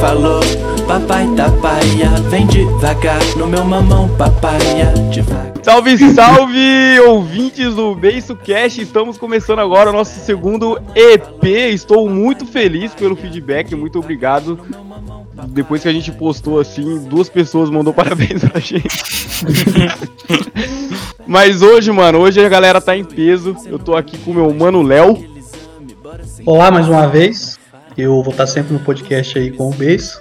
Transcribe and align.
falou. 0.00 0.40
Papai 0.88 1.28
tapaya, 1.36 2.10
vem 2.30 2.46
devagar 2.46 3.20
no 3.36 3.46
meu 3.46 3.64
mamão 3.64 4.08
papaya, 4.16 4.92
devagar. 5.10 5.52
Salve, 5.62 6.14
salve, 6.14 7.00
ouvintes 7.06 7.74
do 7.74 7.94
Beiço 7.94 8.34
Cash. 8.34 8.78
Estamos 8.78 9.18
começando 9.18 9.58
agora 9.58 9.90
o 9.90 9.92
nosso 9.92 10.18
segundo 10.20 10.80
EP. 10.94 11.44
Estou 11.44 12.08
muito 12.08 12.46
feliz 12.46 12.94
pelo 12.94 13.14
feedback, 13.14 13.74
muito 13.76 13.98
obrigado. 13.98 14.58
Depois 15.48 15.82
que 15.82 15.88
a 15.88 15.92
gente 15.92 16.10
postou 16.12 16.58
assim, 16.58 17.04
duas 17.04 17.28
pessoas 17.28 17.68
mandou 17.68 17.92
parabéns 17.94 18.42
pra 18.42 18.58
gente. 18.58 18.88
Mas 21.26 21.60
hoje, 21.60 21.92
mano, 21.92 22.18
hoje 22.18 22.44
a 22.44 22.48
galera 22.48 22.80
tá 22.80 22.96
em 22.96 23.04
peso. 23.04 23.54
Eu 23.66 23.78
tô 23.78 23.94
aqui 23.94 24.16
com 24.18 24.30
o 24.30 24.34
meu 24.34 24.52
mano 24.52 24.82
Léo. 24.82 25.24
Olá 26.46 26.70
mais 26.70 26.88
uma 26.88 27.06
vez. 27.06 27.59
Eu 27.96 28.22
vou 28.22 28.30
estar 28.32 28.46
sempre 28.46 28.72
no 28.72 28.80
podcast 28.80 29.38
aí 29.38 29.50
com 29.50 29.68
o 29.70 29.74
Beijo. 29.74 30.20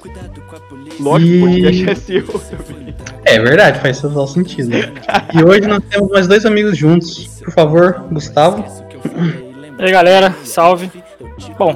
Lógico, 1.00 1.32
E- 1.32 1.38
o 1.42 1.46
podcast 1.46 1.90
é 1.90 1.96
seu 1.96 2.24
também. 2.28 2.96
É 3.26 3.40
verdade, 3.40 3.80
faz 3.80 4.02
total 4.02 4.28
sentido. 4.28 4.70
né? 4.70 4.92
e 5.34 5.44
hoje 5.44 5.62
nós 5.62 5.82
temos 5.90 6.10
mais 6.10 6.28
dois 6.28 6.46
amigos 6.46 6.78
juntos. 6.78 7.28
Por 7.44 7.54
favor, 7.54 8.04
Gustavo. 8.12 8.66
E 9.78 9.84
aí 9.84 9.92
galera, 9.92 10.36
salve. 10.44 10.92
Bom, 11.58 11.74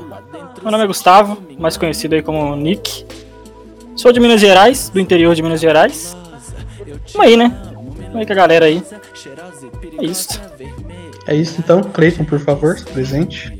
meu 0.61 0.71
nome 0.71 0.83
é 0.83 0.87
Gustavo, 0.87 1.41
mais 1.57 1.77
conhecido 1.77 2.15
aí 2.15 2.21
como 2.21 2.55
Nick. 2.55 3.05
Sou 3.95 4.11
de 4.11 4.19
Minas 4.19 4.41
Gerais, 4.41 4.89
do 4.89 4.99
interior 4.99 5.35
de 5.35 5.41
Minas 5.43 5.61
Gerais. 5.61 6.17
Tamo 7.11 7.23
aí, 7.23 7.37
né? 7.37 7.55
Tamo 8.07 8.17
aí 8.19 8.25
com 8.25 8.33
a 8.33 8.35
galera 8.35 8.65
aí. 8.65 8.83
É 9.99 10.03
isso. 10.05 10.41
É 11.25 11.35
isso 11.35 11.55
então, 11.59 11.81
Cleiton, 11.81 12.25
por 12.25 12.39
favor, 12.39 12.77
se 12.77 12.85
presente. 12.85 13.51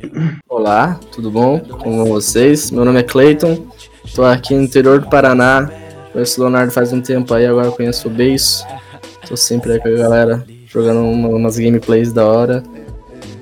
Olá, 0.50 1.00
tudo 1.12 1.32
bom 1.32 1.60
com 1.60 2.04
vocês? 2.06 2.70
Meu 2.72 2.84
nome 2.84 3.00
é 3.00 3.04
Clayton, 3.04 3.66
tô 4.14 4.24
aqui 4.24 4.54
no 4.54 4.64
interior 4.64 5.00
do 5.00 5.10
Paraná. 5.10 5.70
Conheço 6.12 6.40
o 6.40 6.44
Leonardo 6.44 6.72
faz 6.72 6.92
um 6.92 7.02
tempo 7.02 7.34
aí, 7.34 7.46
agora 7.46 7.72
conheço 7.72 8.08
o 8.08 8.12
Beijo. 8.12 8.64
Tô 9.28 9.38
sempre 9.38 9.74
aí 9.74 9.80
com 9.80 9.88
a 9.88 9.92
galera 9.92 10.46
jogando 10.68 11.00
uma- 11.06 11.30
umas 11.30 11.58
gameplays 11.58 12.12
da 12.12 12.26
hora. 12.26 12.62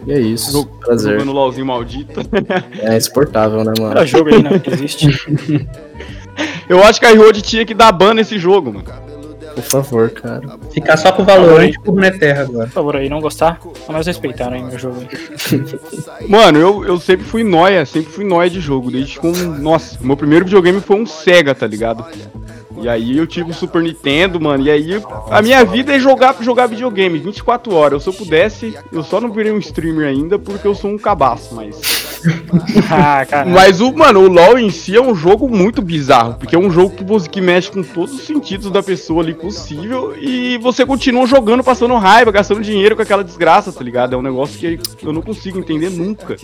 E 0.06 0.12
é 0.12 0.20
isso, 0.20 0.52
Jog- 0.52 0.70
prazer. 0.80 1.14
Jogando 1.14 1.32
LOLzinho 1.32 1.66
maldito. 1.66 2.22
É 2.82 2.96
insuportável, 2.96 3.64
né, 3.64 3.74
mano? 3.80 3.92
Era 3.92 4.06
jogo 4.06 4.30
aí, 4.30 4.42
né? 4.44 4.52
Existe. 4.72 5.08
Eu 6.70 6.82
acho 6.84 7.00
que 7.00 7.06
a 7.06 7.10
Riot 7.10 7.42
tinha 7.42 7.66
que 7.66 7.74
dar 7.74 7.92
ban 7.92 8.14
nesse 8.14 8.38
jogo, 8.40 8.72
mano. 8.72 8.86
Por 9.54 9.64
favor, 9.64 10.10
cara. 10.10 10.58
Ficar 10.72 10.98
só 10.98 11.12
com 11.12 11.22
o 11.22 11.26
Valorant 11.26 11.74
com 11.76 11.92
o 11.92 11.96
Runeterra 11.96 12.44
agora. 12.44 12.66
Por 12.66 12.74
favor 12.74 12.96
aí, 12.96 13.10
não 13.10 13.20
gostar, 13.20 13.60
mas 13.88 14.08
respeitar 14.08 14.52
aí 14.52 14.64
meu 14.64 14.78
jogo. 14.78 15.02
Mano, 16.28 16.60
eu, 16.60 16.86
eu 16.86 17.00
sempre 17.00 17.26
fui 17.26 17.44
nóia, 17.44 17.86
sempre 17.86 18.12
fui 18.12 18.26
nóia 18.26 18.50
de 18.50 18.60
jogo. 18.60 18.92
Desde 18.92 19.20
com. 19.20 19.32
Nossa, 19.32 19.98
meu 20.02 20.16
primeiro 20.18 20.46
videogame 20.46 20.80
foi 20.82 20.98
um 20.98 21.06
Sega, 21.06 21.54
tá 21.54 21.68
ligado? 21.68 22.06
E 22.82 22.90
aí 22.90 23.18
eu 23.18 23.28
tive 23.28 23.52
o 23.52 23.54
Super 23.54 23.84
Nintendo, 23.84 24.40
mano. 24.40 24.64
E 24.64 24.72
aí 24.72 25.02
a 25.30 25.42
minha 25.42 25.64
vida 25.64 25.94
é 25.96 26.00
jogar, 26.00 26.36
jogar 26.42 26.68
videogame 26.68 27.20
24 27.20 27.74
horas. 27.74 28.04
Se 28.04 28.10
eu 28.10 28.14
pudesse, 28.14 28.76
eu 28.92 29.04
só 29.04 29.22
não 29.22 29.32
virei 29.32 29.52
um 29.52 29.60
streamer 29.60 30.08
ainda 30.08 30.40
porque 30.40 30.68
eu 30.68 30.74
sou 30.74 30.90
um 30.90 30.98
cabaço, 30.98 31.54
mas. 31.54 32.11
Ah. 32.90 33.26
Mas 33.46 33.82
o, 33.82 33.92
mano, 33.94 34.22
o 34.22 34.28
LoL 34.28 34.60
em 34.60 34.70
si 34.70 34.96
é 34.96 35.02
um 35.02 35.16
jogo 35.16 35.50
muito 35.50 35.82
bizarro, 35.82 36.36
porque 36.36 36.56
é 36.56 36.60
um 36.60 36.70
jogo 36.70 36.96
que, 36.96 37.04
você, 37.04 37.28
que 37.28 37.42
mexe 37.42 37.72
com 37.72 37.82
todos 37.84 38.14
os 38.14 38.22
sentidos 38.26 38.70
da 38.70 38.84
pessoa 38.84 39.24
ali 39.24 39.34
possível 39.34 40.16
e 40.20 40.58
você 40.58 40.86
continua 40.86 41.26
jogando, 41.26 41.64
passando 41.64 41.96
raiva, 41.96 42.32
gastando 42.32 42.62
dinheiro 42.62 42.96
com 42.96 43.02
aquela 43.02 43.24
desgraça, 43.24 43.72
tá 43.72 43.84
ligado? 43.84 44.14
É 44.14 44.18
um 44.18 44.22
negócio 44.22 44.60
que 44.60 44.80
eu 45.06 45.14
não 45.14 45.22
consigo 45.22 45.60
entender 45.60 45.90
nunca. 45.90 46.36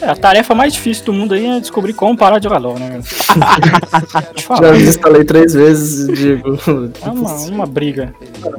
É, 0.00 0.08
a 0.08 0.16
tarefa 0.16 0.54
mais 0.54 0.72
difícil 0.72 1.04
do 1.06 1.12
mundo 1.12 1.34
aí 1.34 1.46
é 1.46 1.60
descobrir 1.60 1.92
como 1.92 2.16
parar 2.16 2.38
de 2.38 2.44
jogar 2.44 2.58
LOL, 2.58 2.78
né? 2.78 3.00
Já 4.60 4.72
desinstalei 4.72 5.24
três 5.24 5.54
vezes 5.54 6.08
e 6.08 6.12
digo. 6.12 6.58
é 7.02 7.08
uma, 7.08 7.32
uma 7.48 7.66
briga. 7.66 8.14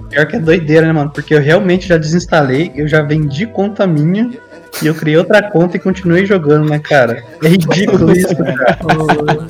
Pior 0.09 0.25
que 0.25 0.35
é 0.35 0.39
doideira, 0.39 0.87
né, 0.87 0.93
mano? 0.93 1.11
Porque 1.11 1.33
eu 1.33 1.41
realmente 1.41 1.87
já 1.87 1.97
desinstalei, 1.97 2.71
eu 2.75 2.87
já 2.87 3.01
vendi 3.01 3.45
conta 3.45 3.85
minha. 3.85 4.31
E 4.81 4.87
eu 4.87 4.95
criei 4.95 5.17
outra 5.17 5.49
conta 5.49 5.77
e 5.77 5.79
continuei 5.79 6.25
jogando, 6.25 6.69
né, 6.69 6.79
cara? 6.79 7.23
É 7.43 7.47
ridículo 7.47 8.11
isso, 8.11 8.35
cara. 8.35 8.77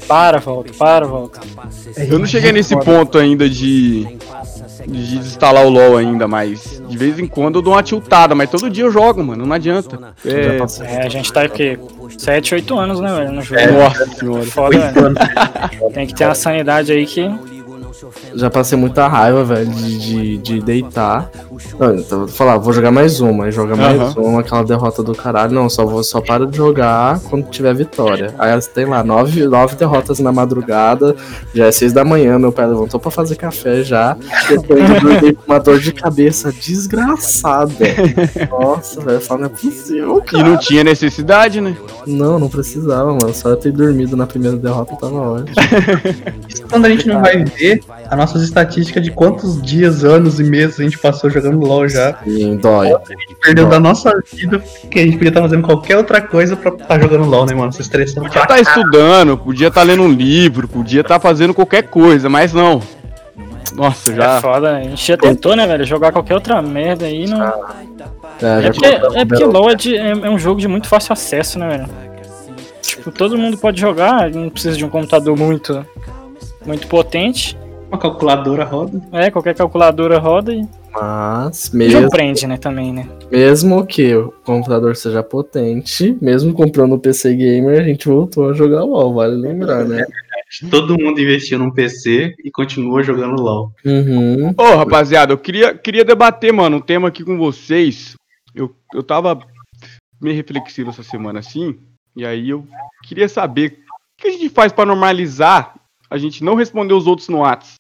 Para, 0.08 0.40
volta, 0.40 0.72
para, 0.78 1.08
volta. 1.08 1.40
É 1.98 2.06
Eu 2.10 2.20
não 2.20 2.26
cheguei 2.26 2.52
nesse 2.52 2.78
ponto 2.80 3.18
ainda 3.18 3.50
de, 3.50 4.06
de 4.88 5.18
desinstalar 5.18 5.66
o 5.66 5.70
LoL 5.70 5.98
ainda, 5.98 6.28
mas 6.28 6.82
de 6.88 6.98
vez 6.98 7.20
em 7.20 7.28
quando 7.28 7.56
eu 7.56 7.62
dou 7.62 7.74
uma 7.74 7.84
tiltada, 7.84 8.36
mas 8.36 8.50
todo 8.50 8.70
dia 8.70 8.84
eu 8.84 8.92
jogo, 8.92 9.24
mano, 9.24 9.46
não 9.46 9.56
adianta. 9.56 10.14
É, 10.26 10.58
É, 10.84 11.06
a 11.06 11.10
gente 11.10 11.32
tá 11.34 11.42
aqui 11.42 11.78
7, 12.18 12.56
8 12.56 12.78
anos, 12.78 13.00
né, 13.00 13.14
velho, 13.14 13.32
no 13.32 13.42
jogo. 13.42 13.62
nossa 13.72 14.06
senhora. 14.08 14.46
Foda, 14.46 14.92
velho. 14.92 15.16
Tem 15.94 16.06
que 16.08 16.14
ter 16.14 16.26
uma 16.26 16.36
sanidade 16.36 16.92
aí 16.92 17.06
que. 17.06 17.30
Já 18.36 18.50
passei 18.50 18.78
muita 18.78 19.08
raiva, 19.08 19.44
velho, 19.44 19.70
de, 19.70 19.98
de, 19.98 20.38
de 20.38 20.62
deitar. 20.62 21.30
Não, 21.80 21.96
então, 21.96 22.20
vou 22.20 22.28
falar, 22.28 22.58
vou 22.58 22.74
jogar 22.74 22.92
mais 22.92 23.20
uma, 23.20 23.46
aí 23.46 23.52
joga 23.52 23.76
mais 23.76 24.16
uma, 24.16 24.42
aquela 24.42 24.64
derrota 24.64 25.02
do 25.04 25.14
caralho. 25.14 25.54
Não, 25.54 25.70
só 25.70 25.86
vou 25.86 26.04
só 26.04 26.22
paro 26.22 26.46
de 26.48 26.58
jogar 26.58 27.20
quando 27.22 27.50
tiver 27.50 27.74
vitória. 27.74 28.34
Aí 28.38 28.52
elas 28.52 28.68
tem 28.68 28.86
lá 28.86 29.04
nove, 29.04 29.46
nove 29.48 29.76
derrotas 29.76 30.20
na 30.20 30.32
madrugada, 30.32 31.16
já 31.54 31.66
é 31.68 31.72
seis 31.72 31.94
da 31.94 32.04
manhã, 32.04 32.38
meu 32.40 32.52
pai 32.52 32.68
levantou 32.68 33.00
pra 33.00 33.12
fazer 33.12 33.36
café 33.36 33.84
já. 33.84 34.18
Depois 34.50 34.90
eu 34.90 35.02
dormi 35.02 35.34
com 35.34 35.44
uma 35.46 35.60
dor 35.60 35.80
de 35.80 35.92
cabeça 35.92 36.52
desgraçada. 36.52 37.86
Nossa, 38.50 39.02
velho, 39.02 39.22
falo, 39.22 39.42
não 39.42 39.48
é 39.48 39.50
possível, 39.50 40.18
E 40.26 40.32
cara. 40.32 40.44
não 40.44 40.58
tinha 40.58 40.84
necessidade, 40.84 41.62
né? 41.62 41.76
Não, 42.06 42.40
não 42.40 42.50
precisava, 42.50 43.14
mano. 43.14 43.34
Só 43.34 43.50
eu 43.50 43.58
ter 43.58 43.72
dormido 43.72 44.16
na 44.16 44.28
primeira 44.28 44.58
derrota 44.58 44.96
tava 44.96 45.16
ótimo. 45.16 45.56
Isso 46.48 46.64
quando 46.70 46.86
a 46.86 46.90
gente 46.90 47.08
não 47.08 47.22
vai 47.22 47.44
ver 47.44 47.82
as 48.10 48.18
nossas 48.18 48.42
estatísticas 48.44 49.04
de 49.04 49.12
quantos 49.12 49.62
dias, 49.62 50.04
anos 50.04 50.40
e 50.40 50.44
meses 50.44 50.80
a 50.80 50.84
gente 50.84 50.98
passou 50.98 51.30
jogando 51.30 51.45
LOL 51.52 51.88
já. 51.90 52.18
E 52.26 52.56
dói. 52.56 52.92
A 52.94 52.98
gente 53.10 53.36
perdeu 53.42 53.68
da 53.68 53.80
nossa 53.80 54.14
vida, 54.34 54.60
que 54.90 55.00
a 55.00 55.04
gente 55.04 55.14
podia 55.18 55.30
estar 55.30 55.42
fazendo 55.42 55.64
qualquer 55.64 55.98
outra 55.98 56.22
coisa 56.22 56.56
pra 56.56 56.72
estar 56.72 57.00
jogando 57.00 57.26
LOL, 57.26 57.46
né, 57.46 57.54
mano? 57.54 57.72
Se 57.72 57.82
estressando. 57.82 58.28
Podia 58.28 58.42
estar 58.44 58.60
estudando, 58.60 59.38
podia 59.38 59.68
estar 59.68 59.84
lendo 59.84 60.04
um 60.04 60.12
livro, 60.12 60.68
podia 60.68 61.02
estar 61.02 61.20
fazendo 61.20 61.54
qualquer 61.54 61.84
coisa, 61.84 62.30
mas 62.30 62.54
não. 62.54 62.82
Nossa, 63.74 64.12
É 64.12 64.16
já. 64.16 64.42
foda, 64.42 64.78
a 64.78 64.84
gente 64.84 65.06
já 65.06 65.18
tentou, 65.18 65.56
né, 65.56 65.68
velho? 65.68 65.84
Jogar 65.86 66.12
qualquer 66.12 66.36
outra 66.36 66.62
merda 66.62 67.06
aí 67.06 67.28
não. 67.28 67.44
É, 67.44 68.68
É 68.68 68.72
porque, 68.72 68.86
é 68.86 69.26
porque 69.26 69.44
LOL 69.44 69.70
é, 69.70 69.76
de- 69.76 69.98
é- 69.98 70.12
é 70.12 70.30
um 70.30 70.40
jogo 70.40 70.60
de 70.62 70.68
muito 70.68 70.88
fácil 70.88 71.12
acesso, 71.14 71.60
né, 71.60 71.68
velho? 71.70 71.86
Tipo, 72.82 73.12
todo 73.12 73.38
mundo 73.38 73.58
pode 73.58 73.82
jogar, 73.82 74.30
não 74.30 74.50
precisa 74.50 74.78
de 74.78 74.86
um 74.86 74.90
computador 74.90 75.36
muito, 75.38 75.86
muito 76.66 76.88
potente. 76.88 77.58
Uma 77.90 77.98
calculadora 77.98 78.64
roda. 78.64 79.02
É, 79.12 79.30
qualquer 79.30 79.56
calculadora 79.56 80.20
roda 80.20 80.54
e 80.54 80.66
Mas, 80.96 81.72
mesmo, 81.72 82.10
prende, 82.10 82.48
né, 82.48 82.58
também, 82.58 82.94
né? 82.94 83.10
mesmo 83.30 83.86
que 83.86 84.16
o 84.16 84.32
computador 84.44 84.96
seja 84.96 85.22
potente, 85.22 86.18
mesmo 86.22 86.54
comprando 86.54 86.94
o 86.94 87.00
PC 87.00 87.36
Gamer, 87.36 87.82
a 87.82 87.84
gente 87.84 88.08
voltou 88.08 88.50
a 88.50 88.54
jogar 88.54 88.84
LOL, 88.84 89.14
vale 89.14 89.36
lembrar, 89.36 89.84
né? 89.84 90.06
Todo 90.72 90.98
mundo 90.98 91.20
investiu 91.20 91.60
num 91.60 91.72
PC 91.72 92.36
e 92.44 92.50
continua 92.50 93.04
jogando 93.04 93.42
LOL. 93.42 93.74
Uhum. 93.84 94.54
Ô, 94.58 94.76
rapaziada, 94.78 95.34
eu 95.34 95.38
queria, 95.38 95.74
queria 95.76 96.06
debater, 96.06 96.54
mano, 96.54 96.78
um 96.78 96.82
tema 96.82 97.10
aqui 97.10 97.24
com 97.24 97.38
vocês. 97.38 98.16
Eu, 98.54 98.74
eu 98.94 99.04
tava 99.04 99.40
meio 100.22 100.36
reflexivo 100.36 100.92
essa 100.92 101.04
semana 101.04 101.40
assim, 101.40 101.78
e 102.16 102.26
aí 102.26 102.50
eu 102.50 102.66
queria 103.04 103.28
saber 103.28 103.80
o 104.18 104.22
que 104.22 104.28
a 104.30 104.32
gente 104.32 104.50
faz 104.50 104.72
pra 104.72 104.86
normalizar 104.86 105.76
a 106.10 106.18
gente 106.18 106.44
não 106.44 106.56
responder 106.56 106.94
os 106.94 107.08
outros 107.08 107.28
no 107.28 107.40
Whats. 107.40 107.76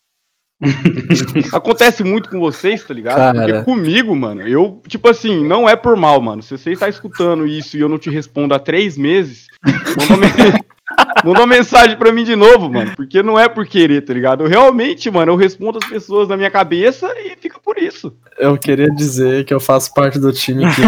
Acontece 1.51 2.03
muito 2.03 2.29
com 2.29 2.39
vocês, 2.39 2.83
tá 2.83 2.93
ligado? 2.93 3.17
Cara. 3.17 3.33
Porque 3.47 3.63
comigo, 3.63 4.15
mano, 4.15 4.41
eu, 4.47 4.81
tipo 4.87 5.09
assim, 5.09 5.45
não 5.45 5.67
é 5.67 5.75
por 5.75 5.95
mal, 5.97 6.21
mano. 6.21 6.41
Se 6.41 6.57
você 6.57 6.71
está 6.71 6.87
escutando 6.87 7.45
isso 7.45 7.77
e 7.77 7.81
eu 7.81 7.89
não 7.89 7.97
te 7.97 8.09
respondo 8.09 8.53
há 8.53 8.59
três 8.59 8.97
meses, 8.97 9.47
manda 9.65 10.13
uma, 10.13 10.17
men- 10.17 10.63
manda 11.25 11.39
uma 11.39 11.47
mensagem 11.47 11.97
pra 11.97 12.11
mim 12.11 12.23
de 12.23 12.35
novo, 12.35 12.69
mano. 12.71 12.93
Porque 12.95 13.21
não 13.21 13.37
é 13.37 13.49
por 13.49 13.65
querer, 13.67 14.01
tá 14.05 14.13
ligado? 14.13 14.43
Eu 14.43 14.47
realmente, 14.49 15.11
mano, 15.11 15.33
eu 15.33 15.35
respondo 15.35 15.77
as 15.81 15.89
pessoas 15.89 16.27
na 16.29 16.37
minha 16.37 16.49
cabeça 16.51 17.07
e 17.17 17.35
fica 17.39 17.59
por 17.59 17.77
isso. 17.77 18.13
Eu 18.37 18.57
queria 18.57 18.89
dizer 18.89 19.43
que 19.45 19.53
eu 19.53 19.59
faço 19.59 19.93
parte 19.93 20.19
do 20.19 20.31
time 20.31 20.63
que 20.73 20.81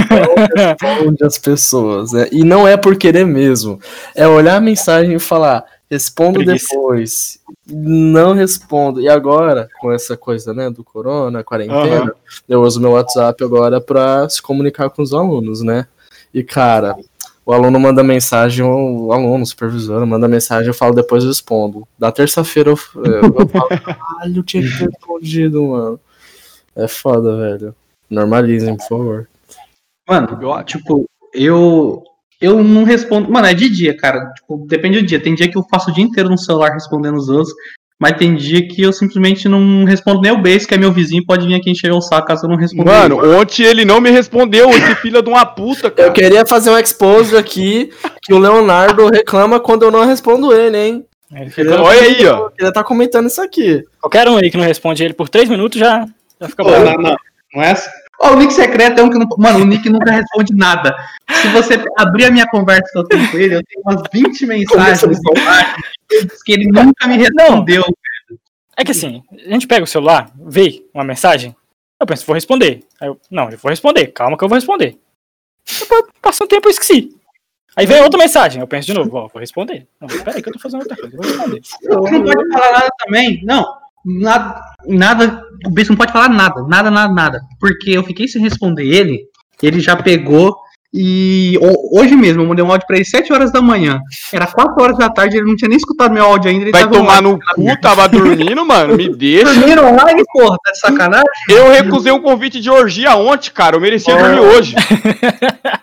responde 0.55 1.23
as 1.25 1.37
pessoas, 1.37 2.13
né? 2.13 2.27
E 2.31 2.43
não 2.43 2.67
é 2.67 2.77
por 2.77 2.95
querer 2.95 3.25
mesmo. 3.25 3.79
É 4.15 4.27
olhar 4.27 4.55
a 4.55 4.61
mensagem 4.61 5.15
e 5.15 5.19
falar, 5.19 5.63
respondo 5.89 6.39
Preguiça. 6.43 6.67
depois. 6.69 7.39
Não 7.65 8.33
respondo. 8.33 9.01
E 9.01 9.07
agora, 9.09 9.67
com 9.79 9.91
essa 9.91 10.15
coisa, 10.17 10.53
né, 10.53 10.69
do 10.69 10.83
corona, 10.83 11.43
quarentena, 11.43 12.01
Aham. 12.03 12.11
eu 12.47 12.61
uso 12.61 12.79
meu 12.81 12.91
WhatsApp 12.91 13.43
agora 13.43 13.79
pra 13.81 14.27
se 14.29 14.41
comunicar 14.41 14.89
com 14.89 15.01
os 15.01 15.13
alunos, 15.13 15.61
né? 15.61 15.87
E, 16.33 16.43
cara, 16.43 16.95
o 17.45 17.53
aluno 17.53 17.79
manda 17.79 18.03
mensagem, 18.03 18.63
o 18.65 19.11
aluno, 19.11 19.43
o 19.43 19.45
supervisor, 19.47 20.05
manda 20.05 20.27
mensagem, 20.27 20.67
eu 20.67 20.73
falo, 20.73 20.93
depois 20.93 21.23
eu 21.23 21.29
respondo. 21.29 21.87
Da 21.97 22.11
terça-feira 22.11 22.69
eu, 22.71 22.77
eu 23.03 23.47
falo, 23.47 23.69
caralho, 23.81 24.37
eu 24.37 24.43
tinha 24.43 24.63
que 24.63 24.77
ter 24.77 24.89
respondido, 24.89 25.63
mano. 25.63 25.99
É 26.75 26.87
foda, 26.87 27.35
velho. 27.37 27.73
Normalizem, 28.09 28.75
por 28.77 28.87
favor. 28.87 29.29
Mano, 30.07 30.37
Eu- 30.41 30.63
tipo, 30.63 31.05
eu 31.33 32.03
eu 32.41 32.63
não 32.63 32.83
respondo. 32.83 33.31
Mano, 33.31 33.47
é 33.47 33.53
de 33.53 33.69
dia, 33.69 33.95
cara. 33.95 34.31
Tipo, 34.35 34.65
depende 34.67 34.99
do 35.01 35.05
dia. 35.05 35.19
Tem 35.19 35.35
dia 35.35 35.49
que 35.49 35.57
eu 35.57 35.63
passo 35.67 35.89
o 35.89 35.93
dia 35.93 36.03
inteiro 36.03 36.29
no 36.29 36.37
celular 36.37 36.71
respondendo 36.73 37.17
os 37.17 37.29
outros. 37.29 37.53
Mas 37.99 38.15
tem 38.15 38.35
dia 38.35 38.67
que 38.67 38.83
eu 38.83 38.93
simplesmente 38.93 39.49
não 39.49 39.83
respondo 39.83 40.21
nem 40.21 40.31
o 40.31 40.37
base, 40.39 40.67
que 40.67 40.75
é 40.75 40.77
meu 40.77 40.91
vizinho, 40.91 41.25
pode 41.25 41.47
vir 41.47 41.55
aqui 41.55 41.71
encher 41.71 41.91
o 41.91 41.99
saco 41.99 42.27
caso 42.27 42.45
eu 42.45 42.49
não 42.49 42.55
responda. 42.55 42.91
Mano, 42.91 43.39
ontem 43.39 43.63
ele 43.63 43.83
não 43.85 43.99
me 43.99 44.11
respondeu, 44.11 44.69
esse 44.69 44.93
filho 44.97 45.19
de 45.19 45.27
uma 45.29 45.43
puta, 45.43 45.89
cara. 45.89 46.07
Eu 46.09 46.13
queria 46.13 46.45
fazer 46.45 46.69
um 46.69 46.77
expose 46.77 47.35
aqui 47.35 47.89
que 48.21 48.31
o 48.31 48.37
Leonardo 48.37 49.07
reclama 49.09 49.59
quando 49.59 49.81
eu 49.81 49.89
não 49.89 50.05
respondo 50.05 50.53
ele, 50.53 50.77
hein? 50.77 51.05
Ele 51.31 51.41
Ele 51.41 51.49
fica- 51.49 51.81
Olha 51.81 52.01
aí, 52.03 52.27
ó. 52.27 52.49
Ele 52.59 52.71
tá 52.71 52.83
comentando 52.83 53.25
isso 53.25 53.41
aqui. 53.41 53.83
Qualquer 53.99 54.27
um 54.29 54.37
aí 54.37 54.51
que 54.51 54.57
não 54.57 54.63
responde 54.63 55.03
ele 55.03 55.15
por 55.15 55.27
3 55.27 55.49
minutos 55.49 55.79
já, 55.79 56.05
já 56.39 56.47
fica 56.47 56.63
bravo. 56.63 56.85
não, 56.85 56.97
não, 57.01 57.15
não 57.55 57.63
é 57.63 57.71
assim. 57.71 57.89
Ó, 58.19 58.33
o 58.33 58.35
Nick 58.37 58.53
secreto 58.53 58.99
é 58.99 59.03
um 59.03 59.09
que 59.09 59.17
não. 59.17 59.27
Mano, 59.37 59.59
o 59.59 59.65
Nick 59.65 59.89
nunca 59.89 60.11
responde 60.11 60.55
nada. 60.55 60.95
Se 61.29 61.47
você 61.49 61.83
abrir 61.97 62.25
a 62.25 62.31
minha 62.31 62.47
conversa 62.47 62.91
que 62.91 62.97
eu 62.97 63.03
tenho 63.03 63.29
com 63.29 63.37
ele, 63.37 63.55
eu 63.55 63.63
tenho 63.63 63.81
umas 63.85 64.01
20 64.11 64.45
mensagens 64.45 65.19
que 66.43 66.51
ele 66.51 66.67
nunca 66.67 67.07
me 67.07 67.17
respondeu. 67.17 67.83
É 68.75 68.83
que 68.83 68.91
assim, 68.91 69.23
a 69.31 69.53
gente 69.53 69.67
pega 69.67 69.83
o 69.83 69.87
celular, 69.87 70.31
vê 70.35 70.83
uma 70.93 71.03
mensagem, 71.03 71.55
eu 71.99 72.05
penso, 72.05 72.25
vou 72.25 72.35
responder. 72.35 72.83
Aí 73.01 73.07
eu, 73.07 73.19
não, 73.29 73.49
eu 73.49 73.57
vou 73.57 73.69
responder, 73.69 74.07
calma 74.07 74.37
que 74.37 74.43
eu 74.43 74.49
vou 74.49 74.55
responder. 74.55 74.97
Depois, 75.79 76.05
passa 76.21 76.43
um 76.43 76.47
tempo, 76.47 76.67
eu 76.67 76.71
esqueci. 76.71 77.15
Aí 77.75 77.85
vem 77.85 78.01
outra 78.01 78.19
mensagem, 78.19 78.61
eu 78.61 78.67
penso 78.67 78.87
de 78.87 78.93
novo, 78.93 79.15
ó, 79.15 79.27
vou 79.27 79.39
responder. 79.39 79.87
Não, 79.99 80.07
peraí 80.07 80.41
que 80.41 80.49
eu 80.49 80.53
tô 80.53 80.59
fazendo 80.59 80.81
outra 80.81 80.95
coisa, 80.95 81.15
eu 81.15 81.21
vou 81.21 81.25
responder. 81.25 81.61
Não 81.83 82.23
pode 82.23 82.49
falar 82.51 82.71
nada 82.71 82.89
também. 82.99 83.41
Não, 83.43 83.77
nada. 84.07 84.61
Nada. 84.87 85.41
O 85.65 85.69
Bess 85.71 85.89
não 85.89 85.95
pode 85.97 86.11
falar 86.11 86.29
nada, 86.29 86.63
nada, 86.67 86.89
nada, 86.89 87.13
nada. 87.13 87.41
Porque 87.59 87.91
eu 87.91 88.03
fiquei 88.03 88.27
sem 88.27 88.41
responder 88.41 88.85
ele, 88.85 89.21
ele 89.61 89.79
já 89.79 89.95
pegou. 89.95 90.55
E 90.93 91.59
ho- 91.61 91.99
hoje 91.99 92.15
mesmo, 92.15 92.41
eu 92.41 92.47
mandei 92.47 92.63
um 92.63 92.71
áudio 92.71 92.87
pra 92.87 92.95
ele 92.95 93.03
7 93.05 93.31
horas 93.33 93.51
da 93.51 93.61
manhã. 93.61 93.99
Era 94.31 94.47
4 94.47 94.81
horas 94.81 94.97
da 94.97 95.09
tarde, 95.09 95.35
ele 95.35 95.45
não 95.45 95.55
tinha 95.55 95.67
nem 95.67 95.77
escutado 95.77 96.13
meu 96.13 96.23
áudio 96.23 96.49
ainda. 96.49 96.63
Ele 96.63 96.71
Vai 96.71 96.89
tomar 96.89 97.21
no 97.21 97.37
cu, 97.37 97.81
tava 97.81 98.07
dormindo, 98.47 98.65
mano. 98.65 98.95
Me 98.95 99.13
deixa. 99.13 99.53
Dormindo 99.53 99.83
online, 99.83 100.23
porra, 100.31 100.55
tá 100.63 100.71
de 100.71 100.79
sacanagem? 100.79 101.25
Eu 101.49 101.69
recusei 101.69 102.11
um 102.13 102.21
convite 102.21 102.61
de 102.61 102.69
orgia 102.69 103.15
ontem, 103.17 103.51
cara. 103.51 103.75
Eu 103.75 103.81
merecia 103.81 104.15
dormir 104.15 104.39
hoje. 104.39 104.75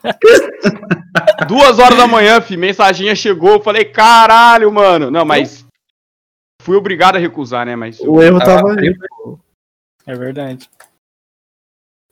Duas 1.46 1.78
horas 1.78 1.98
da 1.98 2.06
manhã, 2.06 2.40
fi, 2.40 2.56
mensaginha 2.56 3.14
chegou. 3.14 3.50
Eu 3.52 3.60
falei, 3.60 3.84
caralho, 3.84 4.72
mano. 4.72 5.10
Não, 5.10 5.24
mas. 5.24 5.63
Fui 6.64 6.78
obrigado 6.78 7.16
a 7.16 7.18
recusar, 7.18 7.66
né? 7.66 7.76
Mas. 7.76 8.00
O 8.00 8.22
erro 8.22 8.38
tava 8.38 8.72
aí. 8.72 8.96
pô. 8.96 9.38
É 10.06 10.14
verdade. 10.14 10.66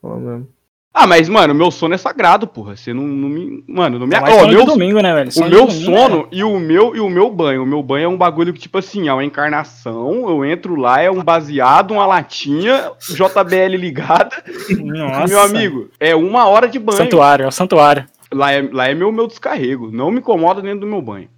Fala 0.01 0.19
mesmo. 0.19 0.49
Ah, 0.93 1.07
mas, 1.07 1.27
mano, 1.27 1.55
meu 1.55 1.71
sono 1.71 1.95
é 1.95 1.97
sagrado, 1.97 2.47
porra. 2.47 2.77
Você 2.77 2.93
não, 2.93 3.03
não 3.03 3.31
me. 3.31 3.65
Mano, 3.67 3.99
não 3.99 4.07
me. 4.07 4.15
Ó, 4.15 4.27
sono 4.27 4.49
de 4.49 4.57
meu, 4.57 4.67
domingo, 4.67 5.01
né, 5.01 5.15
velho? 5.15 5.31
o 5.31 5.33
Sono 5.33 5.49
de 5.49 5.55
meu 5.57 5.67
domingo, 5.67 5.85
sono 5.87 6.29
e 6.31 6.45
o 6.45 6.61
meu 6.61 6.95
e 6.95 7.01
o 7.01 7.09
meu 7.09 7.31
banho. 7.31 7.63
O 7.63 7.67
meu 7.67 7.83
banho 7.83 8.05
é 8.05 8.09
um 8.09 8.17
bagulho 8.19 8.53
que, 8.53 8.61
tipo 8.61 8.77
assim, 8.77 9.09
é 9.09 9.13
uma 9.13 9.25
encarnação. 9.25 10.29
Eu 10.29 10.45
entro 10.45 10.77
lá, 10.77 11.01
é 11.01 11.11
um 11.11 11.25
baseado, 11.25 11.93
uma 11.93 12.05
latinha, 12.05 12.93
JBL 13.09 13.75
ligada. 13.79 14.37
Nossa. 14.85 15.29
Meu 15.29 15.41
amigo, 15.41 15.89
é 15.99 16.15
uma 16.15 16.47
hora 16.47 16.69
de 16.69 16.79
banho. 16.79 16.99
Santuário, 16.99 17.45
é 17.45 17.49
o 17.49 17.53
santuário. 17.53 18.05
Lá 18.31 18.53
é, 18.53 18.61
lá 18.71 18.87
é 18.87 18.95
meu, 18.95 19.11
meu 19.11 19.27
descarrego. 19.27 19.91
Não 19.91 20.11
me 20.11 20.19
incomoda 20.19 20.61
dentro 20.61 20.81
do 20.81 20.87
meu 20.87 21.01
banho. 21.01 21.31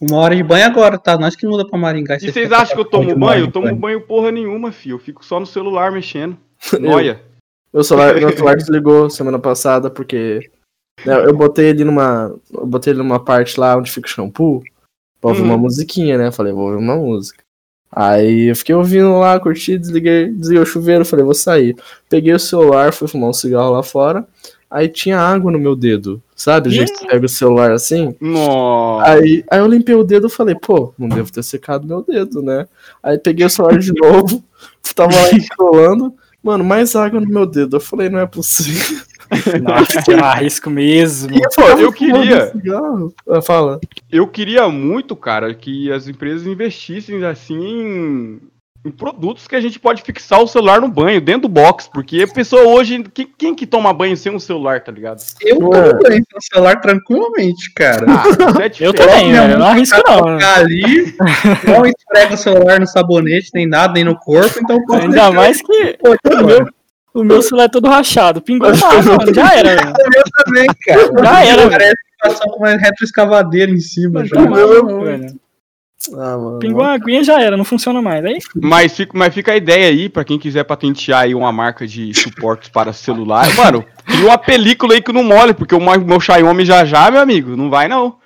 Uma 0.00 0.16
hora 0.16 0.34
de 0.34 0.42
banho 0.42 0.64
agora, 0.64 0.98
tá? 0.98 1.18
Nós 1.18 1.36
que 1.36 1.46
muda 1.46 1.66
pra 1.66 1.78
Maringá. 1.78 2.16
E 2.16 2.32
vocês 2.32 2.50
acham 2.50 2.74
que 2.74 2.80
eu 2.80 2.86
tomo 2.86 3.14
banho? 3.16 3.44
Eu 3.44 3.52
tomo 3.52 3.74
banho 3.76 4.00
porra 4.00 4.32
nenhuma, 4.32 4.72
filho. 4.72 4.94
Eu 4.94 4.98
fico 4.98 5.24
só 5.24 5.38
no 5.38 5.46
celular 5.46 5.92
mexendo. 5.92 6.38
Noia. 6.80 7.20
Meu 7.72 7.84
celular, 7.84 8.14
meu 8.14 8.30
celular 8.30 8.56
desligou 8.56 9.10
semana 9.10 9.38
passada 9.38 9.90
porque 9.90 10.50
né, 11.04 11.14
eu 11.26 11.36
botei 11.36 11.66
ele 11.68 11.84
numa. 11.84 12.34
Eu 12.52 12.66
botei 12.66 12.92
ele 12.92 12.98
numa 12.98 13.22
parte 13.22 13.60
lá 13.60 13.76
onde 13.76 13.90
fica 13.90 14.08
o 14.08 14.10
shampoo 14.10 14.62
pra 15.20 15.30
ouvir 15.30 15.42
Hum. 15.42 15.46
uma 15.46 15.58
musiquinha, 15.58 16.16
né? 16.16 16.32
Falei, 16.32 16.52
vou 16.52 16.64
ouvir 16.70 16.78
uma 16.78 16.96
música. 16.96 17.44
Aí 17.92 18.48
eu 18.48 18.56
fiquei 18.56 18.74
ouvindo 18.74 19.18
lá, 19.18 19.38
curti, 19.38 19.76
desliguei, 19.76 20.28
desliguei 20.28 20.62
o 20.62 20.66
chuveiro, 20.66 21.04
falei, 21.04 21.24
vou 21.24 21.34
sair. 21.34 21.76
Peguei 22.08 22.32
o 22.32 22.38
celular, 22.38 22.92
fui 22.92 23.08
fumar 23.08 23.30
um 23.30 23.32
cigarro 23.32 23.72
lá 23.72 23.82
fora. 23.82 24.26
Aí 24.70 24.88
tinha 24.88 25.18
água 25.18 25.50
no 25.50 25.58
meu 25.58 25.74
dedo, 25.74 26.22
sabe? 26.36 26.70
Que 26.70 26.86
você 26.86 27.06
pega 27.06 27.26
o 27.26 27.28
celular 27.28 27.72
assim. 27.72 28.14
Nossa. 28.20 29.10
Aí, 29.10 29.44
aí 29.50 29.58
eu 29.58 29.66
limpei 29.66 29.96
o 29.96 30.04
dedo 30.04 30.28
e 30.28 30.30
falei, 30.30 30.54
pô, 30.54 30.94
não 30.96 31.08
devo 31.08 31.32
ter 31.32 31.42
secado 31.42 31.86
meu 31.86 32.02
dedo, 32.02 32.40
né? 32.40 32.68
Aí 33.02 33.18
peguei 33.18 33.44
o 33.44 33.50
celular 33.50 33.78
de 33.78 33.92
novo, 33.92 34.44
tava 34.94 35.12
lá 35.12 35.28
enrolando, 35.32 36.14
mano, 36.40 36.62
mais 36.62 36.94
água 36.94 37.20
no 37.20 37.26
meu 37.26 37.46
dedo. 37.46 37.76
Eu 37.76 37.80
falei, 37.80 38.08
não 38.08 38.20
é 38.20 38.26
possível. 38.26 39.00
Nossa, 39.62 40.10
eu 40.10 40.24
arrisco 40.24 40.70
mesmo. 40.70 41.36
Pô, 41.54 41.62
eu 41.62 41.92
queria. 41.92 42.52
Ah, 43.28 43.42
Fala. 43.42 43.80
Eu 44.10 44.26
queria 44.26 44.68
muito, 44.68 45.16
cara, 45.16 45.52
que 45.54 45.90
as 45.90 46.06
empresas 46.06 46.46
investissem 46.46 47.24
assim 47.24 47.60
em, 47.60 48.40
em 48.84 48.90
produtos 48.90 49.46
que 49.46 49.54
a 49.54 49.60
gente 49.60 49.78
pode 49.78 50.02
fixar 50.02 50.40
o 50.40 50.46
celular 50.46 50.80
no 50.80 50.88
banho, 50.88 51.20
dentro 51.20 51.42
do 51.42 51.48
box, 51.48 51.88
porque 51.92 52.22
a 52.22 52.28
pessoa 52.28 52.62
hoje. 52.62 53.04
Quem, 53.12 53.30
quem 53.36 53.54
que 53.54 53.66
toma 53.66 53.92
banho 53.92 54.16
sem 54.16 54.32
um 54.34 54.38
celular, 54.38 54.82
tá 54.82 54.90
ligado? 54.90 55.20
Eu 55.42 55.58
tomo 55.58 55.70
banho 55.70 56.24
no 56.34 56.42
celular 56.42 56.80
tranquilamente, 56.80 57.72
cara. 57.74 58.06
Ah, 58.08 58.24
é 58.64 58.72
Eu 58.80 58.94
também, 58.94 59.32
velho. 59.32 59.52
Eu 59.52 59.58
não 59.58 59.66
arrisco, 59.66 60.00
não. 60.06 60.38
Ali, 60.56 61.14
não 61.66 61.84
esfrega 61.84 62.34
o 62.34 62.38
celular 62.38 62.80
no 62.80 62.86
sabonete, 62.86 63.50
nem 63.54 63.66
nada, 63.66 63.92
nem 63.92 64.04
no 64.04 64.18
corpo, 64.18 64.58
então 64.58 64.78
Ainda 64.90 65.08
deixar 65.08 65.32
mais 65.32 65.60
que 65.60 65.98
Pô, 65.98 66.10
o 66.10 66.46
meu, 66.46 66.68
o 67.12 67.24
meu 67.24 67.42
celular 67.42 67.64
é 67.64 67.68
todo 67.68 67.88
rachado. 67.88 68.40
Pingou 68.40 68.70
mano. 68.70 69.34
Já 69.34 69.54
era, 69.56 69.74
eu 69.74 70.44
também, 70.44 70.66
cara. 70.86 71.22
Já 71.22 71.44
era, 71.44 71.70
Parece 71.70 71.94
que 71.94 72.28
passou 72.28 72.50
com 72.52 72.58
uma 72.60 72.76
retroescavadeira 72.76 73.70
em 73.70 73.80
cima 73.80 74.24
já. 74.24 74.36
Já 74.36 74.42
era, 74.42 74.82
velho. 74.82 75.49
Ah. 76.16 76.36
Pingou 76.60 76.82
uma 76.82 76.92
aguinha 76.94 77.22
já 77.22 77.40
era, 77.40 77.56
não 77.56 77.64
funciona 77.64 78.00
mais. 78.00 78.24
Aí, 78.24 78.38
Mas 78.54 78.96
fica, 78.96 79.12
mas 79.16 79.34
fica 79.34 79.52
a 79.52 79.56
ideia 79.56 79.88
aí, 79.88 80.08
pra 80.08 80.24
quem 80.24 80.38
quiser 80.38 80.64
patentear 80.64 81.20
aí 81.22 81.34
uma 81.34 81.52
marca 81.52 81.86
de 81.86 82.14
suportes 82.14 82.70
para 82.70 82.92
celular. 82.92 83.54
Mano, 83.54 83.84
cria 84.06 84.24
uma 84.26 84.38
película 84.38 84.94
aí 84.94 85.02
que 85.02 85.12
não 85.12 85.22
mole, 85.22 85.52
porque 85.52 85.74
o 85.74 85.80
meu 85.80 86.00
meu 86.04 86.18
Xiaomi 86.20 86.64
já 86.64 86.84
já, 86.84 87.10
meu 87.10 87.20
amigo, 87.20 87.54
não 87.56 87.68
vai 87.68 87.86
não. 87.86 88.18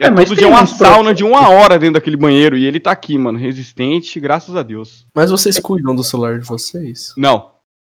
É, 0.00 0.06
É, 0.06 0.10
mas 0.10 0.28
todo 0.28 0.38
dia 0.38 0.48
uma 0.48 0.66
sauna 0.66 1.14
de 1.14 1.22
uma 1.22 1.48
hora 1.50 1.78
dentro 1.78 1.94
daquele 1.94 2.16
banheiro 2.16 2.56
e 2.56 2.64
ele 2.64 2.80
tá 2.80 2.90
aqui, 2.90 3.16
mano, 3.18 3.38
resistente, 3.38 4.18
graças 4.18 4.56
a 4.56 4.62
Deus. 4.62 5.06
Mas 5.14 5.30
vocês 5.30 5.58
cuidam 5.60 5.94
do 5.94 6.02
celular 6.02 6.38
de 6.38 6.46
vocês? 6.46 7.12
Não. 7.16 7.50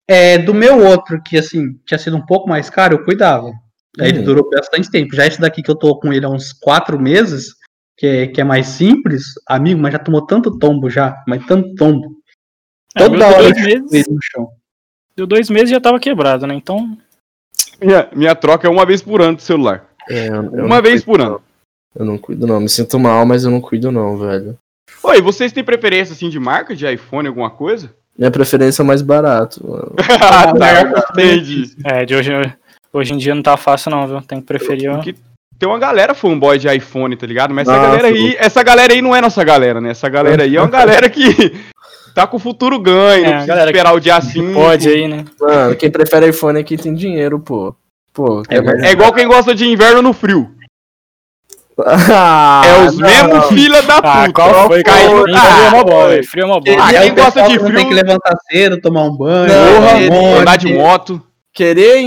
É, 0.06 0.36
do 0.36 0.52
meu 0.52 0.84
outro, 0.84 1.20
que 1.22 1.38
assim, 1.38 1.78
tinha 1.86 1.98
sido 1.98 2.16
um 2.16 2.24
pouco 2.24 2.46
mais 2.48 2.68
caro, 2.68 2.94
eu 2.94 3.04
cuidava. 3.04 3.50
Aí 3.98 4.08
ele 4.10 4.20
Hum. 4.20 4.24
durou 4.24 4.50
bastante 4.50 4.90
tempo. 4.90 5.16
Já 5.16 5.26
esse 5.26 5.40
daqui 5.40 5.62
que 5.62 5.70
eu 5.70 5.74
tô 5.76 5.96
com 5.98 6.12
ele 6.12 6.26
há 6.26 6.28
uns 6.28 6.52
quatro 6.52 7.00
meses, 7.00 7.54
que 7.96 8.06
é, 8.06 8.26
que 8.26 8.40
é 8.40 8.44
mais 8.44 8.66
simples, 8.66 9.34
amigo, 9.48 9.80
mas 9.80 9.92
já 9.92 9.98
tomou 9.98 10.26
tanto 10.26 10.58
tombo 10.58 10.90
já, 10.90 11.22
mas 11.28 11.44
tanto 11.46 11.74
tombo. 11.74 12.16
é, 12.96 12.98
Toda 13.00 13.16
meu 13.16 13.26
hora 13.26 13.52
deu 13.52 13.68
eu 13.68 13.80
dois 13.80 13.90
meses, 13.90 14.08
no 14.08 14.18
chão. 14.22 14.48
deu 15.16 15.26
dois 15.26 15.48
meses 15.50 15.70
e 15.70 15.74
já 15.74 15.80
tava 15.80 16.00
quebrado, 16.00 16.46
né? 16.46 16.54
Então, 16.54 16.96
Minha, 17.80 18.08
minha 18.14 18.34
troca 18.34 18.66
é 18.66 18.70
uma 18.70 18.84
vez 18.86 19.02
por 19.02 19.20
ano 19.20 19.36
do 19.36 19.42
celular. 19.42 19.86
É, 20.08 20.28
eu- 20.28 20.34
eu 20.56 20.64
Uma 20.66 20.80
vez 20.82 21.04
cuido, 21.04 21.06
por 21.06 21.20
ano. 21.20 21.30
não. 21.32 21.54
Eu 21.96 22.04
não 22.04 22.18
cuido, 22.18 22.46
não. 22.46 22.60
Me 22.60 22.68
sinto 22.68 22.98
mal, 22.98 23.24
mas 23.24 23.44
eu 23.44 23.50
não 23.50 23.60
cuido, 23.60 23.90
não, 23.92 24.16
velho. 24.18 24.56
Oi, 25.02 25.20
vocês 25.22 25.52
têm 25.52 25.62
preferência 25.64 26.12
assim 26.12 26.28
de 26.28 26.38
marca 26.40 26.74
de 26.74 26.90
iPhone, 26.92 27.28
alguma 27.28 27.50
coisa? 27.50 27.94
Minha 28.18 28.30
preferência 28.30 28.82
é 28.82 28.84
mais 28.84 29.02
barato. 29.02 29.64
mano. 29.66 29.94
ah, 30.20 30.52
tá, 30.52 31.12
entendi. 31.12 31.76
é, 31.84 32.04
de 32.04 32.14
hoje, 32.14 32.30
hoje 32.92 33.12
em 33.12 33.16
dia 33.18 33.34
não 33.34 33.42
tá 33.42 33.56
fácil, 33.56 33.90
não, 33.90 34.06
viu? 34.06 34.20
Tem 34.22 34.40
que 34.40 34.46
preferir. 34.46 34.90
ó. 34.90 34.96
Porque 34.96 35.14
tem 35.58 35.68
uma 35.68 35.78
galera 35.78 36.14
fanboy 36.14 36.58
de 36.58 36.68
iPhone, 36.74 37.16
tá 37.16 37.26
ligado? 37.26 37.54
Mas 37.54 37.68
essa 37.68 37.76
Nossa, 37.76 37.88
galera 37.90 38.08
aí, 38.08 38.36
essa 38.38 38.62
galera 38.62 38.92
aí 38.92 39.00
não 39.02 39.14
é 39.14 39.20
nossa 39.20 39.42
galera, 39.44 39.80
né? 39.80 39.90
Essa 39.90 40.08
galera 40.08 40.42
aí 40.42 40.56
é 40.56 40.60
uma 40.60 40.68
galera 40.70 41.08
que 41.08 41.24
tá 42.14 42.26
com 42.26 42.36
o 42.36 42.40
futuro 42.40 42.78
ganho, 42.78 43.24
É, 43.26 43.46
não 43.46 43.64
esperar 43.66 43.92
o 43.94 44.00
dia 44.00 44.20
5. 44.20 44.52
Pode 44.52 44.88
aí, 44.88 45.08
né? 45.08 45.24
Mano, 45.40 45.76
quem 45.76 45.90
prefere 45.90 46.28
iPhone 46.28 46.60
é 46.60 46.62
quem 46.62 46.76
tem 46.78 46.94
dinheiro, 46.94 47.38
pô. 47.40 47.74
Pô, 48.12 48.42
É. 48.48 48.88
É 48.88 48.92
igual 48.92 49.12
quem 49.12 49.26
gosta 49.26 49.54
de 49.54 49.66
inverno 49.66 50.00
no 50.02 50.12
frio. 50.12 50.50
Ah, 51.86 52.62
é 52.64 52.86
os 52.86 52.96
não, 52.98 53.08
mesmos 53.08 53.34
não. 53.34 53.42
filha 53.48 53.82
da 53.82 53.96
puta. 53.96 54.08
Ah, 54.08 54.32
qual 54.32 54.66
foi? 54.68 54.82
Caiu- 54.84 55.22
Frio 55.22 55.34
Ah, 55.36 55.66
é 55.66 55.70
mó 55.70 55.82
bom, 55.84 56.06
velho. 56.08 56.24
Frio 56.28 56.44
é 56.44 56.46
mó 56.46 56.60
bom. 56.60 56.76
Ah, 56.78 56.86
aí 56.86 56.98
quem 57.00 57.14
gosta 57.16 57.42
de 57.48 57.58
frio- 57.58 57.74
tem 57.74 57.88
que 57.88 57.94
levantar 57.94 58.36
cedo, 58.48 58.80
tomar 58.80 59.02
um 59.02 59.16
banho, 59.16 59.48
Não, 59.52 60.08
porra. 60.08 60.40
Andar 60.42 60.56
de 60.56 60.72
moto. 60.72 61.20
Querer, 61.54 62.00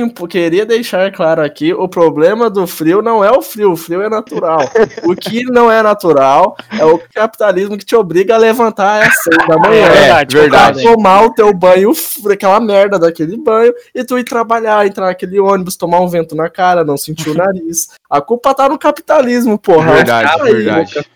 deixar 0.66 1.10
claro 1.10 1.42
aqui, 1.42 1.74
o 1.74 1.88
problema 1.88 2.50
do 2.50 2.68
frio 2.68 3.02
não 3.02 3.24
é 3.24 3.32
o 3.32 3.42
frio, 3.42 3.72
o 3.72 3.78
frio 3.78 4.02
é 4.02 4.10
natural. 4.10 4.60
o 5.06 5.16
que 5.16 5.46
não 5.46 5.72
é 5.72 5.82
natural 5.82 6.58
é 6.78 6.84
o 6.84 7.00
capitalismo 7.14 7.78
que 7.78 7.86
te 7.86 7.96
obriga 7.96 8.36
a 8.36 8.38
levantar 8.38 9.08
às 9.08 9.24
seis 9.24 9.48
da 9.48 9.58
manhã. 9.58 9.86
É 9.86 9.90
verdade, 9.90 10.38
É, 10.38 10.42
verdade. 10.42 10.84
Tomar 10.84 11.24
o 11.24 11.34
teu 11.34 11.54
banho, 11.54 11.94
aquela 12.30 12.60
merda 12.60 13.00
daquele 13.00 13.38
banho, 13.38 13.74
e 13.96 14.04
tu 14.04 14.20
ir 14.20 14.26
trabalhar, 14.26 14.86
entrar 14.86 15.06
naquele 15.06 15.40
ônibus, 15.40 15.78
tomar 15.78 16.02
um 16.02 16.10
vento 16.10 16.36
na 16.36 16.50
cara, 16.50 16.84
não 16.84 16.98
sentir 16.98 17.30
o 17.30 17.34
nariz. 17.34 17.88
A 18.10 18.20
culpa 18.20 18.54
tá 18.54 18.68
no 18.68 18.78
capitalismo, 18.78 19.58
porra. 19.58 19.94
Verdade, 19.94 20.42
aí, 20.42 20.54
verdade. 20.54 21.08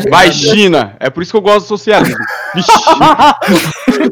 Gente- 0.00 0.10
Vai, 0.10 0.32
China. 0.32 0.96
É 1.00 1.10
por 1.10 1.22
isso 1.22 1.32
que 1.32 1.36
eu 1.36 1.42
gosto 1.42 1.62
do 1.64 1.68
socialismo. 1.68 2.16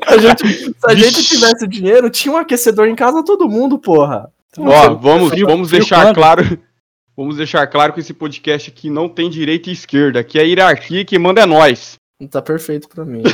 A 0.07 0.19
gente- 0.19 0.49
se 0.49 0.75
a 0.87 0.95
gente 0.95 1.23
tivesse 1.25 1.67
dinheiro, 1.69 2.11
tinha 2.11 2.33
um 2.35 2.37
aquecedor 2.39 2.87
em 2.89 2.95
casa 2.95 3.25
todo 3.25 3.49
mundo, 3.49 3.79
porra. 3.79 4.31
Ó, 4.59 4.95
vamos, 4.95 5.31
Frio- 5.31 5.47
vamos 5.47 5.69
frio 5.69 5.81
deixar 5.81 6.13
claro. 6.15 6.59
Vamos 7.17 7.37
deixar 7.37 7.67
claro 7.67 7.93
que 7.93 8.01
esse 8.01 8.15
podcast 8.15 8.71
aqui 8.71 8.89
não 8.89 9.07
tem 9.07 9.29
direita 9.29 9.69
e 9.69 9.75
esquerda. 9.75 10.21
Aqui 10.21 10.39
é 10.39 10.43
a 10.43 10.45
hierarquia 10.45 11.05
que 11.05 11.19
manda 11.19 11.43
é 11.43 11.45
nós. 11.47 11.97
Tá 12.31 12.41
perfeito 12.41 12.89
pra 12.89 13.05
mim. 13.05 13.23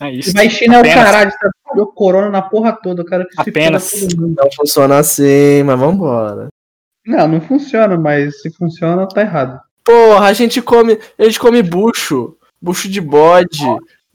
É 0.00 0.10
isso. 0.10 0.32
Mas 0.34 0.52
China 0.52 0.74
é 0.74 0.78
o 0.78 0.80
Apenas. 0.80 1.04
caralho, 1.04 1.30
tá 1.30 1.50
deu 1.74 1.86
corona 1.86 2.28
na 2.28 2.42
porra 2.42 2.72
toda, 2.72 3.02
o 3.02 3.04
cara 3.04 3.24
que 3.24 3.32
se 3.34 3.48
Apenas. 3.48 3.88
foda 3.90 4.08
todo 4.08 4.20
mundo. 4.22 4.34
Não 4.42 4.50
funciona 4.50 4.98
assim, 4.98 5.62
mas 5.64 5.78
vambora. 5.78 6.48
Não, 7.06 7.28
não 7.28 7.40
funciona, 7.40 7.96
mas 7.96 8.40
se 8.42 8.50
funciona, 8.50 9.06
tá 9.08 9.20
errado. 9.20 9.60
Porra, 9.84 10.26
a 10.28 10.32
gente 10.32 10.60
come. 10.62 10.98
A 11.18 11.24
gente 11.24 11.38
come 11.38 11.62
bucho. 11.62 12.36
Bucho 12.60 12.88
de 12.88 13.00
bode. 13.00 13.58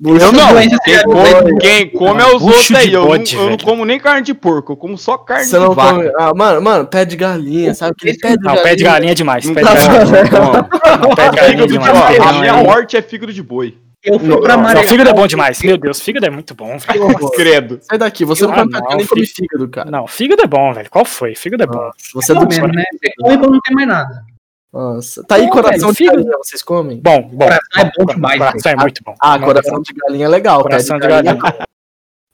Bucho 0.01 0.23
Eu 0.25 0.31
não. 0.31 0.53
doença 0.53 0.77
Quem 0.85 0.95
de 0.97 1.03
come, 1.03 1.59
quem 1.59 1.89
come 1.89 2.21
é 2.21 2.25
os 2.25 2.31
Bucho 2.41 2.45
outros 2.45 2.67
de 2.67 2.75
aí. 2.77 2.93
Eu, 2.93 3.05
bode, 3.05 3.35
não, 3.35 3.43
eu 3.43 3.49
não 3.49 3.57
como 3.57 3.83
nem 3.83 3.99
carne 3.99 4.21
de 4.21 4.33
porco, 4.33 4.71
eu 4.71 4.77
como 4.77 4.97
só 4.97 5.17
carne 5.17 5.43
Você 5.45 5.59
de 5.59 5.65
não 5.65 5.73
vaca. 5.73 5.93
come. 5.95 6.11
Ah, 6.17 6.31
mano, 6.33 6.61
mano, 6.61 6.87
pé 6.87 7.03
de 7.03 7.17
galinha, 7.17 7.73
sabe? 7.73 7.91
Aquele 7.99 8.17
pé 8.17 8.37
de 8.37 8.43
Não, 8.43 8.55
pé 8.55 8.75
de 8.75 8.83
galinha 8.85 9.11
é 9.11 9.15
demais. 9.15 9.45
Pé 9.45 9.55
de 9.55 9.61
tá 9.61 9.73
galinha. 9.75 10.25
falando. 10.25 10.69
Não, 11.01 11.15
pé 11.15 11.29
de 11.29 11.35
galinha 11.35 11.41
é 11.41 11.67
Fígado 11.67 11.67
de 11.67 11.73
demais. 11.73 11.91
de 11.91 12.15
A 12.15 12.23
galinha 12.23 12.39
minha 12.53 12.53
é- 12.61 12.63
morte 12.63 12.95
é 12.97 13.01
fígado 13.01 13.33
de 13.33 13.43
boi. 13.43 13.77
Eu 14.01 14.17
fui 14.17 14.29
Não, 14.29 14.39
pra 14.39 14.55
Não, 14.55 14.63
Marechal. 14.63 14.87
fígado 14.87 15.09
é 15.09 15.13
bom 15.13 15.27
demais. 15.27 15.61
Meu 15.61 15.77
Deus, 15.77 15.99
fígado 15.99 16.25
é 16.25 16.29
muito 16.29 16.55
bom, 16.55 16.77
velho. 16.77 17.29
Credo. 17.31 17.79
Sai 17.81 17.97
daqui, 17.97 18.23
você 18.23 18.45
não 18.47 18.53
Ah, 18.53 18.59
come 18.59 18.71
não, 18.71 18.79
galinha 18.79 18.97
nem 18.99 19.05
come 19.05 19.25
fí- 19.25 19.33
fígado, 19.35 19.67
cara. 19.67 19.91
Não, 19.91 20.07
fígado 20.07 20.41
é 20.41 20.47
bom, 20.47 20.71
velho. 20.73 20.89
Qual 20.89 21.03
foi? 21.03 21.35
Fígado 21.35 21.63
é 21.63 21.67
bom. 21.67 21.91
Você 22.13 22.31
é 22.31 22.35
do 22.35 22.47
menos, 22.47 22.73
né? 22.73 22.83
Você 22.93 23.11
come 23.21 23.37
quando 23.37 23.51
não 23.51 23.59
tem 23.59 23.75
mais 23.75 23.87
nada. 23.89 24.23
Nossa. 24.71 25.23
Tá 25.23 25.35
aí 25.35 25.49
coração 25.49 25.91
velho, 25.91 26.11
de 26.11 26.17
galinha, 26.17 26.37
vocês 26.37 26.61
comem? 26.61 26.99
Bom, 27.01 27.23
bom. 27.23 27.45
Coração 27.45 27.59
é 27.77 27.91
bom 27.97 28.05
demais, 28.05 28.37
Coração 28.37 28.71
é 28.71 28.75
muito 28.75 29.03
bom. 29.03 29.15
Ah, 29.19 29.39
coração 29.39 29.81
de 29.81 29.93
galinha 29.93 30.25
é 30.25 30.29
legal. 30.29 30.61
Coração 30.61 30.99
de 30.99 31.07
galinha. 31.07 31.37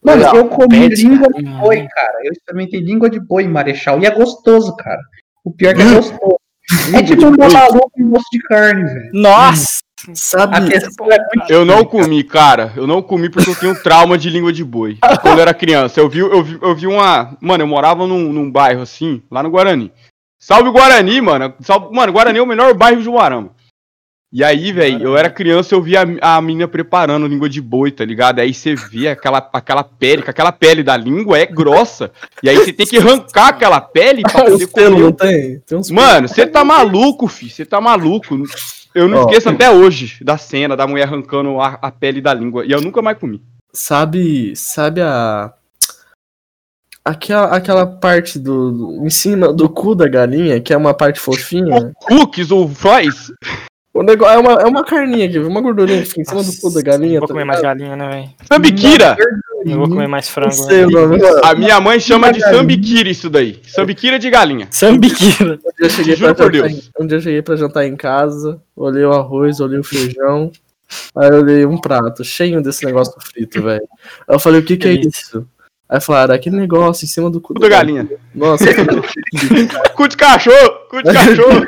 Mano, 0.04 0.18
Legal. 0.18 0.36
eu 0.36 0.48
comi 0.48 0.88
Pé 0.88 0.94
de 0.94 1.08
língua 1.08 1.28
de 1.28 1.42
galinha. 1.42 1.60
boi, 1.60 1.88
cara. 1.88 2.18
Eu 2.22 2.32
experimentei 2.32 2.80
língua 2.80 3.10
de 3.10 3.18
boi 3.18 3.44
em 3.44 3.48
Marechal. 3.48 3.98
E 4.00 4.06
é 4.06 4.10
gostoso, 4.10 4.76
cara. 4.76 5.00
O 5.44 5.50
pior 5.50 5.70
é 5.70 5.74
que 5.74 5.82
é 5.82 5.94
gostoso. 5.94 6.36
É 6.94 7.02
tipo 7.02 7.26
um 7.26 7.30
maluco 7.36 7.90
com 7.90 8.10
gosto 8.10 8.30
de 8.30 8.38
carne, 8.40 8.84
velho. 8.84 9.10
Nossa! 9.12 9.80
A 10.08 10.14
Sabe? 10.14 10.74
é 10.74 10.78
Eu 11.48 11.64
não 11.64 11.84
comi, 11.84 12.22
cara. 12.22 12.72
Eu 12.76 12.86
não 12.86 13.00
comi 13.02 13.30
porque 13.30 13.50
eu 13.50 13.54
tenho 13.56 13.82
trauma 13.82 14.18
de 14.18 14.28
língua 14.30 14.52
de 14.52 14.62
boi. 14.62 14.98
Quando 15.22 15.38
eu 15.38 15.42
era 15.42 15.54
criança, 15.54 15.98
eu 15.98 16.08
vi, 16.08 16.20
eu 16.20 16.42
vi, 16.42 16.58
eu 16.60 16.74
vi 16.76 16.86
uma. 16.86 17.36
Mano, 17.40 17.64
eu 17.64 17.66
morava 17.66 18.06
num, 18.06 18.32
num 18.32 18.50
bairro 18.50 18.82
assim, 18.82 19.22
lá 19.30 19.42
no 19.42 19.50
Guarani. 19.50 19.90
Salve 20.38 20.70
Guarani, 20.70 21.20
mano. 21.20 21.54
Salve... 21.60 21.94
Mano, 21.94 22.12
Guarani 22.12 22.38
é 22.38 22.42
o 22.42 22.46
melhor 22.46 22.74
bairro 22.74 23.02
de 23.02 23.08
Uarama. 23.08 23.50
E 24.32 24.42
aí, 24.42 24.72
velho, 24.72 25.02
eu 25.02 25.16
era 25.16 25.30
criança, 25.30 25.74
eu 25.74 25.80
vi 25.80 25.96
a, 25.96 26.04
a 26.20 26.42
menina 26.42 26.66
preparando 26.66 27.28
língua 27.28 27.48
de 27.48 27.60
boi, 27.60 27.90
tá 27.92 28.04
ligado? 28.04 28.40
Aí 28.40 28.52
você 28.52 28.74
vê 28.74 29.08
aquela, 29.08 29.48
aquela 29.52 29.84
pele, 29.84 30.20
que 30.20 30.28
aquela 30.28 30.52
pele 30.52 30.82
da 30.82 30.96
língua 30.96 31.38
é 31.38 31.46
grossa. 31.46 32.10
E 32.42 32.48
aí 32.48 32.56
você 32.56 32.72
tem 32.72 32.86
que 32.86 32.98
arrancar 32.98 33.48
aquela 33.48 33.80
pele 33.80 34.22
pra 34.22 34.44
poder 34.44 34.66
pelos 34.66 35.00
não 35.00 35.12
comer. 35.12 35.32
tem? 35.32 35.60
Tem 35.60 35.78
uns 35.78 35.90
Mano, 35.90 36.28
você 36.28 36.46
tá 36.46 36.64
maluco, 36.64 37.28
fi. 37.28 37.48
Você 37.48 37.64
tá 37.64 37.80
maluco. 37.80 38.42
Eu 38.94 39.08
não 39.08 39.20
esqueço 39.20 39.48
até 39.48 39.70
hoje 39.70 40.22
da 40.22 40.36
cena 40.36 40.76
da 40.76 40.86
mulher 40.86 41.04
arrancando 41.04 41.60
a, 41.60 41.78
a 41.80 41.90
pele 41.90 42.20
da 42.20 42.34
língua. 42.34 42.66
E 42.66 42.72
eu 42.72 42.80
nunca 42.80 43.00
mais 43.00 43.16
comi. 43.16 43.40
Sabe, 43.72 44.54
sabe 44.56 45.02
a 45.02 45.52
aquela, 47.06 47.46
aquela 47.56 47.86
parte 47.86 48.38
do, 48.38 48.72
do- 48.72 49.06
em 49.06 49.10
cima 49.10 49.52
do 49.52 49.68
cu 49.68 49.94
da 49.94 50.08
galinha, 50.08 50.60
que 50.60 50.72
é 50.72 50.76
uma 50.76 50.92
parte 50.94 51.18
fofinha? 51.20 51.92
Cookies 52.02 52.50
ou 52.50 52.68
fries? 52.68 53.32
O 53.94 54.02
negócio 54.02 54.34
é 54.34 54.38
uma, 54.38 54.52
é 54.60 54.66
uma 54.66 54.84
carninha 54.84 55.24
aqui, 55.26 55.38
uma 55.38 55.60
gordurinha 55.62 56.02
que 56.02 56.08
fica 56.08 56.20
em 56.20 56.24
cima 56.24 56.42
do 56.42 56.52
cu 56.60 56.70
da 56.74 56.82
galinha. 56.82 57.14
Não 57.14 57.20
vou 57.20 57.28
tá 57.28 57.34
comer 57.34 57.44
mais 57.44 57.62
galinha, 57.62 57.96
né, 57.96 58.08
velho? 58.10 58.30
Sambiquira! 58.46 59.16
Não 59.64 59.78
vou 59.78 59.88
comer 59.88 60.06
mais 60.06 60.28
frango. 60.28 60.52
sei 60.52 60.84
né? 60.86 60.92
mano. 60.92 61.16
A 61.42 61.54
minha 61.54 61.80
mãe 61.80 61.98
chama 61.98 62.30
de 62.30 62.40
sambiquira 62.40 63.08
isso 63.08 63.30
daí. 63.30 63.58
Sambiquira 63.66 64.18
de 64.18 64.28
galinha. 64.30 64.68
Sambiquira. 64.70 65.54
Um 65.54 65.56
dia 65.56 65.72
eu 65.80 65.90
cheguei 65.90 66.14
Juro 66.14 66.34
pra 66.34 66.44
por 66.44 66.54
jantar 66.54 66.68
Deus. 66.68 66.86
em- 66.98 67.02
um 67.02 67.06
dia 67.06 67.16
eu 67.16 67.20
cheguei 67.22 67.42
pra 67.42 67.56
jantar 67.56 67.86
em 67.86 67.96
casa, 67.96 68.60
olhei 68.76 69.04
o 69.04 69.12
arroz, 69.12 69.58
olhei 69.60 69.78
o 69.78 69.82
feijão, 69.82 70.52
aí 71.16 71.28
eu 71.30 71.36
olhei 71.40 71.64
um 71.66 71.78
prato 71.78 72.22
cheio 72.22 72.60
desse 72.62 72.84
negócio 72.84 73.14
frito, 73.20 73.62
velho. 73.62 73.82
Aí 74.28 74.36
eu 74.36 74.38
falei, 74.38 74.60
o 74.60 74.64
que 74.64 74.76
que 74.76 74.86
é 74.88 74.92
isso? 74.92 75.44
Aí 75.88 76.00
falaram, 76.00 76.34
aquele 76.34 76.56
negócio 76.56 77.04
em 77.04 77.08
cima 77.08 77.30
do 77.30 77.40
cu 77.40 77.54
Cu 77.54 77.60
da 77.60 77.68
galinha. 77.68 78.08
Nossa, 78.34 78.64
eu 78.68 78.74
Cu 79.94 80.08
de 80.08 80.16
cachorro! 80.16 80.70
Cu 80.90 81.02
de 81.02 81.12
cachorro! 81.12 81.66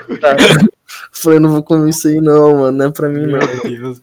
falei, 1.13 1.39
não 1.39 1.51
vou 1.51 1.63
comer 1.63 1.91
isso 1.91 2.09
aí 2.09 2.21
não, 2.21 2.59
mano, 2.59 2.79
não 2.79 2.87
é 2.87 2.91
pra 2.91 3.09
mim 3.09 3.27
não. 3.27 3.39
Meu 3.39 3.63
Deus. 3.63 4.03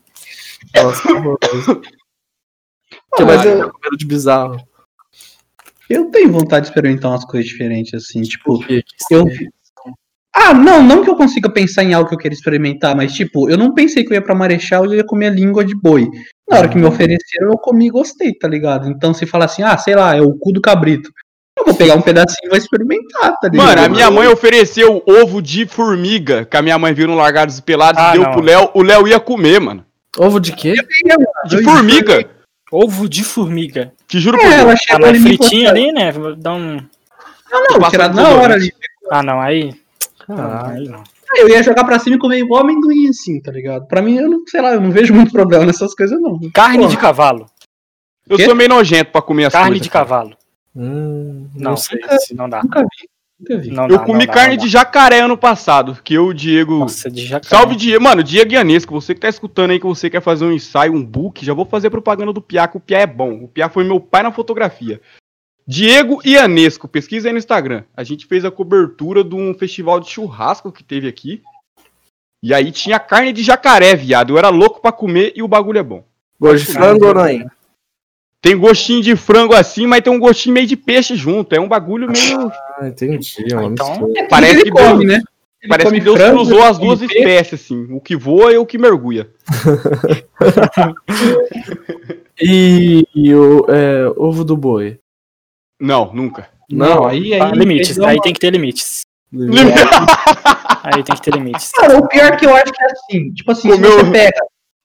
Nossa, 0.75 1.01
que 1.01 1.11
horroroso. 1.11 1.81
Que 3.15 3.23
mais 3.23 3.45
é 3.45 3.51
comendo 3.55 3.97
de 3.97 4.05
bizarro? 4.05 4.57
Eu 5.89 6.09
tenho 6.09 6.31
vontade 6.31 6.65
de 6.65 6.71
experimentar 6.71 7.11
umas 7.11 7.25
coisas 7.25 7.49
diferentes, 7.49 7.93
assim, 7.93 8.21
tipo, 8.23 8.63
eu. 9.11 9.25
Ah, 10.37 10.53
não, 10.53 10.83
não 10.83 11.01
que 11.03 11.09
eu 11.09 11.15
consiga 11.15 11.49
pensar 11.49 11.83
em 11.83 11.93
algo 11.93 12.09
que 12.09 12.15
eu 12.15 12.19
queira 12.19 12.33
experimentar, 12.35 12.93
mas 12.95 13.13
tipo, 13.13 13.49
eu 13.49 13.57
não 13.57 13.73
pensei 13.73 14.03
que 14.03 14.11
eu 14.11 14.15
ia 14.15 14.21
pra 14.21 14.35
Marechal 14.35 14.83
e 14.85 14.89
eu 14.89 14.93
ia 14.95 15.03
comer 15.05 15.27
a 15.27 15.31
língua 15.31 15.63
de 15.63 15.73
boi. 15.73 16.07
Na 16.49 16.57
hora 16.57 16.67
que 16.67 16.77
me 16.77 16.85
ofereceram, 16.85 17.47
eu 17.51 17.57
comi 17.57 17.87
e 17.87 17.91
gostei, 17.91 18.33
tá 18.33 18.47
ligado? 18.47 18.87
Então 18.89 19.13
se 19.13 19.25
falar 19.25 19.45
assim, 19.45 19.63
ah, 19.63 19.77
sei 19.77 19.95
lá, 19.95 20.15
é 20.15 20.21
o 20.21 20.33
cu 20.33 20.51
do 20.51 20.59
cabrito. 20.61 21.09
Eu 21.57 21.63
vou 21.63 21.73
pegar 21.73 21.95
um 21.95 22.01
pedacinho 22.01 22.47
e 22.47 22.49
vou 22.49 22.57
experimentar, 22.57 23.31
tá 23.39 23.47
ligado? 23.47 23.65
Mano, 23.67 23.81
a 23.85 23.87
minha 23.89 24.11
mãe 24.11 24.27
ofereceu 24.27 25.01
ovo 25.07 25.41
de 25.41 25.65
formiga, 25.65 26.43
que 26.43 26.57
a 26.57 26.61
minha 26.61 26.77
mãe 26.77 26.93
viu 26.93 27.07
no 27.07 27.15
Largados 27.15 27.57
e 27.57 27.61
Pelados 27.61 28.01
Ah, 28.03 28.09
e 28.09 28.13
deu 28.17 28.23
não. 28.23 28.31
pro 28.33 28.41
Léo. 28.41 28.69
O 28.73 28.81
Léo 28.83 29.07
ia 29.07 29.21
comer, 29.21 29.61
mano. 29.61 29.85
Ovo 30.17 30.39
de 30.41 30.51
quê? 30.51 30.73
De 31.45 31.63
formiga! 31.63 32.29
Ovo 32.71 33.07
de 33.07 33.23
formiga. 33.23 33.93
Te 34.05 34.19
juro 34.19 34.37
por 34.37 34.45
É, 34.45 34.49
Deus. 34.49 34.61
ela 34.61 34.73
Ah, 34.73 34.75
chegou 34.75 34.99
mas 34.99 35.09
ali 35.11 35.19
fritinho 35.21 35.69
ali, 35.69 35.91
né? 35.93 36.11
Dá 36.37 36.53
um. 36.53 36.77
Não, 37.49 37.79
não, 37.79 37.89
tirado 37.89 38.15
na 38.15 38.23
hora 38.23 38.55
desodorante. 38.57 38.63
ali. 38.63 38.73
Ah, 39.11 39.23
não, 39.23 39.39
aí. 39.39 39.73
Ah, 40.29 40.69
aí 40.71 40.87
não. 40.87 41.03
Eu 41.37 41.49
ia 41.49 41.61
jogar 41.63 41.83
pra 41.83 41.99
cima 41.99 42.15
e 42.15 42.19
comer 42.19 42.39
igual 42.39 42.61
amendoim, 42.63 43.09
assim, 43.09 43.39
tá 43.41 43.51
ligado? 43.51 43.85
Pra 43.87 44.01
mim, 44.01 44.17
eu 44.17 44.29
não, 44.29 44.43
sei 44.47 44.61
lá, 44.61 44.73
eu 44.73 44.81
não 44.81 44.91
vejo 44.91 45.13
muito 45.13 45.31
problema 45.31 45.65
nessas 45.65 45.93
coisas, 45.93 46.19
não. 46.21 46.39
Carne 46.53 46.83
Pô, 46.83 46.87
de 46.87 46.97
cavalo. 46.97 47.45
Eu 48.27 48.37
Quê? 48.37 48.45
sou 48.45 48.55
meio 48.55 48.69
nojento 48.69 49.11
pra 49.11 49.21
comer 49.21 49.45
as 49.45 49.53
Carne 49.53 49.69
coisas. 49.71 49.83
de 49.83 49.89
cavalo. 49.89 50.35
hum, 50.75 51.47
não, 51.55 51.71
Não, 51.71 51.77
sei. 51.77 51.99
se- 52.19 52.33
Não 52.33 52.49
dá. 52.49 52.61
Nunca 52.63 52.81
vi. 52.81 53.09
Nunca 53.39 53.57
vi. 53.61 53.69
Não 53.71 53.83
Eu 53.83 53.97
dá, 53.97 53.99
comi 53.99 54.19
não 54.19 54.25
dá, 54.27 54.33
carne 54.33 54.55
não 54.57 54.63
de 54.65 54.71
dá. 54.71 54.79
jacaré 54.79 55.19
ano 55.19 55.37
passado, 55.37 55.97
que 56.03 56.13
eu, 56.13 56.27
o 56.27 56.33
Diego. 56.33 56.79
Nossa, 56.79 57.11
de 57.11 57.25
jacaré. 57.25 57.49
Salve, 57.49 57.75
Diego. 57.75 58.03
Mano, 58.03 58.23
Diego 58.23 58.53
Ianesco, 58.53 58.93
você 58.93 59.13
que 59.13 59.19
tá 59.19 59.27
escutando 59.29 59.71
aí 59.71 59.79
que 59.79 59.85
você 59.85 60.09
quer 60.09 60.21
fazer 60.21 60.45
um 60.45 60.51
ensaio, 60.53 60.93
um 60.93 61.03
book, 61.03 61.45
já 61.45 61.53
vou 61.53 61.65
fazer 61.65 61.89
propaganda 61.89 62.31
do 62.33 62.41
Piá, 62.41 62.67
que 62.67 62.77
o 62.77 62.79
Piá 62.79 62.99
é 62.99 63.05
bom. 63.07 63.43
O 63.43 63.47
Piá 63.47 63.67
foi 63.69 63.83
meu 63.83 63.99
pai 63.99 64.23
na 64.23 64.31
fotografia. 64.31 65.01
Diego 65.67 66.21
Ianesco, 66.23 66.87
pesquisa 66.87 67.27
aí 67.27 67.31
no 67.33 67.39
Instagram. 67.39 67.83
A 67.95 68.03
gente 68.03 68.25
fez 68.27 68.45
a 68.45 68.51
cobertura 68.51 69.23
de 69.23 69.33
um 69.35 69.53
festival 69.53 69.99
de 69.99 70.09
churrasco 70.09 70.71
que 70.71 70.83
teve 70.83 71.07
aqui. 71.07 71.41
E 72.43 72.53
aí 72.53 72.71
tinha 72.71 72.99
carne 72.99 73.33
de 73.33 73.41
jacaré, 73.41 73.95
viado. 73.95 74.33
Eu 74.33 74.37
era 74.37 74.49
louco 74.49 74.79
pra 74.79 74.91
comer 74.91 75.33
e 75.35 75.41
o 75.41 75.47
bagulho 75.47 75.79
é 75.79 75.83
bom. 75.83 76.03
Gosto 76.39 76.67
de 76.67 76.73
frango 76.73 77.07
ou 77.07 77.13
não, 77.15 77.27
hein? 77.27 77.47
Tem 78.39 78.55
gostinho 78.55 79.01
de 79.01 79.15
frango 79.15 79.55
assim, 79.55 79.87
mas 79.87 80.01
tem 80.03 80.13
um 80.13 80.19
gostinho 80.19 80.53
meio 80.53 80.67
de 80.67 80.77
peixe 80.77 81.15
junto. 81.15 81.55
É 81.55 81.59
um 81.59 81.67
bagulho 81.67 82.07
meio. 82.11 82.51
Ah, 82.77 82.87
entendi. 82.87 83.35
é 83.51 83.55
uma 83.55 83.65
Então. 83.71 84.13
É, 84.15 84.27
Parece 84.27 84.53
ele 84.53 84.63
que 84.65 84.71
come, 84.71 85.05
Deus- 85.07 85.17
né? 85.17 85.23
Ele 85.63 85.69
Parece 85.69 85.91
que 85.91 85.99
Deus 85.99 86.15
frango, 86.17 86.35
cruzou 86.35 86.63
as 86.63 86.77
duas 86.77 86.99
peixe. 86.99 87.17
espécies, 87.17 87.53
assim. 87.61 87.87
O 87.91 87.99
que 87.99 88.15
voa 88.15 88.53
e 88.53 88.57
o 88.59 88.65
que 88.67 88.77
mergulha. 88.77 89.27
E, 92.41 93.07
e 93.15 93.33
o 93.33 93.65
é, 93.69 94.07
ovo 94.17 94.43
do 94.43 94.57
boi? 94.57 94.99
Não, 95.79 96.13
nunca. 96.13 96.49
Não, 96.69 97.05
aí, 97.05 97.33
aí. 97.33 97.41
Ah, 97.41 97.51
limites. 97.51 97.99
Aí 97.99 98.19
tem 98.21 98.33
que 98.33 98.39
ter 98.39 98.51
limites. 98.51 99.01
Aí 100.83 101.03
tem 101.03 101.15
que 101.15 101.21
ter 101.21 101.33
limites. 101.33 101.71
Cara, 101.71 101.97
o 101.97 102.07
pior 102.07 102.37
que 102.37 102.45
eu 102.45 102.55
acho 102.55 102.71
que 102.71 102.83
é 102.83 102.87
assim, 102.87 103.33
tipo 103.33 103.51
assim, 103.51 103.71
se 103.71 103.77
você 103.79 104.11
pega. 104.11 104.39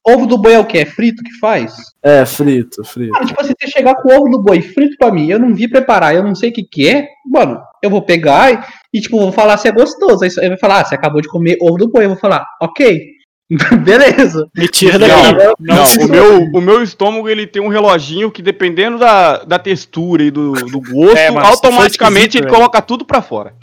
Ovo 0.06 0.26
do 0.26 0.38
boi 0.38 0.54
é 0.54 0.58
o 0.58 0.64
quê? 0.64 0.78
É 0.78 0.86
frito 0.86 1.22
que 1.22 1.38
faz? 1.38 1.74
É, 2.02 2.24
frito, 2.24 2.82
frito. 2.84 3.12
Mano, 3.12 3.26
tipo 3.26 3.40
assim, 3.40 3.52
você 3.58 3.70
chegar 3.70 3.94
com 3.96 4.08
o 4.08 4.16
ovo 4.16 4.30
do 4.30 4.42
boi 4.42 4.62
frito 4.62 4.96
pra 4.96 5.12
mim, 5.12 5.28
eu 5.28 5.38
não 5.38 5.54
vi 5.54 5.68
preparar, 5.68 6.14
eu 6.14 6.22
não 6.22 6.34
sei 6.34 6.48
o 6.48 6.52
que 6.54 6.62
que 6.62 6.88
é, 6.88 7.06
mano, 7.26 7.60
eu 7.82 7.90
vou 7.90 8.00
pegar 8.00 8.50
e, 8.50 8.58
e, 8.94 9.00
tipo, 9.00 9.18
vou 9.18 9.30
falar 9.30 9.58
se 9.58 9.68
é 9.68 9.72
gostoso. 9.72 10.24
Aí 10.24 10.30
você 10.30 10.48
vai 10.48 10.56
falar, 10.56 10.80
ah, 10.80 10.84
você 10.86 10.94
acabou 10.94 11.20
de 11.20 11.28
comer 11.28 11.58
ovo 11.60 11.76
do 11.76 11.90
boi. 11.90 12.06
Eu 12.06 12.10
vou 12.10 12.18
falar, 12.18 12.46
ok, 12.62 13.10
beleza. 13.84 14.48
Me 14.56 14.68
tira 14.68 14.98
Não, 14.98 15.06
daqui. 15.08 15.54
Não, 15.60 15.86
se 15.86 15.98
o 15.98 16.08
meu, 16.08 16.44
o 16.44 16.60
meu 16.60 16.82
estômago 16.82 17.28
ele 17.28 17.46
tem 17.46 17.60
um 17.60 17.68
reloginho 17.68 18.30
que 18.30 18.40
dependendo 18.42 18.98
da, 18.98 19.38
da 19.44 19.58
textura 19.58 20.22
e 20.22 20.30
do, 20.30 20.52
do 20.52 20.80
gosto, 20.80 21.16
É, 21.16 21.30
mano, 21.30 21.46
automaticamente 21.46 22.36
ele 22.38 22.44
velho. 22.46 22.54
coloca 22.56 22.80
tudo 22.80 23.04
pra 23.04 23.20
fora. 23.20 23.54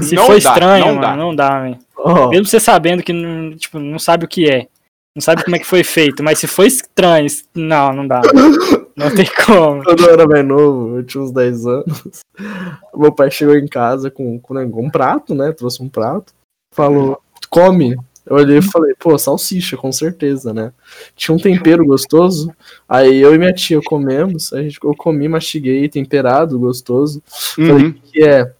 Se 0.00 0.14
Não 0.14 0.26
for 0.26 0.40
dá, 0.40 0.50
estranho, 0.50 0.86
não 0.86 0.94
mano, 0.94 1.00
dá. 1.00 1.16
não 1.16 1.34
dá, 1.34 1.60
velho. 1.62 1.78
Ó, 1.98 2.28
Mesmo 2.28 2.46
você 2.46 2.60
sabendo 2.60 3.02
que 3.02 3.12
não, 3.12 3.56
tipo, 3.56 3.78
não 3.78 3.98
sabe 3.98 4.24
o 4.24 4.28
que 4.28 4.48
é. 4.48 4.68
Não 5.16 5.20
sabe 5.22 5.44
como 5.44 5.54
é 5.54 5.60
que 5.60 5.66
foi 5.66 5.84
feito, 5.84 6.22
mas 6.24 6.38
se 6.40 6.46
for 6.48 6.64
estranho, 6.66 7.28
não, 7.54 7.92
não 7.92 8.06
dá. 8.06 8.20
Não 8.96 9.14
tem 9.14 9.26
como. 9.46 9.82
quando 9.84 10.00
eu 10.04 10.10
era 10.12 10.26
mais 10.26 10.44
novo, 10.44 10.96
eu 10.98 11.04
tinha 11.04 11.22
uns 11.22 11.30
10 11.32 11.66
anos. 11.66 12.20
Meu 12.94 13.12
pai 13.12 13.30
chegou 13.30 13.56
em 13.56 13.66
casa 13.68 14.10
com, 14.10 14.38
com 14.40 14.54
um 14.84 14.90
prato, 14.90 15.34
né? 15.34 15.52
Trouxe 15.52 15.80
um 15.82 15.88
prato. 15.88 16.32
Falou, 16.74 17.20
come. 17.48 17.96
Eu 18.26 18.36
olhei 18.36 18.58
e 18.58 18.62
falei, 18.62 18.94
pô, 18.98 19.18
salsicha, 19.18 19.76
com 19.76 19.92
certeza, 19.92 20.54
né? 20.54 20.72
Tinha 21.14 21.34
um 21.34 21.38
tempero 21.38 21.84
gostoso. 21.84 22.50
Aí 22.88 23.20
eu 23.20 23.34
e 23.34 23.38
minha 23.38 23.52
tia 23.52 23.80
comemos. 23.84 24.52
A 24.52 24.62
gente, 24.62 24.78
eu 24.82 24.94
comi, 24.96 25.28
mastiguei, 25.28 25.88
temperado, 25.88 26.58
gostoso. 26.58 27.22
Uhum. 27.58 27.92
que 27.92 28.24
é. 28.24 28.50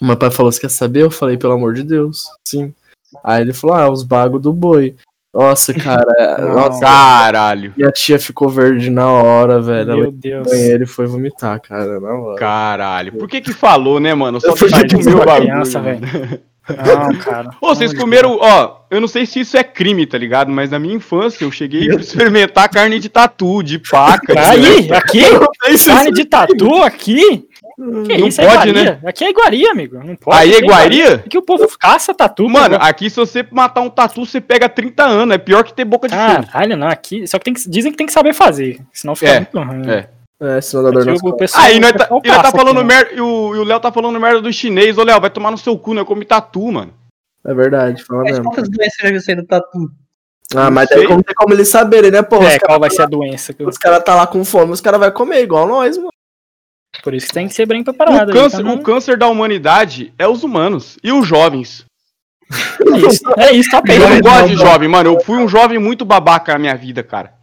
Meu 0.00 0.16
pai 0.16 0.30
falou: 0.32 0.50
Você 0.50 0.60
quer 0.60 0.70
saber? 0.70 1.02
Eu 1.02 1.10
falei: 1.10 1.36
Pelo 1.36 1.52
amor 1.52 1.74
de 1.74 1.84
Deus. 1.84 2.24
Sim. 2.46 2.74
Aí 3.22 3.42
ele 3.42 3.52
falou: 3.52 3.76
Ah, 3.76 3.88
os 3.90 4.02
bagos 4.02 4.42
do 4.42 4.52
boi. 4.52 4.96
Nossa, 5.32 5.74
cara. 5.74 6.36
Não. 6.38 6.54
nossa, 6.54 6.80
Caralho. 6.80 7.72
minha 7.76 7.90
tia 7.90 8.18
ficou 8.18 8.48
verde 8.48 8.88
na 8.90 9.10
hora, 9.10 9.60
velho. 9.60 9.96
Meu 9.96 10.12
Deus. 10.12 10.46
no 10.46 10.50
banheiro 10.52 10.84
e 10.84 10.86
foi 10.86 11.06
vomitar, 11.06 11.60
cara, 11.60 11.98
na 12.00 12.12
hora. 12.14 12.38
Caralho. 12.38 13.12
Por 13.12 13.28
que 13.28 13.40
que 13.40 13.52
falou, 13.52 13.98
né, 13.98 14.14
mano? 14.14 14.40
Só 14.40 14.48
Eu 14.48 14.56
fui 14.56 14.68
de 14.68 14.96
comeu 14.96 15.16
o 15.18 15.24
bagulho. 15.24 15.50
criança, 15.50 15.80
velho. 15.80 16.00
Não, 16.68 17.18
cara. 17.20 17.50
Ô, 17.60 17.68
vocês 17.74 17.92
comeram, 17.92 18.38
ó, 18.40 18.80
eu 18.90 19.00
não 19.00 19.08
sei 19.08 19.26
se 19.26 19.40
isso 19.40 19.56
é 19.56 19.62
crime, 19.64 20.06
tá 20.06 20.16
ligado? 20.16 20.50
Mas 20.50 20.70
na 20.70 20.78
minha 20.78 20.94
infância 20.94 21.44
eu 21.44 21.50
cheguei 21.50 21.90
a 21.90 21.94
experimentar 21.96 22.68
carne 22.70 22.98
de 22.98 23.08
tatu, 23.08 23.62
de 23.62 23.78
paca. 23.78 24.32
Aí, 24.48 24.90
aqui? 24.92 25.22
Carne 25.86 26.12
de 26.12 26.24
tatu 26.24 26.82
aqui? 26.82 27.46
Que 28.06 28.16
Não 28.18 28.28
isso? 28.28 28.40
É 28.40 28.46
pode, 28.46 28.68
iguaria. 28.68 29.00
Aqui 29.04 29.24
é 29.24 29.30
iguaria, 29.30 29.70
amigo. 29.72 29.98
Não 30.04 30.14
pode. 30.14 30.38
Aí 30.38 30.52
é 30.52 30.56
Aqui 30.58 30.64
iguaria? 30.64 31.14
Aqui 31.14 31.36
o 31.36 31.42
povo 31.42 31.66
caça 31.76 32.14
tatu. 32.14 32.48
Mano, 32.48 32.78
pô. 32.78 32.84
aqui 32.84 33.10
se 33.10 33.16
você 33.16 33.44
matar 33.50 33.80
um 33.80 33.90
tatu, 33.90 34.24
você 34.24 34.40
pega 34.40 34.68
30 34.68 35.02
anos. 35.04 35.34
É 35.34 35.38
pior 35.38 35.64
que 35.64 35.74
ter 35.74 35.84
boca 35.84 36.06
de 36.06 36.14
fogo. 36.14 36.46
Caralho, 36.46 36.76
não, 36.76 36.86
aqui. 36.86 37.26
Só 37.26 37.36
que, 37.38 37.44
tem 37.46 37.52
que 37.54 37.68
dizem 37.68 37.90
que 37.90 37.98
tem 37.98 38.06
que 38.06 38.12
saber 38.12 38.32
fazer. 38.32 38.78
Senão 38.92 39.16
fica 39.16 39.32
É, 39.32 39.36
muito 39.40 39.58
ruim. 39.58 39.90
é. 39.90 40.08
É, 40.40 40.58
Aqui 40.58 41.04
nas 41.06 41.20
o 41.20 41.30
costas. 41.30 41.54
Aí, 41.54 41.78
nós 41.78 41.92
o 41.92 41.96
tá, 41.96 42.08
e 42.24 42.28
nós 42.28 42.42
tá 42.42 42.50
falando 42.50 42.78
aqui, 42.80 42.88
né? 42.88 42.94
merda, 42.94 43.12
e 43.14 43.20
o, 43.20 43.54
e 43.54 43.58
o 43.58 43.64
Léo 43.64 43.80
tá 43.80 43.92
falando 43.92 44.18
merda 44.20 44.40
do 44.42 44.52
chinês. 44.52 44.98
Ô, 44.98 45.04
Léo, 45.04 45.20
vai 45.20 45.30
tomar 45.30 45.50
no 45.50 45.58
seu 45.58 45.78
cu, 45.78 45.94
né? 45.94 46.00
Eu 46.00 46.06
comi 46.06 46.24
tatu, 46.24 46.70
mano. 46.72 46.92
É 47.46 47.54
verdade, 47.54 48.02
fala 48.02 48.22
Mas 48.22 48.32
mesmo. 48.32 48.44
quantas 48.44 48.68
doenças 48.68 48.98
já 49.00 49.10
viu 49.10 49.20
sair 49.20 49.36
do 49.36 49.46
tatu? 49.46 49.90
Ah, 50.54 50.70
mas 50.70 50.88
daí 50.88 51.06
como 51.06 51.22
tem 51.22 51.34
como 51.34 51.54
eles 51.54 51.68
saberem, 51.68 52.10
né, 52.10 52.22
pô? 52.22 52.36
É, 52.42 52.56
os 52.56 52.62
qual 52.62 52.78
vai 52.80 52.90
ser 52.90 53.02
a 53.02 53.06
doença? 53.06 53.54
eu- 53.58 53.68
Os 53.68 53.78
caras 53.78 54.02
tá 54.04 54.14
lá 54.14 54.26
com 54.26 54.44
fome, 54.44 54.72
os 54.72 54.80
caras 54.80 55.00
vão 55.00 55.10
comer 55.10 55.42
igual 55.42 55.66
nós, 55.66 55.96
mano. 55.96 56.10
Por 57.02 57.12
isso 57.14 57.26
que 57.28 57.32
tem 57.34 57.48
que 57.48 57.54
ser 57.54 57.66
bem 57.66 57.80
O 57.80 57.84
preparado. 57.84 58.28
aí, 58.30 58.34
câncer, 58.34 58.62
não- 58.62 58.74
o 58.74 58.82
câncer 58.82 59.16
da 59.18 59.26
humanidade 59.28 60.12
é 60.18 60.26
os 60.28 60.42
humanos 60.42 60.96
e 61.02 61.12
os 61.12 61.26
jovens. 61.26 61.84
É 62.50 62.98
isso, 62.98 63.22
é 63.38 63.52
isso, 63.52 63.70
tá 63.70 63.80
bem. 63.80 63.96
Eu 63.98 64.08
não 64.08 64.20
gosto 64.20 64.48
de 64.48 64.56
jovem, 64.56 64.88
mano. 64.88 65.10
Eu 65.14 65.20
fui 65.20 65.38
um 65.38 65.48
jovem 65.48 65.78
muito 65.78 66.04
babaca 66.04 66.52
na 66.52 66.58
minha 66.58 66.76
vida, 66.76 67.02
cara. 67.02 67.34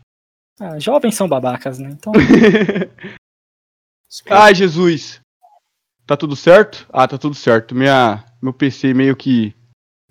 Ah, 0.64 0.78
jovens 0.78 1.16
são 1.16 1.28
babacas, 1.28 1.80
né? 1.80 1.90
Então, 1.90 2.14
Ai, 4.30 4.54
Jesus. 4.54 5.20
Tá 6.06 6.16
tudo 6.16 6.36
certo? 6.36 6.88
Ah, 6.94 7.08
tá 7.08 7.18
tudo 7.18 7.34
certo. 7.34 7.74
Minha, 7.74 8.24
meu 8.40 8.54
PC 8.54 8.94
meio 8.94 9.16
que 9.16 9.56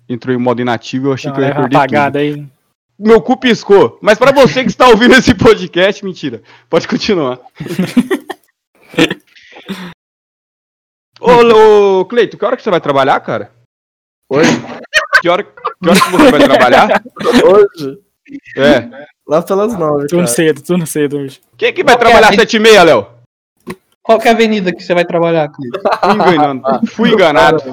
entrou 0.09 0.35
em 0.35 0.37
modo 0.37 0.61
inativo. 0.61 1.07
Eu 1.07 1.13
achei 1.13 1.31
dá 1.31 1.35
que 1.35 1.41
eu 1.41 1.45
ia 1.45 1.51
uma 1.51 1.55
perder 1.55 1.69
tudo. 1.69 1.77
apagada 1.77 2.19
aí. 2.19 2.45
Meu 2.99 3.21
cu 3.21 3.37
piscou. 3.37 3.97
Mas 4.01 4.17
pra 4.17 4.33
você 4.33 4.61
que 4.63 4.69
está 4.69 4.89
ouvindo 4.89 5.15
esse 5.15 5.33
podcast, 5.33 6.03
mentira. 6.03 6.43
Pode 6.69 6.85
continuar. 6.85 7.39
ô, 11.21 11.99
ô, 12.01 12.05
Cleito, 12.05 12.37
que 12.37 12.43
hora 12.43 12.57
que 12.57 12.63
você 12.63 12.69
vai 12.69 12.81
trabalhar, 12.81 13.21
cara? 13.21 13.53
Oi? 14.29 14.43
Que 15.21 15.29
hora, 15.29 15.43
que 15.43 15.89
hora 15.89 15.99
que 15.99 16.11
você 16.11 16.31
vai 16.31 16.43
trabalhar? 16.43 17.01
Hoje, 17.45 17.99
É. 18.57 19.07
lá 19.31 19.41
pelas 19.41 19.77
nove, 19.77 20.07
Turno 20.07 20.27
cedo, 20.27 20.61
turno 20.61 20.85
cedo 20.85 21.17
hoje. 21.19 21.39
Quem 21.57 21.69
é 21.69 21.71
que 21.71 21.83
vai 21.83 21.97
trabalhar 21.97 22.33
sete 22.33 22.57
e 22.57 22.59
meia, 22.59 22.83
Léo? 22.83 23.07
Qual 24.03 24.19
que 24.19 24.27
é 24.27 24.31
a 24.31 24.33
avenida 24.33 24.73
que 24.73 24.83
você 24.83 24.93
vai 24.93 25.05
trabalhar, 25.05 25.47
Cleiton? 25.49 25.79
Fui 26.09 26.13
enganado. 26.15 26.87
Fui 26.87 27.09
enganado. 27.11 27.63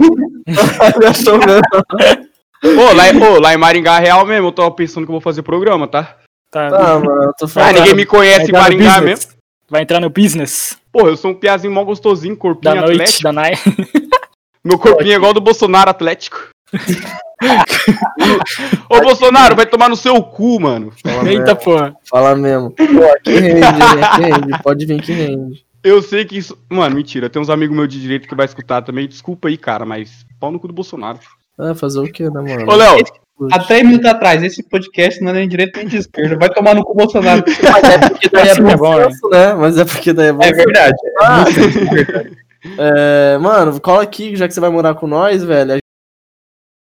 Ô, 2.63 2.93
lá, 2.95 3.09
em- 3.09 3.23
ô, 3.23 3.39
lá 3.41 3.55
em 3.55 3.57
Maringá 3.57 3.99
Real 3.99 4.27
mesmo, 4.27 4.49
eu 4.49 4.53
tava 4.53 4.71
pensando 4.73 5.05
que 5.05 5.11
eu 5.11 5.15
vou 5.15 5.21
fazer 5.21 5.43
programa, 5.43 5.87
tá? 5.87 6.17
Tá, 6.51 6.67
Ah, 6.69 6.99
mano, 6.99 7.23
eu 7.25 7.33
tô 7.39 7.45
Ah, 7.45 7.49
falando. 7.49 7.75
ninguém 7.77 7.95
me 7.95 8.05
vai 8.05 8.07
conhece 8.07 8.41
em 8.41 8.45
entrar 8.49 8.59
no 8.59 8.63
Maringá 8.65 8.95
business. 9.01 9.05
mesmo. 9.27 9.33
Vai 9.71 9.83
entrar 9.83 10.01
no 10.01 10.09
business 10.11 10.79
Pô, 10.91 11.07
eu 11.07 11.17
sou 11.17 11.31
um 11.31 11.35
piazinho 11.35 11.73
mó 11.73 11.85
gostosinho, 11.85 12.35
corpinho 12.37 12.75
da 12.75 12.81
noite, 12.81 12.93
atlético. 12.95 13.23
da 13.23 13.33
night. 13.33 13.63
Meu 14.65 14.79
corpinho 14.79 15.13
é 15.13 15.17
igual 15.17 15.33
do 15.35 15.41
Bolsonaro 15.41 15.91
Atlético. 15.91 16.49
Ô, 18.89 19.01
Bolsonaro, 19.01 19.55
vai 19.55 19.67
tomar 19.67 19.89
no 19.89 19.97
seu 19.97 20.23
cu, 20.23 20.61
mano. 20.61 20.93
Fala 21.03 21.29
Eita 21.29 21.45
mesmo, 21.45 21.57
porra. 21.57 21.97
fala 22.09 22.37
mesmo. 22.37 22.71
Pô, 22.71 22.85
aqui 22.85 23.33
rende, 23.39 23.57
hein? 23.57 24.03
Aqui 24.03 24.23
rende. 24.23 24.63
Pode 24.63 24.87
vir 24.87 25.03
que 25.03 25.13
rende. 25.13 25.65
Eu 25.83 26.03
sei 26.03 26.25
que 26.25 26.37
isso. 26.37 26.59
Mano, 26.69 26.97
mentira. 26.97 27.31
Tem 27.31 27.41
uns 27.41 27.51
amigos 27.51 27.77
meus 27.77 27.89
de 27.89 28.01
direito 28.01 28.29
que 28.29 28.35
vai 28.35 28.47
escutar 28.47 28.83
também. 28.83 29.07
Desculpa 29.07 29.49
aí, 29.49 29.57
cara, 29.57 29.85
mas 29.85 30.27
pau 30.41 30.51
no 30.51 30.59
cu 30.59 30.69
do 30.69 30.75
Bolsonaro. 30.75 31.19
Ah, 31.59 31.75
fazer 31.75 32.01
o 32.01 32.11
quê, 32.11 32.25
né, 32.25 32.41
mano? 32.41 32.71
Ô, 32.71 32.75
Léo, 32.75 32.99
Há 33.53 33.61
três 33.61 33.85
minutos 33.85 34.07
atrás, 34.11 34.43
esse 34.43 34.65
podcast 34.65 35.23
não 35.23 35.31
é 35.31 35.35
nem 35.35 35.49
direito 35.49 35.77
nem 35.77 35.87
de 35.87 35.97
esquerda. 35.97 36.37
Vai 36.37 36.51
tomar 36.51 36.75
no 36.75 36.85
cu 36.85 36.93
Bolsonaro. 36.93 37.45
Mas 37.73 37.85
é 37.85 38.09
porque 38.09 38.29
daí 38.29 38.49
é 38.49 38.51
é 38.51 38.77
bom, 38.77 38.97
senso, 38.97 39.29
né? 39.29 39.55
Mas 39.55 39.79
é 39.79 39.85
porque 39.85 40.13
daí 40.13 40.27
é 40.29 40.33
bom 40.33 40.43
É 40.43 40.53
verdade. 40.53 40.97
É, 42.77 43.39
mano, 43.39 43.81
cola 43.81 44.03
aqui, 44.03 44.35
já 44.35 44.49
que 44.49 44.53
você 44.53 44.59
vai 44.59 44.69
morar 44.69 44.93
com 44.97 45.07
nós, 45.07 45.45
velho. 45.45 45.79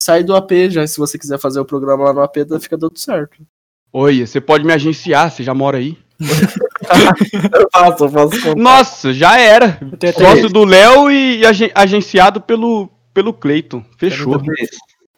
Sai 0.08 0.24
do 0.24 0.34
AP, 0.38 0.70
já 0.70 0.88
se 0.88 0.98
você 0.98 1.20
quiser 1.20 1.38
fazer 1.38 1.60
o 1.60 1.65
programa 1.65 2.06
lá 2.06 2.13
no 2.13 2.22
AP, 2.22 2.38
fica 2.62 2.78
tudo 2.78 2.98
certo. 2.98 3.46
oi, 3.91 4.26
você 4.26 4.39
pode 4.39 4.63
me 4.63 4.72
agenciar, 4.72 5.30
você 5.30 5.43
já 5.43 5.54
mora 5.54 5.80
aí. 5.80 5.98
Eu 7.54 7.67
faço, 7.74 8.06
eu 8.06 8.10
faço 8.10 8.41
contato. 8.41 8.58
Nossa, 8.58 9.13
já 9.13 9.38
era. 9.38 9.78
Sócio 10.17 10.48
do 10.48 10.63
Léo 10.63 11.12
e 11.12 11.46
agen- 11.46 11.72
agenciado 11.76 12.39
pelo, 12.39 12.89
pelo 13.13 13.34
Cleiton. 13.34 13.84
Fechou. 13.98 14.41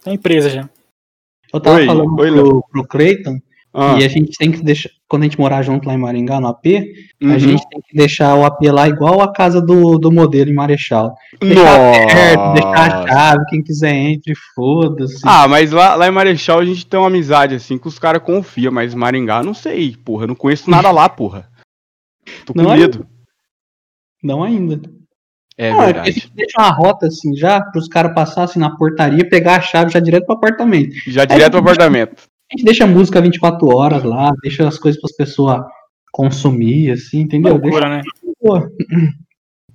tem 0.04 0.16
empresa 0.16 0.50
já. 0.50 0.68
Eu 1.54 1.60
tava 1.60 1.78
Oi, 1.78 1.86
falando 1.86 2.20
oi, 2.20 2.32
pro, 2.32 2.64
pro 2.72 2.88
Cleiton 2.88 3.40
Ah, 3.74 3.98
e 4.00 4.04
a 4.04 4.08
gente 4.08 4.32
tem 4.38 4.52
que 4.52 4.64
deixar. 4.64 4.90
Quando 5.08 5.24
a 5.24 5.26
gente 5.26 5.40
morar 5.40 5.62
junto 5.62 5.88
lá 5.88 5.94
em 5.94 5.98
Maringá, 5.98 6.40
no 6.40 6.48
AP, 6.48 6.66
uhum. 7.22 7.32
a 7.32 7.38
gente 7.38 7.68
tem 7.70 7.82
que 7.82 7.96
deixar 7.96 8.36
o 8.36 8.44
AP 8.44 8.62
lá 8.64 8.88
igual 8.88 9.22
a 9.22 9.32
casa 9.32 9.62
do, 9.62 9.98
do 9.98 10.12
modelo 10.12 10.50
em 10.50 10.54
Marechal. 10.54 11.16
Deixar 11.40 11.76
aberto, 11.76 12.54
deixar 12.54 12.74
a 12.74 12.96
Nossa. 12.96 13.08
chave, 13.08 13.46
quem 13.50 13.64
quiser 13.64 13.94
entre, 13.94 14.34
foda-se. 14.56 15.22
Ah, 15.24 15.48
mas 15.48 15.72
lá, 15.72 15.96
lá 15.96 16.08
em 16.08 16.12
Marechal 16.12 16.60
a 16.60 16.66
gente 16.66 16.86
tem 16.86 17.00
uma 17.00 17.08
amizade 17.08 17.56
assim 17.56 17.78
que 17.78 17.88
os 17.88 18.00
caras 18.00 18.24
confiam, 18.24 18.72
mas 18.72 18.96
Maringá 18.96 19.44
não 19.44 19.54
sei, 19.54 19.96
porra. 19.96 20.26
Não 20.26 20.36
conheço 20.36 20.70
nada 20.70 20.90
lá, 20.92 21.08
porra. 21.08 21.48
Tô 22.46 22.54
com 22.54 22.62
Não 22.62 22.74
é? 22.74 22.78
medo. 22.78 23.06
Não 24.24 24.44
ainda. 24.44 24.82
É 25.58 25.72
Não, 25.72 25.82
é 25.82 25.86
porque 25.86 26.00
a 26.00 26.04
verdade. 26.04 26.12
gente 26.12 26.32
deixa 26.36 26.62
uma 26.62 26.72
rota 26.72 27.08
assim 27.08 27.36
já, 27.36 27.62
pros 27.62 27.88
caras 27.88 28.14
passarem 28.16 28.58
na 28.58 28.76
portaria, 28.76 29.28
pegar 29.28 29.58
a 29.58 29.62
chave 29.62 29.92
já 29.92 30.00
direto 30.00 30.26
pro 30.26 30.36
apartamento. 30.36 30.96
Já 31.08 31.26
direto 31.26 31.52
pro 31.52 31.60
apartamento. 31.60 32.29
A 32.52 32.58
gente 32.58 32.66
deixa 32.66 32.84
a 32.84 32.88
música 32.88 33.22
24 33.22 33.68
horas 33.76 34.04
lá, 34.04 34.32
deixa 34.42 34.68
as 34.68 34.80
coisas 34.80 35.00
pras 35.00 35.16
pessoas 35.16 35.62
consumir, 36.12 36.92
assim, 36.92 37.20
entendeu? 37.20 37.60
Deixa, 37.60 37.80
Loucura, 37.80 37.90
né? 37.90 38.04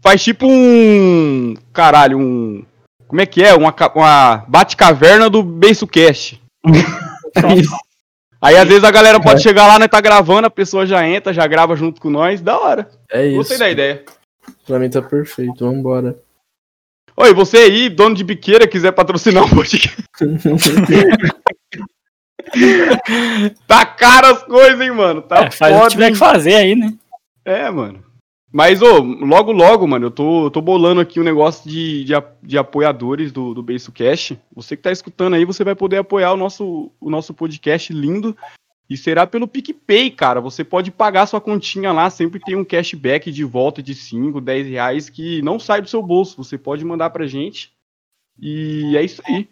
Faz 0.02 0.22
tipo 0.22 0.46
um. 0.46 1.54
Caralho, 1.72 2.18
um. 2.18 2.64
Como 3.06 3.20
é 3.20 3.26
que 3.26 3.42
é? 3.42 3.54
Uma, 3.54 3.74
uma 3.94 4.44
bate-caverna 4.48 5.30
do 5.30 5.42
BeiçoCast. 5.42 6.42
isso. 7.56 7.76
Aí 8.40 8.56
às 8.56 8.68
vezes 8.68 8.84
a 8.84 8.90
galera 8.90 9.20
pode 9.20 9.42
chegar 9.42 9.66
lá, 9.66 9.78
né? 9.78 9.88
Tá 9.88 10.00
gravando, 10.00 10.46
a 10.46 10.50
pessoa 10.50 10.84
já 10.84 11.06
entra, 11.08 11.32
já 11.32 11.46
grava 11.46 11.76
junto 11.76 12.00
com 12.00 12.10
nós. 12.10 12.42
Da 12.42 12.58
hora. 12.58 12.90
É 13.10 13.26
isso. 13.26 13.36
Gostei 13.36 13.56
da 13.56 13.70
ideia. 13.70 14.04
Pra 14.66 14.78
mim 14.78 14.90
tá 14.90 15.00
perfeito, 15.00 15.64
vambora. 15.64 16.18
Oi, 17.16 17.32
você 17.32 17.58
aí, 17.58 17.88
dono 17.88 18.14
de 18.14 18.24
biqueira, 18.24 18.66
quiser 18.66 18.92
patrocinar 18.92 19.44
um 19.44 19.48
podcast. 19.48 20.02
tá 23.66 23.86
caro 23.86 24.28
as 24.28 24.42
coisas, 24.44 24.80
hein, 24.80 24.92
mano? 24.92 25.22
Tá 25.22 25.44
É, 25.44 25.50
faz 25.50 25.72
o 25.72 25.74
que 25.74 25.80
foda, 25.80 25.90
tiver 25.90 26.06
hein? 26.06 26.12
que 26.12 26.18
fazer 26.18 26.54
aí, 26.54 26.74
né? 26.74 26.94
É, 27.44 27.70
mano. 27.70 28.04
Mas, 28.56 28.80
ô, 28.80 29.00
logo, 29.00 29.50
logo, 29.50 29.84
mano, 29.84 30.06
eu 30.06 30.10
tô, 30.12 30.48
tô 30.48 30.60
bolando 30.60 31.00
aqui 31.00 31.18
um 31.18 31.24
negócio 31.24 31.68
de, 31.68 32.04
de, 32.04 32.12
de 32.40 32.56
apoiadores 32.56 33.32
do, 33.32 33.52
do 33.52 33.64
Beiço 33.64 33.90
Cash. 33.90 34.34
Você 34.54 34.76
que 34.76 34.82
tá 34.84 34.92
escutando 34.92 35.34
aí, 35.34 35.44
você 35.44 35.64
vai 35.64 35.74
poder 35.74 35.96
apoiar 35.96 36.32
o 36.32 36.36
nosso, 36.36 36.92
o 37.00 37.10
nosso 37.10 37.34
podcast 37.34 37.92
lindo. 37.92 38.36
E 38.88 38.96
será 38.96 39.26
pelo 39.26 39.48
PicPay, 39.48 40.08
cara. 40.12 40.40
Você 40.40 40.62
pode 40.62 40.92
pagar 40.92 41.26
sua 41.26 41.40
continha 41.40 41.90
lá, 41.90 42.08
sempre 42.10 42.38
tem 42.38 42.54
um 42.54 42.64
cashback 42.64 43.32
de 43.32 43.42
volta 43.42 43.82
de 43.82 43.92
5, 43.92 44.40
10 44.40 44.68
reais 44.68 45.10
que 45.10 45.42
não 45.42 45.58
sai 45.58 45.82
do 45.82 45.88
seu 45.88 46.00
bolso. 46.00 46.36
Você 46.44 46.56
pode 46.56 46.84
mandar 46.84 47.10
pra 47.10 47.26
gente. 47.26 47.72
E 48.38 48.96
é 48.96 49.02
isso 49.02 49.20
aí. 49.26 49.48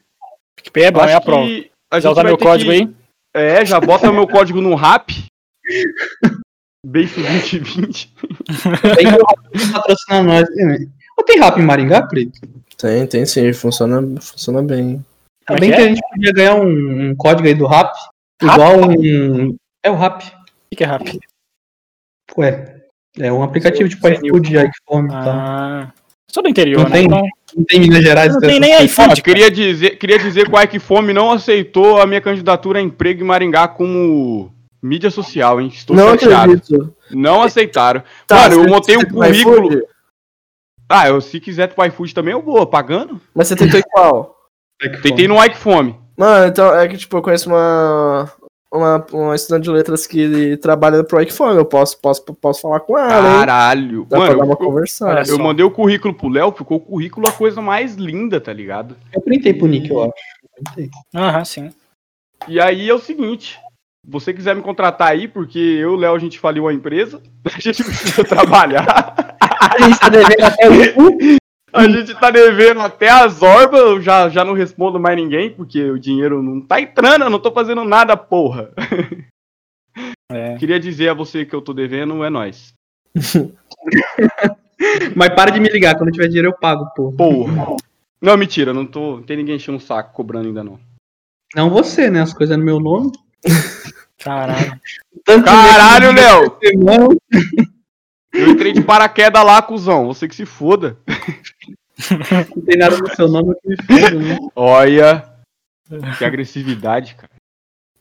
PicPay 0.55 0.85
é 0.85 0.91
bom, 0.93 1.01
é 1.01 1.15
a 1.15 1.21
prova. 1.21 1.45
que 1.45 1.72
a 1.93 2.01
Já 2.01 2.09
gente 2.09 2.13
usar 2.13 2.23
vai 2.23 2.31
meu 2.33 2.37
ter 2.39 2.45
código 2.45 2.71
que- 2.71 2.77
aí? 2.77 2.95
É, 3.35 3.65
já 3.65 3.81
bota 3.81 4.13
meu 4.13 4.27
código 4.27 4.61
no 4.61 4.75
rap. 4.75 5.25
Beiço 6.85 7.21
2020. 7.21 8.13
Tem 8.97 9.07
que 9.07 9.15
o 9.15 9.27
Rap 9.27 9.73
patrocinar 9.73 10.25
nós. 10.25 10.49
né? 10.57 10.79
Ou 11.17 11.25
tem 11.25 11.39
rap 11.39 11.59
em 11.59 11.63
Maringá, 11.65 12.03
Preto? 12.07 12.41
Tem, 12.77 13.07
tem 13.07 13.25
sim, 13.25 13.53
funciona, 13.53 14.03
funciona 14.21 14.63
bem. 14.63 15.05
Como 15.47 15.57
é 15.59 15.61
Também 15.61 15.71
que 15.71 15.77
que, 15.77 15.83
é? 15.83 15.85
a 15.85 15.89
gente 15.89 16.03
podia 16.13 16.33
ganhar 16.33 16.55
um, 16.57 17.11
um 17.11 17.15
código 17.17 17.47
aí 17.49 17.55
do 17.55 17.67
rap. 17.67 17.93
Igual 18.43 18.91
um. 18.91 19.57
É 19.85 19.91
o 19.91 19.95
rap. 19.95 20.25
O 20.73 20.77
que 20.77 20.83
é 20.83 20.87
rap? 20.87 21.19
Ué. 22.37 22.83
É 23.19 23.33
um 23.33 23.43
aplicativo 23.43 23.89
tipo 23.89 24.09
iFood, 24.09 24.49
iPhone 24.57 25.07
e 25.07 25.11
tal. 25.11 25.29
Ah, 25.29 25.93
sou 26.33 26.43
do 26.43 26.49
interior, 26.49 26.83
Não 26.83 26.89
né? 26.89 26.97
tem? 26.97 27.05
Então, 27.07 27.23
Não 27.57 27.65
tem 27.65 27.81
Minas 27.81 28.03
Gerais. 28.03 28.33
não 28.33 28.41
tem 28.41 28.59
nem 28.59 28.85
iPhone. 28.85 29.13
Eu 29.17 29.23
queria 29.23 29.51
dizer, 29.51 29.91
queria 29.99 30.19
dizer 30.19 30.49
que 30.49 30.57
o 30.57 30.61
Ike 30.61 30.79
Fome 30.79 31.13
não 31.13 31.31
aceitou 31.31 32.01
a 32.01 32.07
minha 32.07 32.21
candidatura 32.21 32.79
a 32.79 32.83
emprego 32.83 33.23
em 33.23 33.27
Maringá 33.27 33.69
como 33.69 34.51
mídia 34.83 35.11
social, 35.11 35.61
hein? 35.61 35.69
Estou 35.73 35.95
não 35.95 36.11
chateado. 36.19 36.53
acredito. 36.53 36.95
Não 37.11 37.43
aceitaram. 37.43 38.03
Tá, 38.27 38.49
Mano, 38.49 38.65
eu 38.65 38.69
montei 38.69 38.97
um 38.97 39.05
currículo. 39.05 39.83
Ah, 40.89 41.09
eu, 41.09 41.21
se 41.21 41.39
quiser 41.41 41.69
pro 41.75 41.85
iFood 41.87 42.15
também, 42.15 42.33
eu 42.33 42.43
vou, 42.43 42.67
pagando. 42.67 43.21
Mas 43.35 43.49
você 43.49 43.57
tentou 43.57 43.79
em 43.79 43.83
qual? 43.83 44.37
Tentei 45.03 45.29
no 45.29 45.43
Ike 45.45 45.57
Fome. 45.57 45.95
Mano, 46.17 46.47
então 46.49 46.75
é 46.75 46.87
que, 46.89 46.97
tipo, 46.99 47.17
eu 47.17 47.23
conheço 47.23 47.49
uma, 47.49 48.31
uma, 48.73 49.07
uma 49.13 49.35
estudante 49.35 49.65
de 49.65 49.71
letras 49.71 50.07
que 50.07 50.57
trabalha 50.57 51.05
pro 51.05 51.21
Icfone. 51.21 51.59
Eu 51.59 51.65
posso, 51.65 51.99
posso, 52.01 52.23
posso 52.23 52.63
falar 52.63 52.81
com 52.81 52.97
ela, 52.99 53.29
hein? 53.29 53.39
Caralho. 53.41 54.07
Dá 54.09 54.17
pra 54.17 54.19
Mano, 54.19 54.39
dar 54.39 54.45
uma 54.45 54.53
eu, 54.55 54.57
conversada. 54.57 55.21
eu 55.21 55.37
só. 55.37 55.39
mandei 55.39 55.65
o 55.65 55.71
currículo 55.71 56.15
pro 56.15 56.29
Léo, 56.29 56.53
ficou 56.53 56.79
o 56.79 56.81
currículo 56.81 57.29
a 57.29 57.33
coisa 57.33 57.61
mais 57.61 57.97
linda, 57.97 58.41
tá 58.41 58.53
ligado? 58.53 58.97
Eu 59.13 59.21
printei 59.21 59.53
pro 59.53 59.69
Nick, 59.69 59.91
eu 59.91 60.03
acho. 60.03 60.13
Eu 60.43 60.65
printei. 60.65 60.91
Aham, 61.15 61.45
sim. 61.45 61.71
E 62.49 62.59
aí 62.59 62.89
é 62.89 62.95
o 62.95 62.99
seguinte. 62.99 63.59
Você 64.09 64.33
quiser 64.33 64.57
me 64.57 64.63
contratar 64.63 65.09
aí, 65.09 65.29
porque 65.29 65.59
eu 65.59 65.93
e 65.93 65.95
o 65.95 65.97
Léo, 65.97 66.15
a 66.15 66.19
gente 66.19 66.39
faliu 66.39 66.67
a 66.67 66.73
empresa, 66.75 67.23
a 67.45 67.61
gente 67.61 67.85
precisa 67.85 68.25
trabalhar. 68.25 69.37
A 69.39 69.81
gente 69.81 70.01
tá 70.01 70.09
devendo 70.09 70.45
até 70.45 70.69
o 70.69 71.37
A 71.73 71.89
gente 71.89 72.15
tá 72.15 72.31
devendo 72.31 72.81
até 72.81 73.09
as 73.09 73.41
orbas, 73.41 73.81
eu 73.81 74.01
já, 74.01 74.29
já 74.29 74.45
não 74.45 74.53
respondo 74.53 75.01
mais 75.01 75.17
ninguém, 75.17 75.51
porque 75.51 75.91
o 75.91 75.99
dinheiro 75.99 76.43
não 76.43 76.61
tá 76.61 76.81
entrando, 76.81 77.25
eu 77.25 77.31
não 77.31 77.39
tô 77.39 77.51
fazendo 77.51 77.85
nada, 77.85 78.17
porra. 78.17 78.71
É. 80.31 80.57
Queria 80.59 80.79
dizer 80.79 81.09
a 81.09 81.15
você 81.15 81.47
que 81.47 81.55
eu 81.55 81.63
tô 81.63 81.73
devendo, 81.73 82.23
é 82.23 82.31
nóis. 82.31 82.75
Mas 85.17 85.29
para 85.31 85.51
de 85.51 85.61
me 85.61 85.69
ligar, 85.69 85.97
quando 85.97 86.13
tiver 86.13 86.29
dinheiro 86.29 86.49
eu 86.49 86.59
pago, 86.59 86.91
pô. 86.95 87.13
Porra. 87.13 87.77
Não, 88.21 88.37
mentira, 88.37 88.75
não 88.75 88.87
tô. 88.87 89.17
Não 89.17 89.23
tem 89.23 89.37
ninguém 89.37 89.57
enchendo 89.57 89.79
um 89.79 89.81
saco 89.81 90.13
cobrando 90.13 90.49
ainda 90.49 90.63
não. 90.63 90.79
Não 91.55 91.71
você, 91.71 92.11
né? 92.11 92.21
As 92.21 92.33
coisas 92.33 92.57
no 92.57 92.65
meu 92.65 92.79
nome. 92.79 93.11
Caralho. 94.19 94.81
Tanto 95.25 95.45
Caralho, 95.45 96.13
Léo! 96.13 96.59
Eu 98.33 98.49
entrei 98.51 98.73
de 98.73 98.81
paraquedas 98.83 99.45
lá, 99.45 99.61
cuzão. 99.63 100.07
Você 100.07 100.27
que 100.27 100.35
se 100.35 100.47
foda. 100.47 100.97
Não 102.57 102.63
tem 102.65 102.77
nada 102.79 102.97
no 102.99 103.15
seu 103.15 103.29
nome 103.29 103.55
que 103.63 103.69
me 103.69 103.77
foda, 103.77 104.11
né? 104.19 104.39
Olha. 104.57 105.25
Que 106.19 106.25
agressividade, 106.25 107.15
cara. 107.15 107.31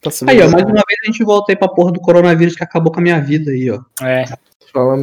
Nossa, 0.04 0.26
Aí, 0.30 0.42
ó, 0.42 0.50
mais 0.50 0.64
uma 0.64 0.74
vez 0.74 0.98
a 1.04 1.06
gente 1.06 1.24
volta 1.24 1.52
aí 1.52 1.56
pra 1.56 1.68
porra 1.68 1.92
do 1.92 2.00
coronavírus 2.00 2.56
que 2.56 2.64
acabou 2.64 2.92
com 2.92 3.00
a 3.00 3.04
minha 3.04 3.22
vida 3.22 3.52
aí, 3.52 3.70
ó. 3.70 3.82
É, 4.04 4.24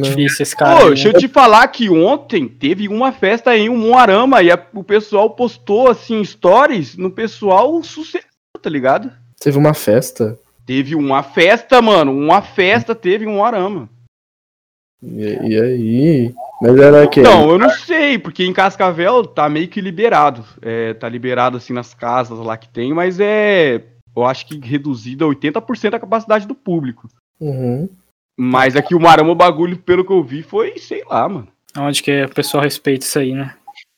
difícil 0.01 0.43
esse 0.43 0.55
cara. 0.55 0.75
Pô, 0.77 0.83
aí, 0.83 0.87
deixa 0.89 1.07
né? 1.09 1.13
eu 1.15 1.19
te 1.19 1.27
falar 1.29 1.65
que 1.69 1.89
ontem 1.89 2.47
teve 2.49 2.87
uma 2.89 3.11
festa 3.13 3.55
em 3.55 3.69
Umuarama 3.69 4.41
e 4.43 4.51
a- 4.51 4.61
o 4.73 4.83
pessoal 4.83 5.29
postou, 5.29 5.87
assim, 5.87 6.21
stories 6.25 6.97
no 6.97 7.09
pessoal 7.11 7.81
sossegado, 7.81 8.27
tá 8.61 8.69
ligado? 8.69 9.11
Teve 9.39 9.57
uma 9.57 9.73
festa. 9.73 10.37
Teve 10.65 10.95
uma 10.95 11.23
festa, 11.23 11.81
mano. 11.81 12.11
Uma 12.11 12.41
festa 12.41 12.93
teve 12.93 13.23
em 13.23 13.27
Umuarama. 13.29 13.87
E, 15.01 15.47
e 15.47 15.61
aí? 15.61 16.35
Mas 16.61 16.77
era 16.77 17.05
o 17.05 17.09
quê? 17.09 17.21
Então, 17.21 17.49
eu 17.49 17.57
não 17.57 17.69
sei, 17.69 18.19
porque 18.19 18.43
em 18.43 18.53
Cascavel 18.53 19.25
tá 19.25 19.47
meio 19.47 19.67
que 19.67 19.79
liberado. 19.79 20.43
É, 20.61 20.93
tá 20.93 21.07
liberado, 21.07 21.57
assim, 21.57 21.71
nas 21.73 21.93
casas 21.93 22.37
lá 22.39 22.57
que 22.57 22.69
tem, 22.69 22.93
mas 22.93 23.19
é... 23.19 23.83
Eu 24.15 24.25
acho 24.25 24.45
que 24.47 24.59
reduzido 24.59 25.23
a 25.23 25.29
80% 25.29 25.91
da 25.91 25.99
capacidade 25.99 26.45
do 26.45 26.55
público. 26.55 27.07
Uhum. 27.39 27.87
Mas 28.37 28.75
aqui 28.75 28.93
o 28.93 28.99
Marama, 28.99 29.31
o 29.31 29.35
bagulho, 29.35 29.77
pelo 29.77 30.03
que 30.03 30.11
eu 30.11 30.23
vi, 30.23 30.43
foi, 30.43 30.77
sei 30.77 31.03
lá, 31.05 31.29
mano. 31.29 31.47
Onde 31.77 32.03
que 32.03 32.23
o 32.23 32.29
pessoal 32.29 32.63
respeita 32.63 33.05
isso 33.05 33.19
aí, 33.19 33.33
né? 33.33 33.55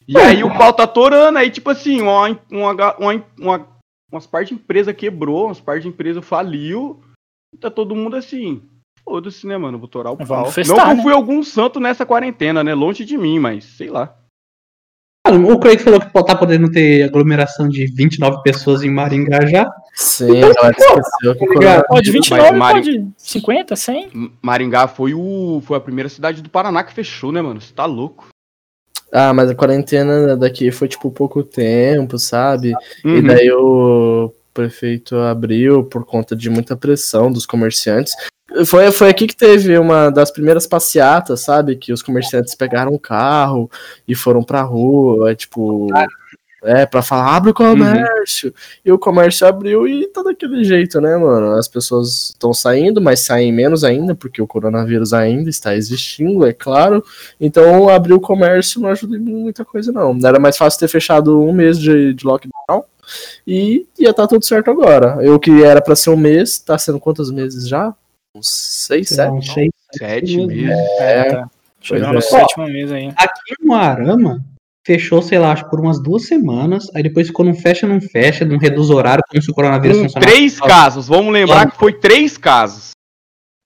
E 0.08 0.18
aí 0.18 0.44
o 0.44 0.56
pau 0.58 0.74
tá 0.74 0.86
torando, 0.86 1.38
aí 1.38 1.50
tipo 1.50 1.70
assim, 1.70 2.02
uma, 2.02 2.38
uma, 2.52 2.98
uma, 2.98 3.26
uma- 3.40 3.68
umas 4.12 4.28
partes 4.28 4.50
de 4.50 4.62
empresa 4.62 4.94
quebrou, 4.94 5.46
umas 5.46 5.62
partes 5.62 5.84
de 5.84 5.90
empresa 5.90 6.22
faliu, 6.22 7.02
e 7.54 7.58
tá 7.58 7.72
todo 7.72 7.96
mundo 7.96 8.16
assim, 8.16 8.62
foda-se, 9.04 9.46
né, 9.48 9.58
mano, 9.58 9.78
vou 9.80 9.88
torar 9.88 10.14
o 10.14 10.16
Vamos 10.18 10.28
pau. 10.30 10.52
festar, 10.52 10.78
Não 10.78 10.86
que 10.86 10.92
eu 10.92 10.96
né? 10.98 11.04
fui 11.04 11.14
algum 11.14 11.44
santo 11.44 11.80
nessa 11.80 12.06
quarentena, 12.06 12.64
né, 12.64 12.74
longe 12.74 13.04
de 13.06 13.18
mim, 13.18 13.40
mas 13.40 13.64
sei 13.66 13.90
lá. 13.90 14.16
Mano, 15.28 15.52
o 15.52 15.60
Craig 15.60 15.78
falou 15.80 16.00
que 16.00 16.08
tá 16.12 16.36
podendo 16.36 16.70
ter 16.72 17.04
aglomeração 17.04 17.70
de 17.70 17.86
29 17.86 18.42
pessoas 18.42 18.82
em 18.84 18.90
Maringá 18.90 19.46
já. 19.46 19.72
Sim, 19.94 20.42
a 20.44 20.54
galera 20.54 20.76
esqueceu 20.78 21.36
que 21.36 21.44
Obrigado. 21.46 21.84
Pode 21.88 22.08
Mas 22.12 22.14
29, 22.30 22.52
Mari- 22.58 22.82
pode 23.00 23.08
50, 23.18 23.76
100? 23.76 24.10
M- 24.14 24.32
Maringá 24.42 24.88
foi, 24.88 25.14
o, 25.14 25.62
foi 25.64 25.78
a 25.78 25.82
primeira 25.82 26.10
cidade 26.10 26.42
do 26.42 26.50
Paraná 26.50 26.84
que 26.84 26.94
fechou, 26.94 27.32
né, 27.32 27.42
mano, 27.42 27.62
você 27.62 27.72
tá 27.74 27.86
louco. 27.86 28.28
Ah, 29.14 29.34
mas 29.34 29.50
a 29.50 29.56
quarentena 29.56 30.36
daqui 30.36 30.72
foi 30.72 30.88
tipo 30.88 31.12
pouco 31.12 31.44
tempo, 31.44 32.18
sabe? 32.18 32.74
E 33.04 33.08
Uhum. 33.08 33.24
daí 33.24 33.52
o 33.52 34.34
prefeito 34.54 35.16
abriu 35.18 35.84
por 35.84 36.06
conta 36.06 36.36
de 36.36 36.50
muita 36.50 36.76
pressão 36.76 37.32
dos 37.32 37.46
comerciantes. 37.46 38.14
Foi, 38.66 38.92
foi 38.92 39.10
aqui 39.10 39.28
que 39.28 39.36
teve 39.36 39.78
uma 39.78 40.10
das 40.10 40.32
primeiras 40.32 40.68
passeatas, 40.68 41.42
sabe? 41.42 41.76
Que 41.76 41.94
os 41.94 42.02
comerciantes 42.02 42.56
pegaram 42.56 42.94
um 42.94 42.98
carro 42.98 43.70
e 44.08 44.16
foram 44.16 44.44
pra 44.44 44.62
rua, 44.62 45.34
tipo. 45.36 45.88
É, 46.64 46.86
pra 46.86 47.02
falar, 47.02 47.36
abre 47.36 47.50
o 47.50 47.54
comércio. 47.56 48.54
E 48.86 48.92
o 48.92 49.00
comércio 49.00 49.48
abriu 49.48 49.88
e 49.88 50.06
tá 50.10 50.22
daquele 50.22 50.64
jeito, 50.64 51.02
né, 51.02 51.18
mano? 51.18 51.54
As 51.54 51.68
pessoas 51.68 52.30
estão 52.30 52.54
saindo, 52.54 53.02
mas 53.02 53.22
saem 53.22 53.52
menos 53.52 53.84
ainda, 53.84 54.14
porque 54.14 54.40
o 54.40 54.46
coronavírus 54.46 55.12
ainda 55.12 55.50
está 55.50 55.76
existindo, 55.76 56.46
é 56.46 56.54
claro. 56.54 57.04
Então, 57.40 57.90
abrir 57.90 58.14
o 58.14 58.20
comércio 58.20 58.80
não 58.80 58.90
ajuda 58.90 59.18
em 59.18 59.20
muita 59.20 59.66
coisa, 59.66 59.92
não. 59.92 60.16
Era 60.24 60.40
mais 60.40 60.56
fácil 60.56 60.80
ter 60.80 60.88
fechado 60.88 61.42
um 61.42 61.52
mês 61.52 61.80
de, 61.80 62.14
de 62.14 62.24
lockdown 62.24 62.86
e 63.48 63.88
ia 63.98 64.12
estar 64.12 64.28
tudo 64.28 64.46
certo 64.46 64.70
agora. 64.70 65.18
Eu 65.22 65.40
que 65.40 65.64
era 65.64 65.82
pra 65.82 65.96
ser 65.96 66.12
um 66.12 66.18
mês, 66.18 66.60
tá 66.60 66.78
sendo 66.78 67.00
quantos 67.00 67.32
meses 67.32 67.68
já? 67.68 67.92
Uns 68.36 68.50
seis, 68.50 69.10
sete? 69.10 69.32
Não 69.32 69.42
sei. 69.42 69.70
Sete 69.94 70.46
meses. 70.46 70.70
É, 71.00 71.24
tá. 71.26 71.50
Chegando 71.82 72.14
no 72.14 72.20
é. 72.20 72.22
sétimo 72.22 72.66
mês 72.68 72.92
aí. 72.92 73.12
Aqui 73.18 73.56
no 73.62 73.74
Arama, 73.74 74.46
fechou, 74.86 75.22
sei 75.22 75.40
lá, 75.40 75.52
acho 75.52 75.70
por 75.70 75.80
umas 75.80 76.02
duas 76.02 76.28
semanas. 76.28 76.88
Aí 76.96 77.04
depois 77.04 77.28
ficou 77.28 77.46
não 77.46 77.54
fecha, 77.54 77.88
não 77.88 78.00
fecha, 78.00 78.46
não 78.46 78.58
reduz 78.58 78.90
horário, 78.90 79.24
como 79.30 79.42
se 79.42 79.52
o 79.52 79.54
coronavírus 79.54 79.98
Com 79.98 80.04
funcionasse. 80.04 80.34
três 80.34 80.60
casos, 80.60 81.08
vamos 81.08 81.34
lembrar 81.34 81.70
que 81.70 81.78
foi 81.78 81.94
três 81.94 82.38
casos. 82.38 82.92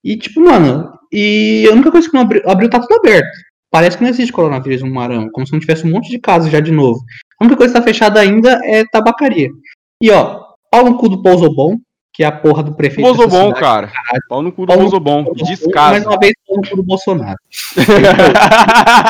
E 0.04 0.18
tipo, 0.18 0.40
mano, 0.40 0.98
e 1.12 1.68
a 1.70 1.74
única 1.74 1.92
coisa 1.92 2.08
que 2.08 2.14
não 2.14 2.22
abriu, 2.22 2.42
abriu 2.46 2.70
tá 2.70 2.80
tudo 2.80 2.96
aberto. 2.96 3.28
Parece 3.72 3.98
que 3.98 4.04
não 4.04 4.10
existe 4.10 4.32
coronavírus 4.32 4.82
no 4.82 5.00
Arama, 5.00 5.30
como 5.32 5.46
se 5.46 5.52
não 5.52 5.60
tivesse 5.60 5.86
um 5.86 5.92
monte 5.92 6.10
de 6.10 6.20
casos 6.20 6.50
já 6.50 6.60
de 6.60 6.72
novo. 6.72 7.00
A 7.40 7.44
única 7.44 7.58
coisa 7.58 7.74
que 7.74 7.80
tá 7.80 7.84
fechada 7.84 8.20
ainda 8.20 8.60
é 8.64 8.86
tabacaria. 8.86 9.50
E 10.02 10.10
ó, 10.12 10.42
pau 10.72 10.86
no 10.86 10.98
cu 10.98 11.10
do 11.10 11.22
Pouso 11.22 11.54
Bom, 11.54 11.78
que 12.16 12.24
é 12.24 12.28
a 12.28 12.32
porra 12.32 12.64
do 12.64 12.74
prefeito. 12.74 13.06
Bozobon, 13.14 13.52
cara. 13.54 13.92
Pau 14.30 14.42
no 14.42 14.52
cu 14.52 14.62
do 14.62 14.68
Pau 14.68 14.78
no- 14.78 14.84
Bozobon. 14.84 15.22
E 15.36 15.44
Mais 15.44 15.60
descaso. 15.60 16.08
uma 16.08 16.18
vez, 16.20 16.34
pau 16.48 16.58
no 16.58 16.70
cu 16.70 16.76
do 16.78 16.84
Bolsonaro. 16.84 17.38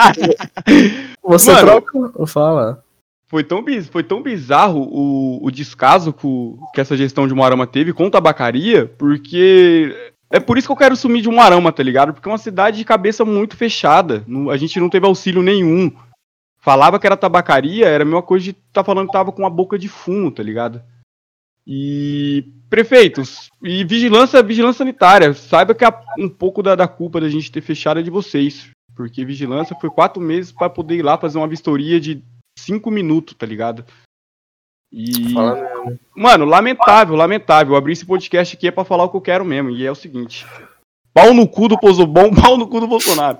Você 1.24 1.52
Mano. 1.52 1.66
troca 1.68 2.12
ou 2.16 2.28
fala? 2.28 2.84
Foi 3.28 3.44
tão, 3.44 3.64
biz- 3.64 3.88
foi 3.88 4.04
tão 4.04 4.22
bizarro 4.22 4.82
o, 4.92 5.40
o 5.46 5.52
descaso 5.52 6.14
que, 6.14 6.26
o- 6.28 6.58
que 6.74 6.80
essa 6.82 6.96
gestão 6.96 7.28
de 7.28 7.34
Moarama 7.34 7.66
teve 7.68 7.92
com 7.94 8.10
tabacaria, 8.10 8.86
porque 8.98 9.94
é 10.32 10.40
por 10.40 10.58
isso 10.58 10.68
que 10.68 10.72
eu 10.72 10.78
quero 10.78 10.96
sumir 10.96 11.22
de 11.22 11.30
Moarama, 11.30 11.72
tá 11.72 11.82
ligado? 11.84 12.14
Porque 12.14 12.28
é 12.30 12.32
uma 12.32 12.38
cidade 12.38 12.78
de 12.78 12.86
cabeça 12.86 13.26
muito 13.26 13.56
fechada. 13.58 14.24
Não- 14.28 14.50
a 14.50 14.58
gente 14.58 14.80
não 14.80 14.90
teve 14.90 15.06
auxílio 15.06 15.42
nenhum. 15.42 15.92
Falava 16.60 17.00
que 17.00 17.06
era 17.06 17.18
tabacaria, 17.18 17.86
era 17.88 18.04
a 18.04 18.06
mesma 18.06 18.24
coisa 18.24 18.46
de 18.46 18.54
tá 18.74 18.84
falando 18.84 19.08
que 19.08 19.14
tava 19.14 19.32
com 19.32 19.46
a 19.46 19.50
boca 19.50 19.78
de 19.78 19.88
fumo, 19.88 20.32
tá 20.32 20.42
ligado? 20.42 20.82
E 21.68 22.46
prefeitos, 22.70 23.50
e 23.64 23.84
vigilância, 23.84 24.42
vigilância 24.44 24.80
sanitária, 24.80 25.34
saiba 25.34 25.74
que 25.74 25.84
a- 25.86 26.00
um 26.20 26.30
pouco 26.30 26.62
da, 26.62 26.76
da 26.76 26.88
culpa 26.88 27.20
da 27.20 27.30
gente 27.30 27.52
ter 27.52 27.62
fechado 27.62 28.00
é 28.00 28.04
de 28.04 28.10
vocês. 28.10 28.70
Porque 28.96 29.26
vigilância 29.26 29.76
foi 29.80 29.90
quatro 29.90 30.22
meses 30.22 30.52
pra 30.52 30.70
poder 30.70 30.96
ir 30.96 31.02
lá 31.02 31.18
fazer 31.18 31.38
uma 31.38 31.48
vistoria 31.48 32.00
de 32.00 32.24
cinco 32.58 32.90
minutos, 32.90 33.36
tá 33.38 33.46
ligado? 33.46 33.84
E. 34.92 35.34
Fala. 35.34 35.68
Mano, 36.16 36.46
lamentável, 36.46 37.16
lamentável. 37.16 37.74
Eu 37.74 37.78
abri 37.78 37.92
esse 37.94 38.06
podcast 38.06 38.56
aqui 38.56 38.68
é 38.68 38.72
pra 38.72 38.86
falar 38.86 39.04
o 39.04 39.10
que 39.10 39.18
eu 39.18 39.22
quero 39.22 39.44
mesmo. 39.44 39.70
E 39.72 39.86
é 39.86 39.92
o 39.92 39.96
seguinte: 39.96 40.46
pau 41.14 41.34
no 41.34 41.46
cu 41.48 41.68
do 41.68 41.78
Pozobon, 41.78 42.32
pau 42.40 42.58
no 42.58 42.68
cu 42.70 42.80
do 42.80 42.88
Bolsonaro. 42.88 43.40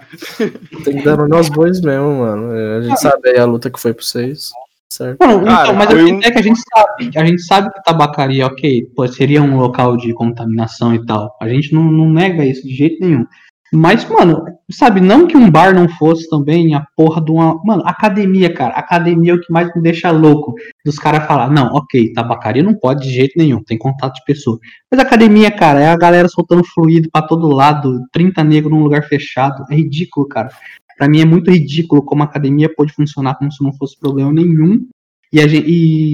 Tem 0.84 0.98
que 0.98 1.04
dar 1.04 1.16
nós 1.28 1.48
bois 1.48 1.80
mesmo, 1.80 2.20
mano. 2.20 2.54
É, 2.54 2.78
A 2.78 2.82
gente 2.82 3.00
sabe 3.00 3.30
aí 3.30 3.38
a 3.38 3.46
luta 3.46 3.70
que 3.70 3.80
foi 3.80 3.94
pra 3.94 4.04
vocês. 4.04 4.52
Certo. 4.96 5.20
Mano, 5.20 5.44
Cara, 5.44 5.64
então, 5.64 5.76
mas 5.76 5.90
a 5.90 5.94
um- 5.94 6.08
gente 6.08 6.26
é 6.26 6.32
que 6.32 6.40
a 6.40 6.42
gente 6.42 6.60
sabe, 6.74 7.12
a 7.18 7.26
gente 7.26 7.42
sabe 7.42 7.70
que 7.74 7.84
tabacaria, 7.84 8.46
ok, 8.46 8.88
pô, 8.96 9.06
seria 9.08 9.42
um 9.42 9.58
local 9.58 9.98
de 9.98 10.14
contaminação 10.14 10.96
e 10.96 11.06
tal. 11.06 11.36
A 11.42 11.50
gente 11.50 11.74
não, 11.74 11.84
não 11.84 12.10
nega 12.10 12.46
isso 12.46 12.66
de 12.66 12.74
jeito 12.74 13.04
nenhum. 13.06 13.26
Mas, 13.74 14.08
mano, 14.08 14.46
sabe, 14.72 15.02
não 15.02 15.28
que 15.28 15.36
um 15.36 15.50
bar 15.52 15.74
não 15.76 15.90
fosse 15.90 16.30
também 16.30 16.74
a 16.76 16.86
porra 16.96 17.20
de 17.22 17.30
uma. 17.32 17.60
Mano, 17.66 17.84
academia, 17.86 18.54
cara. 18.54 18.74
Academia 18.76 19.34
é 19.34 19.36
o 19.36 19.42
que 19.42 19.52
mais 19.52 19.70
me 19.76 19.82
deixa 19.82 20.12
louco. 20.12 20.54
Dos 20.86 20.98
caras 20.98 21.26
falar, 21.28 21.50
não, 21.52 21.74
ok, 21.74 22.14
tabacaria 22.14 22.64
não 22.64 22.74
pode 22.76 23.06
de 23.06 23.14
jeito 23.14 23.34
nenhum, 23.36 23.62
tem 23.62 23.78
contato 23.78 24.16
de 24.16 24.24
pessoa. 24.24 24.58
Mas 24.90 25.00
academia, 25.02 25.52
cara, 25.52 25.82
é 25.82 25.88
a 25.90 25.98
galera 25.98 26.30
soltando 26.30 26.64
fluido 26.64 27.10
pra 27.12 27.24
todo 27.24 27.50
lado, 27.50 28.00
30 28.14 28.44
negros 28.46 28.72
num 28.72 28.84
lugar 28.84 29.04
fechado. 29.04 29.66
É 29.70 29.76
ridículo, 29.76 30.26
cara. 30.28 30.50
Pra 30.98 31.10
mim 31.10 31.22
é 31.22 31.26
muito 31.26 31.52
ridículo 31.52 32.04
como 32.04 32.24
a 32.24 32.26
academia 32.26 32.74
pode 32.74 32.94
funcionar 32.94 33.36
como 33.36 33.52
se 33.52 33.64
não 33.64 33.74
fosse 33.74 34.00
problema 34.00 34.32
nenhum. 34.32 34.88
E, 35.32 35.42
a 35.42 35.48
gente, 35.48 35.70
e 35.70 36.12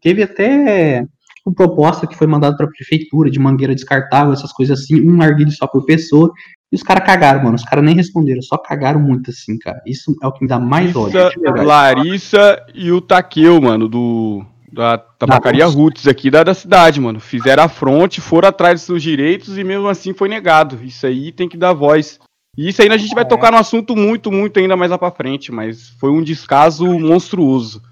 teve 0.00 0.22
até 0.22 1.06
uma 1.46 1.54
proposta 1.54 2.06
que 2.06 2.16
foi 2.16 2.26
mandada 2.26 2.56
para 2.56 2.66
a 2.66 2.70
prefeitura 2.70 3.30
de 3.30 3.38
mangueira 3.38 3.74
descartável, 3.74 4.32
essas 4.32 4.52
coisas 4.52 4.80
assim, 4.80 5.00
um 5.00 5.16
narguilho 5.16 5.52
só 5.52 5.66
por 5.66 5.84
pessoa. 5.84 6.32
E 6.72 6.74
os 6.74 6.82
caras 6.82 7.06
cagaram, 7.06 7.44
mano. 7.44 7.54
Os 7.54 7.64
caras 7.64 7.84
nem 7.84 7.94
responderam, 7.94 8.42
só 8.42 8.58
cagaram 8.58 9.00
muito 9.00 9.30
assim, 9.30 9.56
cara. 9.56 9.80
Isso 9.86 10.16
é 10.20 10.26
o 10.26 10.32
que 10.32 10.42
me 10.42 10.48
dá 10.48 10.58
mais 10.58 10.94
ódio. 10.96 11.18
Larissa. 11.18 11.62
Larissa 11.62 12.66
e 12.74 12.90
o 12.90 13.00
Takeu, 13.00 13.60
mano, 13.60 13.88
do. 13.88 14.44
Da 14.72 14.98
tabacaria. 14.98 15.64
Roots 15.64 16.06
aqui 16.06 16.30
da, 16.30 16.42
da 16.42 16.52
cidade, 16.52 17.00
mano. 17.00 17.18
Fizeram 17.18 17.62
a 17.62 17.68
fronte, 17.68 18.20
foram 18.20 18.48
atrás 18.48 18.80
dos 18.80 18.82
seus 18.82 19.02
direitos 19.02 19.56
e 19.56 19.64
mesmo 19.64 19.88
assim 19.88 20.12
foi 20.12 20.28
negado. 20.28 20.78
Isso 20.82 21.06
aí 21.06 21.32
tem 21.32 21.48
que 21.48 21.56
dar 21.56 21.72
voz. 21.72 22.18
E 22.56 22.68
isso 22.70 22.80
aí 22.82 22.88
a 22.88 22.96
gente 22.96 23.14
vai 23.14 23.26
tocar 23.26 23.50
no 23.52 23.58
assunto 23.58 23.94
muito, 23.94 24.32
muito 24.32 24.58
ainda 24.58 24.76
mais 24.76 24.90
lá 24.90 24.96
pra 24.98 25.10
frente, 25.10 25.52
mas 25.52 25.90
foi 26.00 26.10
um 26.10 26.22
descaso 26.22 26.86
monstruoso. 26.98 27.82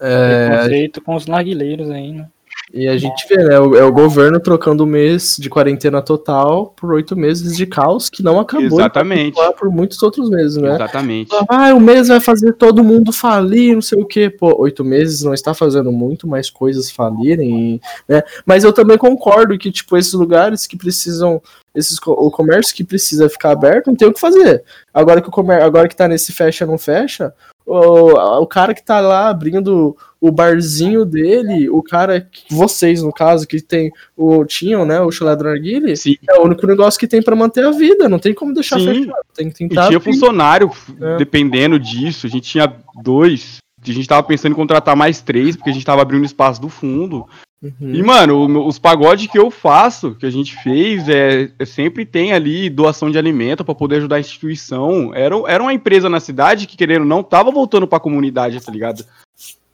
É, 0.00 0.48
Preconceito 0.48 1.00
com 1.02 1.14
os 1.16 1.26
narguileiros 1.26 1.90
aí, 1.90 2.12
né? 2.12 2.28
e 2.72 2.86
a 2.86 2.98
gente 2.98 3.26
vê, 3.26 3.36
né? 3.42 3.58
o- 3.58 3.74
É 3.74 3.82
o 3.82 3.90
governo 3.92 4.38
trocando 4.38 4.84
o 4.84 4.86
mês 4.86 5.36
de 5.38 5.48
quarentena 5.48 6.02
total 6.02 6.66
por 6.76 6.92
oito 6.92 7.16
meses 7.16 7.56
de 7.56 7.64
caos 7.66 8.10
que 8.10 8.22
não 8.22 8.38
acabou. 8.38 8.66
e 8.66 8.68
vai 8.68 8.78
Exatamente. 8.80 9.36
por 9.58 9.70
muitos 9.70 10.02
outros 10.02 10.28
meses, 10.28 10.56
né? 10.58 10.74
Exatamente. 10.74 11.30
Ah, 11.48 11.72
o 11.74 11.80
mês 11.80 12.08
vai 12.08 12.20
fazer 12.20 12.52
todo 12.54 12.84
mundo 12.84 13.10
falir, 13.10 13.74
não 13.74 13.80
sei 13.82 14.00
o 14.00 14.04
quê. 14.04 14.28
Pô, 14.28 14.54
oito 14.60 14.84
meses 14.84 15.22
não 15.22 15.32
está 15.32 15.54
fazendo 15.54 15.90
muito 15.90 16.26
mais 16.28 16.50
coisas 16.50 16.90
falirem, 16.90 17.80
né? 18.06 18.22
Mas 18.44 18.64
eu 18.64 18.72
também 18.72 18.98
concordo 18.98 19.56
que, 19.58 19.72
tipo, 19.72 19.96
esses 19.96 20.12
lugares 20.12 20.66
que 20.66 20.76
precisam, 20.76 21.40
esses, 21.78 21.96
o 22.04 22.30
comércio 22.30 22.74
que 22.74 22.82
precisa 22.84 23.28
ficar 23.28 23.52
aberto, 23.52 23.86
não 23.88 23.96
tem 23.96 24.08
o 24.08 24.12
que 24.12 24.20
fazer. 24.20 24.62
Agora 24.92 25.20
que 25.22 25.28
o 25.28 25.32
comércio, 25.32 25.64
agora 25.66 25.88
que 25.88 25.96
tá 25.96 26.08
nesse 26.08 26.32
fecha, 26.32 26.66
não 26.66 26.76
fecha, 26.78 27.32
o, 27.64 28.12
o 28.40 28.46
cara 28.46 28.74
que 28.74 28.82
tá 28.84 28.98
lá 29.00 29.28
abrindo 29.28 29.96
o 30.20 30.32
barzinho 30.32 31.04
dele, 31.04 31.68
o 31.70 31.82
cara, 31.82 32.20
que- 32.22 32.52
vocês, 32.52 33.02
no 33.02 33.12
caso, 33.12 33.46
que 33.46 33.60
tem 33.60 33.92
o, 34.16 34.44
tinham, 34.44 34.84
né, 34.84 35.00
o 35.00 35.10
chalé 35.12 35.36
do 35.36 35.44
narguile, 35.44 35.92
é 36.28 36.34
o 36.38 36.44
único 36.44 36.66
negócio 36.66 36.98
que 36.98 37.06
tem 37.06 37.22
pra 37.22 37.36
manter 37.36 37.64
a 37.64 37.70
vida, 37.70 38.08
não 38.08 38.18
tem 38.18 38.34
como 38.34 38.52
deixar 38.54 38.80
Sim. 38.80 38.86
fechado, 39.04 39.22
tem 39.34 39.50
que 39.50 39.64
E 39.64 39.68
tentar 39.68 39.86
tinha 39.88 39.98
abrir. 39.98 40.12
funcionário 40.12 40.70
É. 41.00 41.16
dependendo 41.18 41.78
disso. 41.78 42.26
A 42.26 42.30
gente 42.30 42.48
tinha 42.50 42.72
dois. 43.02 43.58
A 43.86 43.92
gente 43.92 44.08
tava 44.08 44.24
pensando 44.26 44.52
em 44.52 44.56
contratar 44.56 44.96
mais 44.96 45.20
três, 45.20 45.54
porque 45.54 45.70
a 45.70 45.72
gente 45.72 45.86
tava 45.86 46.02
abrindo 46.02 46.24
espaço 46.24 46.60
do 46.60 46.68
fundo. 46.68 47.26
Uhum. 47.60 47.92
E, 47.94 48.02
mano, 48.02 48.66
os 48.66 48.78
pagodes 48.78 49.26
que 49.26 49.38
eu 49.38 49.50
faço, 49.50 50.14
que 50.14 50.24
a 50.24 50.30
gente 50.30 50.54
fez, 50.62 51.08
é, 51.08 51.50
é 51.58 51.64
sempre 51.64 52.06
tem 52.06 52.32
ali 52.32 52.70
doação 52.70 53.10
de 53.10 53.18
alimento 53.18 53.64
pra 53.64 53.74
poder 53.74 53.96
ajudar 53.96 54.16
a 54.16 54.20
instituição. 54.20 55.12
Era, 55.12 55.34
era 55.46 55.62
uma 55.62 55.72
empresa 55.72 56.08
na 56.08 56.20
cidade 56.20 56.66
que, 56.66 56.76
querendo 56.76 57.02
ou 57.02 57.08
não, 57.08 57.22
tava 57.22 57.50
voltando 57.50 57.86
pra 57.86 57.98
comunidade, 57.98 58.64
tá 58.64 58.70
ligado? 58.70 59.04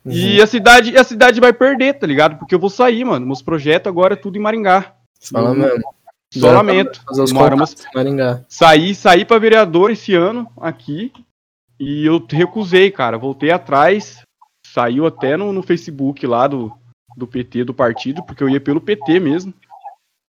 E 0.06 0.40
a 0.40 0.46
cidade, 0.46 0.96
a 0.96 1.04
cidade 1.04 1.40
vai 1.40 1.52
perder, 1.52 1.94
tá 1.94 2.06
ligado? 2.06 2.38
Porque 2.38 2.54
eu 2.54 2.58
vou 2.58 2.70
sair, 2.70 3.04
mano. 3.04 3.26
Meus 3.26 3.40
projetos 3.40 3.88
agora 3.88 4.14
é 4.14 4.16
tudo 4.16 4.36
em 4.36 4.40
Maringá. 4.40 4.92
Fala 5.20 5.54
mesmo. 5.54 5.94
Só 6.32 6.48
Dá 6.48 6.52
lamento. 6.54 7.00
Moramos- 7.32 7.76
Maringá. 7.94 8.44
Saí, 8.48 8.94
saí 8.94 9.24
pra 9.24 9.38
vereador 9.38 9.90
esse 9.90 10.14
ano 10.14 10.46
aqui 10.60 11.12
e 11.78 12.04
eu 12.04 12.24
recusei, 12.28 12.90
cara. 12.90 13.16
Voltei 13.16 13.50
atrás, 13.50 14.20
saiu 14.66 15.06
até 15.06 15.36
no, 15.36 15.52
no 15.52 15.62
Facebook 15.62 16.26
lá 16.26 16.46
do, 16.48 16.72
do 17.16 17.26
PT, 17.26 17.64
do 17.64 17.74
partido, 17.74 18.22
porque 18.22 18.42
eu 18.42 18.48
ia 18.48 18.60
pelo 18.60 18.80
PT 18.80 19.20
mesmo. 19.20 19.52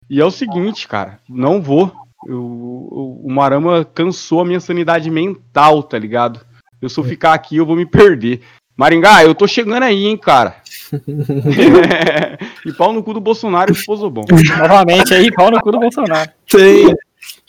E 0.09 0.21
é 0.21 0.25
o 0.25 0.31
seguinte, 0.31 0.87
cara, 0.87 1.19
não 1.29 1.61
vou. 1.63 1.93
Eu, 2.27 2.35
eu- 2.37 3.21
o 3.25 3.31
Marama 3.31 3.85
cansou 3.85 4.41
a 4.41 4.45
minha 4.45 4.61
sanidade 4.61 5.11
mental, 5.11 5.83
tá 5.83 5.99
ligado? 5.99 6.41
Eu 6.81 6.89
se 6.89 6.99
eu 6.99 7.05
ficar 7.05 7.33
aqui, 7.35 7.57
eu 7.57 7.67
vou 7.67 7.77
me 7.77 7.87
perder. 7.87 8.41
Maringá, 8.77 9.23
eu 9.25 9.35
tô 9.35 9.47
chegando 9.47 9.85
aí, 9.85 10.07
hein, 10.07 10.17
cara. 10.17 10.57
e 12.67 12.73
pau 12.73 12.93
no 12.93 13.03
cu 13.03 13.15
do 13.15 13.21
Bolsonaro 13.21 13.71
e 13.73 13.75
do 13.77 13.85
Pozobon. 13.85 14.25
Novamente 14.59 15.15
aí, 15.15 15.31
pau 15.33 15.51
no 15.51 15.61
cu 15.61 15.71
do 15.71 15.79
Bolsonaro. 15.81 16.31
Tem, 16.51 16.95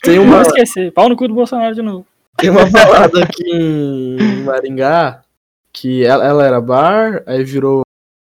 tem, 0.03 0.17
Não 0.17 0.23
uma, 0.25 0.41
esquecer, 0.41 0.91
pau 0.91 1.09
no 1.09 1.15
cu 1.15 1.27
do 1.27 1.33
Bolsonaro 1.33 1.73
de 1.75 1.81
novo. 1.81 2.05
tem 2.37 2.49
uma 2.49 2.65
balada 2.65 3.23
aqui 3.23 3.43
em 3.51 4.43
Maringá 4.43 5.21
que 5.73 6.05
ela, 6.05 6.25
ela 6.25 6.45
era 6.45 6.61
bar, 6.61 7.23
aí 7.25 7.43
virou 7.43 7.81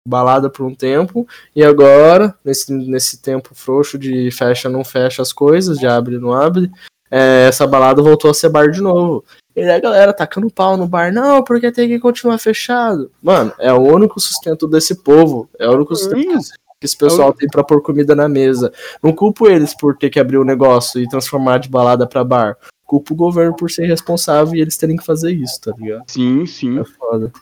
balada 0.06 0.50
por 0.50 0.66
um 0.66 0.74
tempo, 0.74 1.26
e 1.54 1.62
agora, 1.62 2.34
nesse, 2.44 2.72
nesse 2.72 3.20
tempo 3.20 3.54
frouxo 3.54 3.98
de 3.98 4.30
fecha, 4.30 4.68
não 4.68 4.84
fecha 4.84 5.22
as 5.22 5.32
coisas, 5.32 5.78
de 5.78 5.86
abre, 5.86 6.18
não 6.18 6.32
abre, 6.32 6.70
é, 7.10 7.46
essa 7.48 7.66
balada 7.66 8.02
voltou 8.02 8.30
a 8.30 8.34
ser 8.34 8.48
bar 8.48 8.70
de 8.70 8.80
novo. 8.80 9.24
E 9.54 9.60
aí 9.60 9.70
a 9.70 9.80
galera 9.80 10.12
tacando 10.14 10.50
pau 10.50 10.76
no 10.76 10.86
bar, 10.86 11.12
não, 11.12 11.44
porque 11.44 11.70
tem 11.70 11.88
que 11.88 12.00
continuar 12.00 12.38
fechado. 12.38 13.10
Mano, 13.22 13.52
é 13.58 13.72
o 13.72 13.80
único 13.80 14.18
sustento 14.18 14.66
desse 14.66 14.96
povo, 15.02 15.48
é 15.58 15.68
o 15.68 15.74
único 15.74 15.94
sustento 15.94 16.50
que 16.80 16.86
esse 16.86 16.96
pessoal 16.96 17.32
tem 17.32 17.48
pra 17.48 17.62
pôr 17.62 17.80
comida 17.80 18.16
na 18.16 18.28
mesa. 18.28 18.72
Não 19.00 19.12
culpo 19.12 19.46
eles 19.46 19.72
por 19.72 19.96
ter 19.96 20.10
que 20.10 20.18
abrir 20.18 20.38
o 20.38 20.44
negócio 20.44 21.00
e 21.00 21.08
transformar 21.08 21.58
de 21.58 21.68
balada 21.68 22.08
pra 22.08 22.24
bar. 22.24 22.56
Culpo 22.84 23.14
o 23.14 23.16
governo 23.16 23.54
por 23.54 23.70
ser 23.70 23.86
responsável 23.86 24.56
e 24.56 24.60
eles 24.60 24.76
terem 24.76 24.96
que 24.96 25.04
fazer 25.04 25.30
isso, 25.30 25.60
tá 25.60 25.72
ligado? 25.78 26.10
Sim, 26.10 26.44
sim. 26.44 26.80
É 26.80 26.84
foda. 26.84 27.32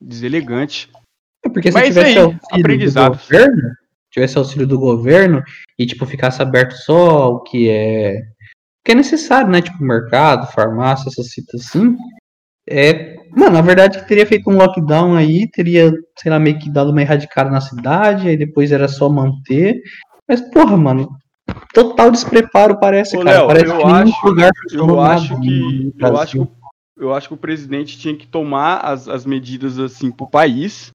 Deselegante. 0.00 0.90
Porque 1.52 1.70
se 1.70 1.78
Mas 1.78 1.88
tivesse 1.88 2.10
aí, 2.10 2.18
auxílio 2.18 2.40
aprendizado. 2.52 3.12
do 3.12 3.18
governo, 3.18 3.70
tivesse 4.10 4.38
auxílio 4.38 4.66
do 4.66 4.78
governo 4.78 5.42
e 5.78 5.86
tipo 5.86 6.06
ficasse 6.06 6.40
aberto 6.42 6.72
só 6.72 7.30
o 7.30 7.40
que 7.40 7.68
é 7.68 8.14
o 8.80 8.84
que 8.84 8.92
é 8.92 8.94
necessário, 8.96 9.48
né? 9.50 9.62
Tipo 9.62 9.82
mercado, 9.82 10.50
farmácia, 10.52 11.08
essas 11.08 11.30
citas 11.30 11.60
assim. 11.66 11.96
É, 12.68 13.16
mano, 13.36 13.52
na 13.54 13.60
verdade 13.60 14.06
teria 14.06 14.24
feito 14.26 14.48
um 14.48 14.56
lockdown 14.56 15.16
aí, 15.16 15.48
teria, 15.50 15.92
sei 16.18 16.30
lá, 16.30 16.38
meio 16.38 16.58
que 16.58 16.70
dado 16.70 16.90
uma 16.90 17.00
erradicada 17.02 17.50
na 17.50 17.60
cidade, 17.60 18.28
aí 18.28 18.36
depois 18.36 18.70
era 18.72 18.86
só 18.88 19.08
manter. 19.08 19.80
Mas 20.28 20.40
porra, 20.40 20.76
mano, 20.76 21.08
total 21.74 22.10
despreparo 22.10 22.78
parece, 22.78 23.16
Ô, 23.16 23.20
cara. 23.24 23.38
Léo, 23.38 23.46
parece 23.48 23.66
eu 23.66 23.76
que 23.78 23.82
acho- 23.84 24.26
lugar 24.26 24.50
Eu 24.72 25.00
acho 25.00 25.40
que. 25.40 25.92
Eu 25.98 26.16
acho 26.16 26.32
que, 26.32 26.48
eu 26.98 27.14
acho 27.14 27.28
que 27.28 27.34
o 27.34 27.38
presidente 27.38 27.98
tinha 27.98 28.16
que 28.16 28.26
tomar 28.28 28.76
as, 28.78 29.08
as 29.08 29.26
medidas 29.26 29.78
assim 29.78 30.10
pro 30.10 30.28
país. 30.30 30.90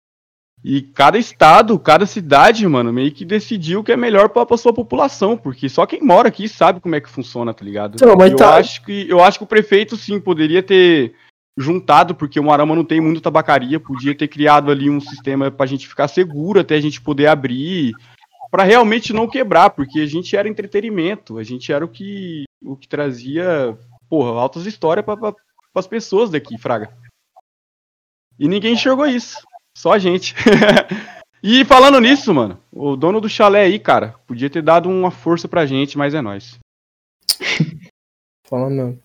E 0.69 0.81
cada 0.81 1.17
estado, 1.17 1.79
cada 1.79 2.05
cidade, 2.05 2.67
mano, 2.67 2.91
meio 2.91 3.09
que 3.09 3.23
decidiu 3.23 3.79
o 3.79 3.83
que 3.85 3.93
é 3.93 3.95
melhor 3.95 4.27
pra, 4.27 4.45
pra 4.45 4.57
sua 4.57 4.73
população. 4.73 5.37
Porque 5.37 5.69
só 5.69 5.85
quem 5.85 6.01
mora 6.01 6.27
aqui 6.27 6.49
sabe 6.49 6.81
como 6.81 6.93
é 6.93 6.99
que 6.99 7.07
funciona, 7.07 7.53
tá 7.53 7.63
ligado? 7.63 7.95
Então, 7.95 8.17
mas 8.17 8.31
eu, 8.31 8.37
tá- 8.37 8.57
acho 8.57 8.83
que, 8.83 9.09
eu 9.09 9.23
acho 9.23 9.37
que 9.39 9.45
o 9.45 9.47
prefeito, 9.47 9.95
sim, 9.95 10.19
poderia 10.19 10.61
ter 10.61 11.15
juntado, 11.57 12.13
porque 12.13 12.37
o 12.37 12.43
Marama 12.43 12.75
não 12.75 12.83
tem 12.83 12.99
muito 12.99 13.21
tabacaria, 13.21 13.79
podia 13.79 14.13
ter 14.13 14.27
criado 14.27 14.69
ali 14.69 14.89
um 14.89 14.99
sistema 14.99 15.49
pra 15.49 15.65
gente 15.65 15.87
ficar 15.87 16.09
seguro 16.09 16.59
até 16.59 16.75
a 16.75 16.81
gente 16.81 16.99
poder 16.99 17.27
abrir. 17.27 17.93
Pra 18.51 18.63
realmente 18.63 19.13
não 19.13 19.25
quebrar, 19.25 19.69
porque 19.69 20.01
a 20.01 20.05
gente 20.05 20.35
era 20.35 20.49
entretenimento, 20.49 21.37
a 21.37 21.43
gente 21.43 21.71
era 21.71 21.85
o 21.85 21.87
que, 21.87 22.43
o 22.61 22.75
que 22.75 22.89
trazia, 22.89 23.77
porra, 24.09 24.37
altas 24.37 24.65
histórias 24.65 25.05
para 25.05 25.33
as 25.73 25.87
pessoas 25.87 26.29
daqui, 26.29 26.57
Fraga. 26.57 26.93
E 28.37 28.49
ninguém 28.49 28.73
enxergou 28.73 29.05
isso, 29.05 29.46
só 29.77 29.93
a 29.93 29.99
gente. 29.99 30.33
e 31.43 31.63
falando 31.63 32.01
nisso, 32.01 32.33
mano, 32.33 32.59
o 32.71 32.95
dono 32.95 33.21
do 33.21 33.29
chalé 33.29 33.61
aí, 33.61 33.77
cara, 33.77 34.15
podia 34.25 34.49
ter 34.49 34.63
dado 34.63 34.89
uma 34.89 35.11
força 35.11 35.47
pra 35.47 35.67
gente, 35.67 35.99
mas 35.99 36.15
é 36.15 36.21
nóis. 36.21 36.57
Fala 38.49 38.71
mesmo. 38.71 38.99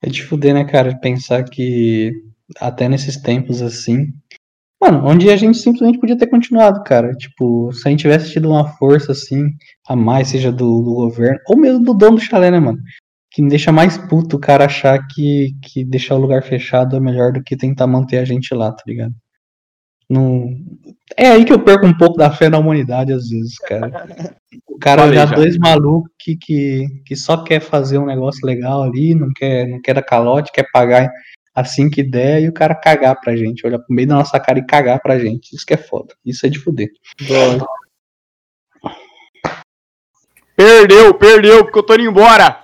É 0.00 0.08
de 0.08 0.22
fuder, 0.22 0.54
né, 0.54 0.64
cara? 0.64 0.96
Pensar 0.96 1.42
que 1.42 2.12
até 2.60 2.88
nesses 2.88 3.16
tempos 3.16 3.60
assim. 3.60 4.12
Mano, 4.80 5.04
onde 5.04 5.28
a 5.30 5.36
gente 5.36 5.58
simplesmente 5.58 5.98
podia 5.98 6.16
ter 6.16 6.28
continuado, 6.28 6.84
cara. 6.84 7.12
Tipo, 7.14 7.72
se 7.72 7.88
a 7.88 7.90
gente 7.90 8.02
tivesse 8.02 8.30
tido 8.30 8.48
uma 8.48 8.68
força 8.76 9.10
assim, 9.10 9.48
a 9.88 9.96
mais, 9.96 10.28
seja 10.28 10.52
do, 10.52 10.80
do 10.80 10.94
governo, 10.94 11.40
ou 11.48 11.56
mesmo 11.56 11.82
do 11.82 11.92
dono 11.92 12.18
do 12.18 12.22
chalé, 12.22 12.52
né, 12.52 12.60
mano? 12.60 12.78
Que 13.32 13.42
me 13.42 13.48
deixa 13.48 13.72
mais 13.72 13.98
puto 13.98 14.36
o 14.36 14.40
cara 14.40 14.66
achar 14.66 15.04
que, 15.08 15.56
que 15.60 15.84
deixar 15.84 16.14
o 16.14 16.20
lugar 16.20 16.44
fechado 16.44 16.94
é 16.94 17.00
melhor 17.00 17.32
do 17.32 17.42
que 17.42 17.56
tentar 17.56 17.88
manter 17.88 18.18
a 18.18 18.24
gente 18.24 18.54
lá, 18.54 18.70
tá 18.70 18.84
ligado? 18.86 19.12
Não... 20.08 20.54
É 21.16 21.28
aí 21.28 21.44
que 21.44 21.52
eu 21.52 21.62
perco 21.62 21.86
um 21.86 21.96
pouco 21.96 22.16
da 22.16 22.30
fé 22.30 22.48
na 22.48 22.58
humanidade, 22.58 23.12
às 23.12 23.28
vezes, 23.28 23.58
cara. 23.58 24.36
O 24.68 24.78
cara 24.78 25.02
Falei 25.02 25.18
olhar 25.18 25.28
já. 25.28 25.34
dois 25.36 25.56
malucos 25.56 26.10
que, 26.18 26.36
que, 26.36 26.86
que 27.06 27.16
só 27.16 27.42
quer 27.42 27.60
fazer 27.60 27.96
um 27.96 28.04
negócio 28.04 28.44
legal 28.44 28.82
ali, 28.82 29.14
não 29.14 29.32
quer, 29.34 29.66
não 29.66 29.80
quer 29.80 29.94
dar 29.94 30.02
calote, 30.02 30.52
quer 30.52 30.70
pagar 30.70 31.10
assim 31.54 31.88
que 31.88 32.02
der, 32.02 32.42
e 32.42 32.48
o 32.48 32.52
cara 32.52 32.74
cagar 32.74 33.18
pra 33.18 33.34
gente, 33.34 33.66
olhar 33.66 33.78
pro 33.78 33.94
meio 33.94 34.06
da 34.06 34.16
nossa 34.16 34.38
cara 34.38 34.58
e 34.58 34.66
cagar 34.66 35.00
pra 35.00 35.18
gente. 35.18 35.56
Isso 35.56 35.64
que 35.64 35.72
é 35.72 35.78
foda. 35.78 36.14
Isso 36.22 36.44
é 36.44 36.50
de 36.50 36.58
fuder. 36.58 36.90
Bom, 37.26 37.66
Perdeu, 40.56 41.12
perdeu, 41.12 41.64
porque 41.64 41.78
eu 41.78 41.82
tô 41.82 41.94
indo 41.94 42.04
embora. 42.04 42.62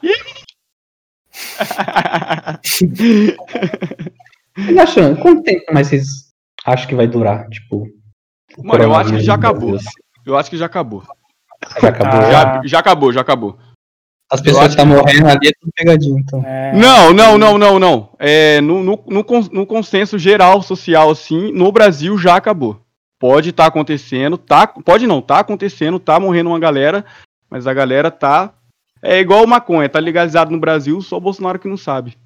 Achando, 4.80 5.20
quanto 5.20 5.42
tempo 5.42 5.72
mais 5.74 5.88
vocês 5.88 6.31
acham 6.64 6.88
que 6.88 6.94
vai 6.94 7.06
durar? 7.06 7.48
Tipo. 7.48 7.86
o 8.56 8.66
Mano, 8.66 8.84
eu 8.84 8.94
acho 8.94 9.12
que 9.12 9.20
já 9.20 9.34
acabou. 9.34 9.78
Eu 10.24 10.36
acho 10.36 10.50
que 10.50 10.56
já 10.56 10.66
acabou. 10.66 11.02
Já 11.80 11.88
acabou. 11.88 12.20
Ah. 12.20 12.30
já? 12.30 12.62
Já, 12.64 12.78
acabou, 12.78 13.12
já 13.12 13.20
acabou. 13.20 13.58
As 14.30 14.40
pessoas 14.40 14.64
acho 14.64 14.76
que 14.76 14.82
estão 14.82 14.96
morrendo 14.96 15.28
ali 15.28 15.48
é 15.48 15.52
tudo 15.60 15.72
pegadinho, 15.76 16.18
então. 16.18 16.42
É, 16.42 16.72
Não, 16.72 17.12
não, 17.12 17.36
não, 17.36 17.58
não, 17.58 17.78
não. 17.78 18.16
É, 18.18 18.62
no, 18.62 18.82
no, 18.82 19.04
no, 19.06 19.24
no 19.52 19.66
consenso 19.66 20.18
geral 20.18 20.62
social, 20.62 21.10
assim, 21.10 21.52
no 21.52 21.70
Brasil 21.70 22.16
já 22.16 22.36
acabou. 22.36 22.80
Pode 23.20 23.50
estar 23.50 23.66
acontecendo, 23.66 24.38
tá, 24.38 24.66
pode 24.66 25.06
não, 25.06 25.20
tá 25.20 25.40
acontecendo, 25.40 26.00
tá 26.00 26.18
morrendo 26.18 26.48
uma 26.48 26.58
galera, 26.58 27.04
mas 27.48 27.66
a 27.66 27.74
galera 27.74 28.10
tá 28.10 28.54
É 29.02 29.20
igual 29.20 29.46
maconha, 29.46 29.88
tá 29.88 29.98
legalizado 29.98 30.50
no 30.50 30.58
Brasil, 30.58 31.00
só 31.02 31.18
o 31.18 31.20
Bolsonaro 31.20 31.58
que 31.58 31.68
não 31.68 31.76
sabe. 31.76 32.16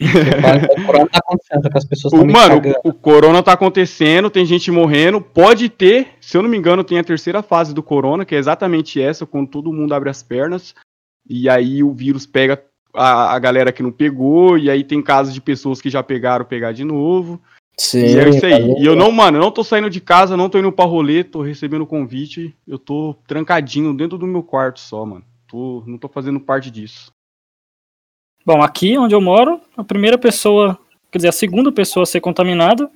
O 0.00 0.86
corona 0.86 1.08
tá 1.08 1.18
acontecendo, 1.18 1.70
que 1.70 1.78
as 1.78 1.84
pessoas 1.84 2.12
O, 2.12 2.26
mano, 2.26 2.60
cagando. 2.60 2.76
o 2.84 2.92
corona 2.92 3.42
tá 3.42 3.52
acontecendo, 3.52 4.30
tem 4.30 4.46
gente 4.46 4.70
morrendo. 4.70 5.20
Pode 5.20 5.68
ter, 5.68 6.08
se 6.20 6.36
eu 6.36 6.42
não 6.42 6.48
me 6.48 6.56
engano, 6.56 6.84
tem 6.84 6.98
a 6.98 7.04
terceira 7.04 7.42
fase 7.42 7.74
do 7.74 7.82
corona, 7.82 8.24
que 8.24 8.34
é 8.34 8.38
exatamente 8.38 9.00
essa, 9.00 9.26
quando 9.26 9.48
todo 9.48 9.72
mundo 9.72 9.94
abre 9.94 10.10
as 10.10 10.22
pernas. 10.22 10.74
E 11.28 11.48
aí 11.48 11.82
o 11.82 11.92
vírus 11.92 12.26
pega 12.26 12.62
a, 12.94 13.34
a 13.34 13.38
galera 13.38 13.72
que 13.72 13.82
não 13.82 13.90
pegou, 13.90 14.56
e 14.56 14.70
aí 14.70 14.84
tem 14.84 15.02
casos 15.02 15.34
de 15.34 15.40
pessoas 15.40 15.80
que 15.80 15.90
já 15.90 16.02
pegaram 16.02 16.44
pegar 16.44 16.72
de 16.72 16.84
novo. 16.84 17.40
Sim. 17.76 18.06
E 18.06 18.18
é 18.18 18.28
isso 18.28 18.44
aí. 18.44 18.52
falou. 18.52 18.78
E 18.80 18.86
eu 18.86 18.96
não, 18.96 19.12
mano, 19.12 19.38
eu 19.38 19.42
não 19.42 19.50
tô 19.52 19.62
saindo 19.62 19.88
de 19.88 20.00
casa, 20.00 20.36
não 20.36 20.48
tô 20.48 20.58
indo 20.58 20.72
pra 20.72 20.84
rolê, 20.84 21.22
tô 21.22 21.42
recebendo 21.42 21.86
convite. 21.86 22.54
Eu 22.66 22.78
tô 22.78 23.14
trancadinho 23.26 23.94
dentro 23.94 24.18
do 24.18 24.26
meu 24.26 24.42
quarto 24.42 24.80
só, 24.80 25.06
mano. 25.06 25.24
Tô, 25.46 25.82
não 25.86 25.96
tô 25.96 26.08
fazendo 26.08 26.40
parte 26.40 26.70
disso. 26.70 27.12
Bom, 28.48 28.62
aqui 28.62 28.96
onde 28.96 29.14
eu 29.14 29.20
moro, 29.20 29.60
a 29.76 29.84
primeira 29.84 30.16
pessoa, 30.16 30.78
quer 31.12 31.18
dizer, 31.18 31.28
a 31.28 31.32
segunda 31.32 31.70
pessoa 31.70 32.04
a 32.04 32.06
ser 32.06 32.22
contaminada 32.22 32.90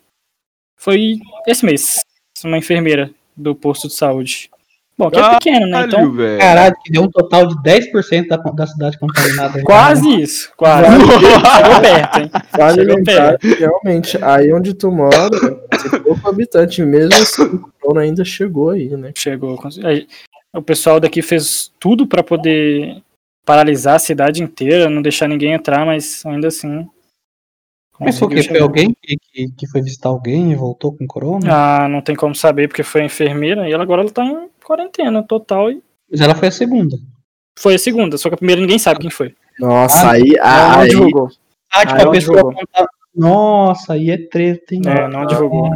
foi 0.79 1.19
esse 1.47 1.63
mês. 1.63 2.01
Uma 2.43 2.57
enfermeira 2.57 3.11
do 3.37 3.55
posto 3.55 3.87
de 3.87 3.93
saúde. 3.93 4.49
Bom, 4.97 5.09
aqui 5.09 5.19
é 5.19 5.35
pequeno, 5.35 5.67
né? 5.67 5.85
Então, 5.85 5.91
Caralho, 5.91 6.13
velho. 6.15 6.39
Caralho, 6.39 6.75
que 6.83 6.91
deu 6.91 7.03
um 7.03 7.11
total 7.11 7.47
de 7.49 7.55
10% 7.57 8.29
da, 8.29 8.39
da 8.39 8.67
cidade 8.67 8.99
contaminada. 8.99 9.59
aí, 9.59 9.63
quase 9.63 10.23
isso, 10.23 10.51
quase. 10.57 10.87
Chegou 10.89 11.81
perto, 11.83 12.19
hein? 12.19 12.31
Vale 12.57 12.81
Chegou 12.81 12.97
lembrar 12.97 13.39
que 13.39 13.55
realmente, 13.55 14.25
aí 14.25 14.51
onde 14.55 14.73
tu 14.73 14.91
mora, 14.91 15.29
tem 15.29 16.01
pouco 16.03 16.31
habitante, 16.31 16.83
mesmo 16.83 17.13
assim, 17.13 17.43
o 17.43 17.71
corona 17.79 18.01
ainda 18.01 18.25
chegou 18.25 18.71
aí, 18.71 18.89
né? 18.97 19.13
Chegou. 19.15 19.63
O 20.55 20.63
pessoal 20.63 20.99
daqui 20.99 21.21
fez 21.21 21.71
tudo 21.79 22.07
pra 22.07 22.23
poder 22.23 23.03
paralisar 23.45 23.97
a 23.97 23.99
cidade 23.99 24.43
inteira, 24.43 24.89
não 24.91 25.03
deixar 25.03 25.29
ninguém 25.29 25.53
entrar, 25.53 25.85
mas 25.85 26.25
ainda 26.27 26.49
assim. 26.49 26.87
Mas 28.01 28.19
foi 28.19 28.29
conseguiu 28.29 28.51
Foi 28.55 28.61
alguém 28.61 28.97
que, 29.01 29.17
que, 29.17 29.53
que 29.53 29.67
foi 29.69 29.81
visitar 29.83 30.09
alguém 30.09 30.51
e 30.53 30.57
voltou 30.57 30.93
com 30.97 31.07
corona? 31.07 31.47
Ah, 31.85 31.89
não 31.89 32.01
tem 32.01 32.17
como 32.17 32.35
saber 32.35 32.67
porque 32.69 32.83
foi 32.83 33.03
a 33.03 33.07
enfermeira 33.07 33.69
e 33.69 33.73
ela 33.73 33.83
agora 33.85 34.03
ela 34.03 34.11
tá 34.11 34.25
em 34.25 34.49
quarentena 34.65 35.23
total 35.23 35.71
e 35.71 35.83
Mas 36.11 36.21
ela 36.21 36.35
foi 36.35 36.49
a 36.49 36.53
segunda. 36.53 36.97
foi 37.57 37.75
a 37.75 37.79
segunda, 37.79 38.19
só 38.19 38.29
que 38.29 38.35
a 38.35 38.39
primeira 38.39 38.61
ninguém 38.61 38.79
sabe 38.79 39.01
quem 39.01 39.11
foi. 39.11 39.35
Nossa, 39.59 40.09
Ah, 40.09 40.13
aí, 40.13 40.35
Ela 40.37 40.73
não 40.73 40.81
aí, 40.81 40.89
divulgou. 40.89 41.29
Ah, 41.73 41.87
tipo, 41.87 42.01
Ah, 42.01 42.09
a 42.09 42.11
pessoa 42.11 42.55
Nossa, 43.15 43.93
aí 43.93 44.11
é 44.11 44.17
treta, 44.19 44.75
hein? 44.75 44.83
É, 44.87 45.07
não 45.07 45.27
divulgou. 45.27 45.69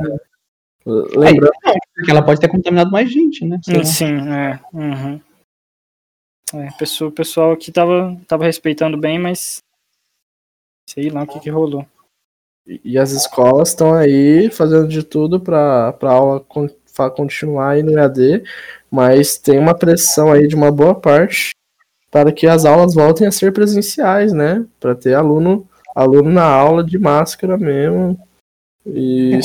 lembrando, 0.85 1.52
Não, 1.64 1.74
porque 1.94 2.11
ela 2.11 2.22
pode 2.22 2.40
ter 2.40 2.48
contaminado 2.48 2.90
mais 2.90 3.11
gente, 3.11 3.44
né? 3.44 3.61
Lá. 3.68 3.85
Sim, 3.85 4.29
é. 4.33 4.59
Uhum. 4.72 5.20
É, 6.54 6.68
pessoa, 6.78 7.11
o 7.11 7.12
pessoal 7.12 7.52
aqui 7.52 7.72
tava, 7.72 8.16
tava 8.26 8.44
respeitando 8.44 8.96
bem, 8.96 9.18
mas. 9.18 9.59
Sei 10.88 11.11
lá 11.11 11.22
o 11.22 11.26
que, 11.26 11.40
que 11.40 11.50
rolou. 11.50 11.85
e 12.66 12.96
as 12.98 13.11
escolas 13.11 13.70
estão 13.70 13.94
aí 13.94 14.48
fazendo 14.50 14.87
de 14.88 15.02
tudo 15.02 15.40
pra, 15.40 15.92
pra 15.94 16.12
aula 16.12 16.40
con- 16.40 16.70
continuar 17.14 17.70
aí 17.70 17.82
no 17.82 17.92
EAD, 17.98 18.44
mas 18.90 19.37
tem 19.37 19.59
uma 19.59 19.74
pressão 19.76 20.32
aí 20.32 20.46
de 20.46 20.54
uma 20.54 20.70
boa 20.70 20.94
parte 20.94 21.50
para 22.11 22.32
que 22.32 22.46
as 22.46 22.64
aulas 22.64 22.94
voltem 22.94 23.26
a 23.26 23.32
ser 23.32 23.52
presenciais, 23.52 24.32
né? 24.32 24.64
Para 24.80 24.94
ter 24.94 25.14
aluno, 25.14 25.68
aluno 25.94 26.30
na 26.30 26.44
aula 26.44 26.82
de 26.85 26.98
máscara 26.98 27.59
mesmo. 27.59 28.18
E 28.87 29.40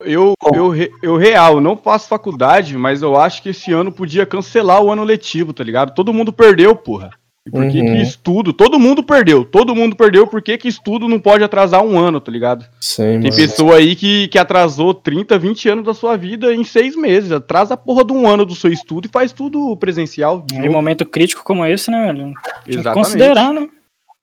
Eu, 0.00 0.34
eu, 0.54 0.72
eu 1.02 1.16
real, 1.16 1.60
não 1.60 1.76
faço 1.76 2.08
faculdade, 2.08 2.76
mas 2.76 3.02
eu 3.02 3.16
acho 3.18 3.42
que 3.42 3.50
esse 3.50 3.72
ano 3.72 3.92
podia 3.92 4.24
cancelar 4.24 4.82
o 4.82 4.90
ano 4.90 5.04
letivo, 5.04 5.52
tá 5.52 5.62
ligado? 5.62 5.94
Todo 5.94 6.12
mundo 6.12 6.32
perdeu, 6.32 6.74
porra. 6.74 7.10
E 7.46 7.50
por 7.50 7.68
que 7.70 7.80
Uhum. 7.80 7.86
que 7.86 8.02
estudo? 8.02 8.52
Todo 8.52 8.78
mundo 8.78 9.02
perdeu. 9.02 9.44
Todo 9.46 9.74
mundo 9.74 9.96
perdeu, 9.96 10.26
por 10.26 10.42
que 10.42 10.58
que 10.58 10.68
estudo 10.68 11.08
não 11.08 11.18
pode 11.18 11.42
atrasar 11.42 11.82
um 11.82 11.98
ano, 11.98 12.20
tá 12.20 12.30
ligado? 12.30 12.66
Sim, 12.80 13.02
Tem 13.02 13.30
mano. 13.30 13.36
pessoa 13.36 13.76
aí 13.76 13.96
que, 13.96 14.28
que 14.28 14.38
atrasou 14.38 14.92
30, 14.92 15.38
20 15.38 15.68
anos 15.70 15.84
da 15.84 15.94
sua 15.94 16.16
vida 16.16 16.54
em 16.54 16.64
seis 16.64 16.94
meses. 16.94 17.32
Atrasa 17.32 17.74
a 17.74 17.76
porra 17.78 18.04
de 18.04 18.12
um 18.12 18.28
ano 18.28 18.44
do 18.44 18.54
seu 18.54 18.70
estudo 18.70 19.06
e 19.06 19.10
faz 19.10 19.32
tudo 19.32 19.74
presencial. 19.78 20.44
Em 20.52 20.68
um 20.68 20.72
momento 20.72 21.06
crítico 21.06 21.42
como 21.42 21.64
esse, 21.64 21.90
né, 21.90 22.12
velho? 22.12 22.32
Exatamente. 22.66 22.94
considerar, 22.94 23.52
né? 23.54 23.68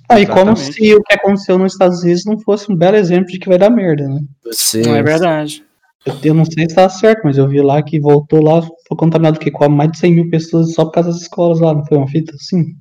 Ah, 0.09 0.21
e 0.21 0.25
como 0.25 0.55
se 0.55 0.95
o 0.95 1.01
que 1.03 1.13
aconteceu 1.15 1.57
nos 1.57 1.73
Estados 1.73 2.01
Unidos 2.03 2.23
não 2.23 2.39
fosse 2.39 2.71
um 2.71 2.75
belo 2.75 2.95
exemplo 2.95 3.27
de 3.31 3.39
que 3.39 3.49
vai 3.49 3.57
dar 3.57 3.69
merda, 3.69 4.07
né? 4.07 4.21
Sim. 4.51 4.83
Não 4.83 4.95
é 4.95 5.03
verdade. 5.03 5.65
Eu, 6.05 6.15
eu 6.23 6.33
não 6.33 6.45
sei 6.45 6.69
se 6.69 6.75
tá 6.75 6.87
certo, 6.89 7.21
mas 7.23 7.37
eu 7.37 7.47
vi 7.47 7.61
lá 7.61 7.81
que 7.81 7.99
voltou 7.99 8.43
lá, 8.43 8.61
foi 8.61 8.97
contaminado 8.97 9.37
o 9.37 9.39
quê? 9.39 9.51
Com 9.51 9.67
mais 9.69 9.91
de 9.91 9.97
100 9.97 10.13
mil 10.13 10.29
pessoas 10.29 10.73
só 10.73 10.85
por 10.85 10.91
causa 10.91 11.11
das 11.11 11.21
escolas 11.21 11.59
lá, 11.59 11.73
não 11.73 11.85
foi 11.85 11.97
uma 11.97 12.07
fita 12.07 12.33
assim? 12.35 12.75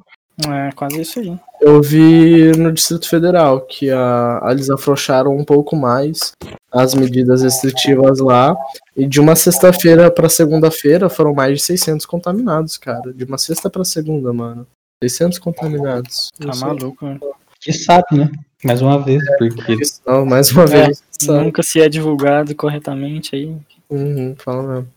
É 0.49 0.71
quase 0.73 1.01
isso 1.01 1.19
aí. 1.19 1.39
Eu 1.63 1.81
vi 1.81 2.53
no 2.59 2.71
Distrito 2.71 3.09
Federal 3.09 3.63
que 3.63 3.91
a, 3.91 4.41
eles 4.51 4.69
afrouxaram 4.69 5.35
um 5.35 5.45
pouco 5.45 5.75
mais 5.75 6.33
as 6.71 6.95
medidas 6.95 7.43
restritivas 7.43 8.19
lá. 8.19 8.55
E 8.95 9.07
de 9.07 9.19
uma 9.19 9.35
sexta-feira 9.35 10.11
pra 10.11 10.29
segunda-feira 10.29 11.09
foram 11.09 11.33
mais 11.33 11.59
de 11.59 11.65
600 11.65 12.05
contaminados, 12.05 12.77
cara. 12.77 13.15
De 13.15 13.25
uma 13.25 13.39
sexta 13.39 13.71
pra 13.71 13.85
segunda, 13.85 14.31
mano. 14.33 14.67
600 15.03 15.39
contaminados. 15.39 16.31
Tá 16.39 16.55
maluco, 16.57 17.07
velho. 17.07 17.21
Que 17.59 17.73
sabe, 17.73 18.07
né? 18.13 18.31
Mais 18.67 18.83
uma 18.83 18.99
vez, 18.99 19.23
porque 19.39 19.77
Não, 20.07 20.27
mais 20.27 20.51
uma 20.51 20.65
É, 20.65 20.87
vez. 20.87 21.03
sabe? 21.11 21.45
Nunca 21.45 21.63
se 21.63 21.81
é 21.81 21.89
divulgado 21.89 22.55
corretamente 22.55 23.37
aí. 23.37 23.57
Uhum, 23.89 24.35
fala 24.37 24.63
mesmo. 24.63 24.89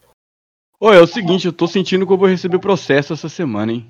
Ô, 0.80 0.92
é 0.92 1.02
o 1.02 1.08
seguinte, 1.08 1.46
eu 1.46 1.54
tô 1.54 1.68
sentindo 1.68 2.08
que 2.08 2.14
eu 2.14 2.18
vou 2.18 2.28
receber 2.28 2.58
processo 2.60 3.14
essa 3.14 3.28
semana, 3.30 3.74
hein? 3.74 3.86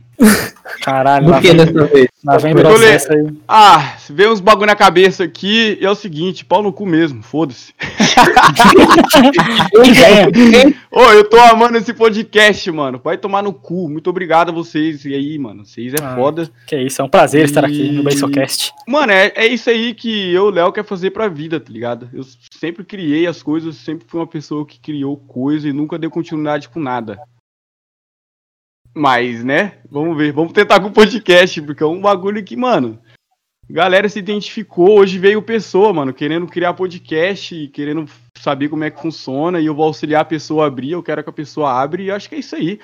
Caralho, 0.81 1.25
do 1.27 1.41
que 1.41 1.53
dessa 1.53 1.85
vez? 1.85 2.07
lá 2.25 2.37
vem 2.37 2.53
processo 2.53 3.11
aí. 3.13 3.27
Ah, 3.47 3.95
se 3.97 4.11
vê 4.13 4.27
uns 4.27 4.39
bagulho 4.39 4.67
na 4.67 4.75
cabeça 4.75 5.23
aqui, 5.23 5.77
é 5.81 5.89
o 5.89 5.95
seguinte, 5.95 6.43
pau 6.45 6.61
no 6.61 6.71
cu 6.73 6.85
mesmo, 6.85 7.23
foda-se. 7.23 7.73
Ô, 10.91 11.01
eu 11.11 11.29
tô 11.29 11.37
amando 11.39 11.77
esse 11.77 11.93
podcast, 11.93 12.71
mano. 12.71 12.99
Vai 13.03 13.17
tomar 13.17 13.41
no 13.43 13.53
cu. 13.53 13.89
Muito 13.89 14.09
obrigado 14.09 14.49
a 14.49 14.53
vocês. 14.53 15.05
E 15.05 15.13
aí, 15.13 15.37
mano, 15.37 15.65
vocês 15.65 15.93
é 15.93 15.97
Ah. 16.01 16.15
foda. 16.15 16.49
Que 16.67 16.77
isso, 16.77 17.01
é 17.01 17.05
um 17.05 17.09
prazer 17.09 17.45
estar 17.45 17.63
aqui 17.63 17.91
no 17.91 18.01
E- 18.01 18.03
Basecast. 18.03 18.71
Mano, 18.87 19.11
é, 19.11 19.31
é 19.35 19.47
isso 19.47 19.69
aí 19.69 19.93
que 19.93 20.33
eu, 20.33 20.49
Léo, 20.49 20.71
quer 20.71 20.85
fazer 20.85 21.11
pra 21.11 21.27
vida, 21.27 21.59
tá 21.59 21.71
ligado? 21.71 22.09
Eu 22.13 22.23
sempre 22.59 22.83
criei 22.83 23.27
as 23.27 23.43
coisas, 23.43 23.75
sempre 23.75 24.05
fui 24.07 24.19
uma 24.19 24.27
pessoa 24.27 24.65
que 24.65 24.79
criou 24.79 25.17
coisa 25.17 25.67
e 25.69 25.73
nunca 25.73 25.97
deu 25.97 26.09
continuidade 26.09 26.69
com 26.69 26.79
nada. 26.79 27.19
Mas, 28.99 29.45
né? 29.45 29.77
Vamos 29.89 30.17
ver. 30.17 30.33
Vamos 30.33 30.51
tentar 30.51 30.81
com 30.81 30.87
o 30.87 30.91
podcast, 30.91 31.61
porque 31.61 31.81
é 31.81 31.85
um 31.85 32.01
bagulho 32.01 32.43
que, 32.43 32.57
mano. 32.57 32.99
Galera 33.69 34.09
se 34.09 34.19
identificou, 34.19 34.99
hoje 34.99 35.17
veio 35.17 35.41
pessoa, 35.41 35.93
mano, 35.93 36.13
querendo 36.13 36.47
criar 36.47 36.73
podcast 36.73 37.67
querendo 37.67 38.05
saber 38.35 38.67
como 38.67 38.83
é 38.83 38.89
que 38.89 38.99
funciona, 38.99 39.59
e 39.59 39.67
eu 39.67 39.75
vou 39.75 39.85
auxiliar 39.85 40.23
a 40.23 40.25
pessoa 40.25 40.63
a 40.63 40.67
abrir, 40.67 40.91
eu 40.91 41.03
quero 41.03 41.23
que 41.23 41.29
a 41.29 41.33
pessoa 41.33 41.71
abra, 41.71 42.01
e 42.01 42.09
acho 42.09 42.27
que 42.27 42.35
é 42.35 42.39
isso 42.39 42.55
aí. 42.55 42.79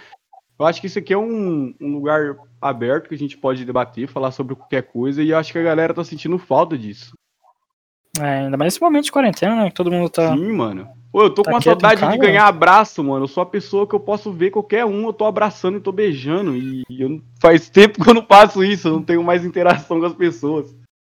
Eu 0.60 0.66
acho 0.66 0.80
que 0.80 0.88
isso 0.88 1.00
aqui 1.00 1.12
é 1.12 1.18
um, 1.18 1.74
um 1.82 1.94
lugar 1.94 2.36
aberto 2.62 3.10
que 3.10 3.16
a 3.16 3.18
gente 3.18 3.36
pode 3.36 3.66
debater, 3.66 4.08
falar 4.08 4.32
sobre 4.32 4.56
qualquer 4.56 4.84
coisa, 4.84 5.24
e 5.24 5.32
eu 5.32 5.38
acho 5.38 5.52
que 5.52 5.58
a 5.58 5.64
galera 5.64 5.94
tá 5.94 6.04
sentindo 6.04 6.38
falta 6.38 6.78
disso. 6.78 7.14
É, 8.22 8.42
ainda 8.42 8.56
mais 8.56 8.74
nesse 8.74 8.82
momento 8.82 9.06
de 9.06 9.12
quarentena, 9.12 9.56
né? 9.56 9.70
Que 9.70 9.76
todo 9.76 9.92
mundo 9.92 10.10
tá. 10.10 10.34
Sim, 10.34 10.52
mano. 10.54 10.88
Pô, 11.16 11.24
eu 11.24 11.30
tô 11.30 11.44
Tá 11.44 11.52
com 11.52 11.56
uma 11.56 11.62
saudade 11.62 12.02
de 12.02 12.02
casa, 12.02 12.18
ganhar 12.18 12.46
abraço, 12.46 13.02
mano. 13.02 13.24
Eu 13.24 13.28
sou 13.30 13.42
a 13.42 13.46
pessoa 13.46 13.88
que 13.88 13.96
eu 13.96 14.02
posso 14.02 14.34
ver 14.34 14.52
qualquer 14.52 14.84
um, 14.84 15.06
eu 15.06 15.14
tô 15.14 15.24
abraçando 15.24 15.78
e 15.78 15.82
tô 15.82 15.90
beijando. 15.90 16.58
E 16.58 16.84
eu 16.90 17.22
faz 17.40 17.70
tempo 17.72 18.04
que 18.04 18.10
eu 18.10 18.14
não 18.14 18.26
faço 18.26 18.62
isso, 18.62 18.90
eu 18.90 18.92
não 18.96 19.02
tenho 19.02 19.24
mais 19.24 19.46
interação 19.46 20.02
com 20.02 20.06
as 20.06 20.14
pessoas. 20.14 20.76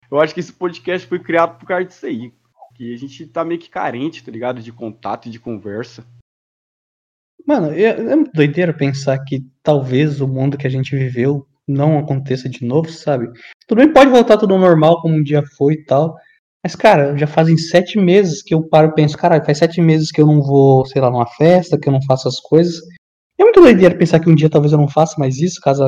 Eu 0.08 0.20
acho 0.20 0.32
que 0.32 0.38
esse 0.38 0.52
podcast 0.52 1.04
foi 1.08 1.18
criado 1.18 1.58
por 1.58 1.66
causa 1.66 1.84
disso 1.84 2.06
aí. 2.06 2.32
Que 2.76 2.94
a 2.94 2.96
gente 2.96 3.26
tá 3.26 3.44
meio 3.44 3.58
que 3.58 3.68
carente, 3.68 4.22
tá 4.22 4.30
ligado? 4.30 4.62
De 4.62 4.70
contato 4.70 5.26
e 5.26 5.32
de 5.32 5.40
conversa. 5.40 6.06
Mano, 7.44 7.72
é, 7.72 7.86
é 7.86 8.14
muito 8.14 8.30
doideira 8.32 8.72
pensar 8.72 9.18
que 9.24 9.44
talvez 9.64 10.20
o 10.20 10.28
mundo 10.28 10.56
que 10.56 10.68
a 10.68 10.70
gente 10.70 10.94
viveu 10.94 11.44
não 11.66 11.98
aconteça 11.98 12.48
de 12.48 12.64
novo, 12.64 12.88
sabe? 12.88 13.32
Tudo 13.66 13.78
bem, 13.78 13.92
pode 13.92 14.12
voltar 14.12 14.36
tudo 14.36 14.56
normal 14.56 15.02
como 15.02 15.16
um 15.16 15.22
dia 15.24 15.42
foi 15.56 15.72
e 15.72 15.84
tal. 15.84 16.16
Mas, 16.62 16.74
cara, 16.74 17.16
já 17.16 17.26
fazem 17.26 17.56
sete 17.56 17.98
meses 17.98 18.42
que 18.42 18.54
eu 18.54 18.62
paro 18.62 18.88
e 18.88 18.94
penso, 18.94 19.16
caralho, 19.16 19.44
faz 19.44 19.58
sete 19.58 19.80
meses 19.80 20.10
que 20.10 20.20
eu 20.20 20.26
não 20.26 20.42
vou, 20.42 20.84
sei 20.86 21.00
lá, 21.00 21.10
numa 21.10 21.26
festa, 21.26 21.78
que 21.78 21.88
eu 21.88 21.92
não 21.92 22.02
faço 22.02 22.28
as 22.28 22.40
coisas. 22.40 22.80
É 23.38 23.44
muito 23.44 23.60
doideira 23.60 23.96
pensar 23.96 24.18
que 24.18 24.28
um 24.28 24.34
dia 24.34 24.50
talvez 24.50 24.72
eu 24.72 24.78
não 24.78 24.88
faça 24.88 25.14
mais 25.16 25.38
isso, 25.38 25.60
caso, 25.60 25.84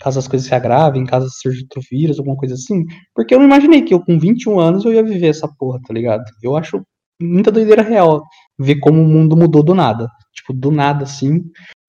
caso 0.00 0.18
as 0.18 0.26
coisas 0.26 0.48
se 0.48 0.54
agravem, 0.54 1.04
caso 1.04 1.28
surja 1.30 1.60
outro 1.60 1.82
vírus, 1.90 2.18
alguma 2.18 2.36
coisa 2.36 2.54
assim. 2.54 2.84
Porque 3.14 3.34
eu 3.34 3.38
não 3.38 3.44
imaginei 3.46 3.82
que 3.82 3.92
eu, 3.92 4.00
com 4.00 4.18
21 4.18 4.58
anos, 4.58 4.84
eu 4.84 4.94
ia 4.94 5.02
viver 5.02 5.28
essa 5.28 5.46
porra, 5.58 5.78
tá 5.86 5.92
ligado? 5.92 6.24
Eu 6.42 6.56
acho 6.56 6.82
muita 7.20 7.52
doideira 7.52 7.82
real 7.82 8.22
ver 8.58 8.76
como 8.76 9.02
o 9.02 9.06
mundo 9.06 9.36
mudou 9.36 9.62
do 9.62 9.74
nada. 9.74 10.08
Tipo, 10.34 10.54
do 10.54 10.70
nada, 10.70 11.04
assim. 11.04 11.44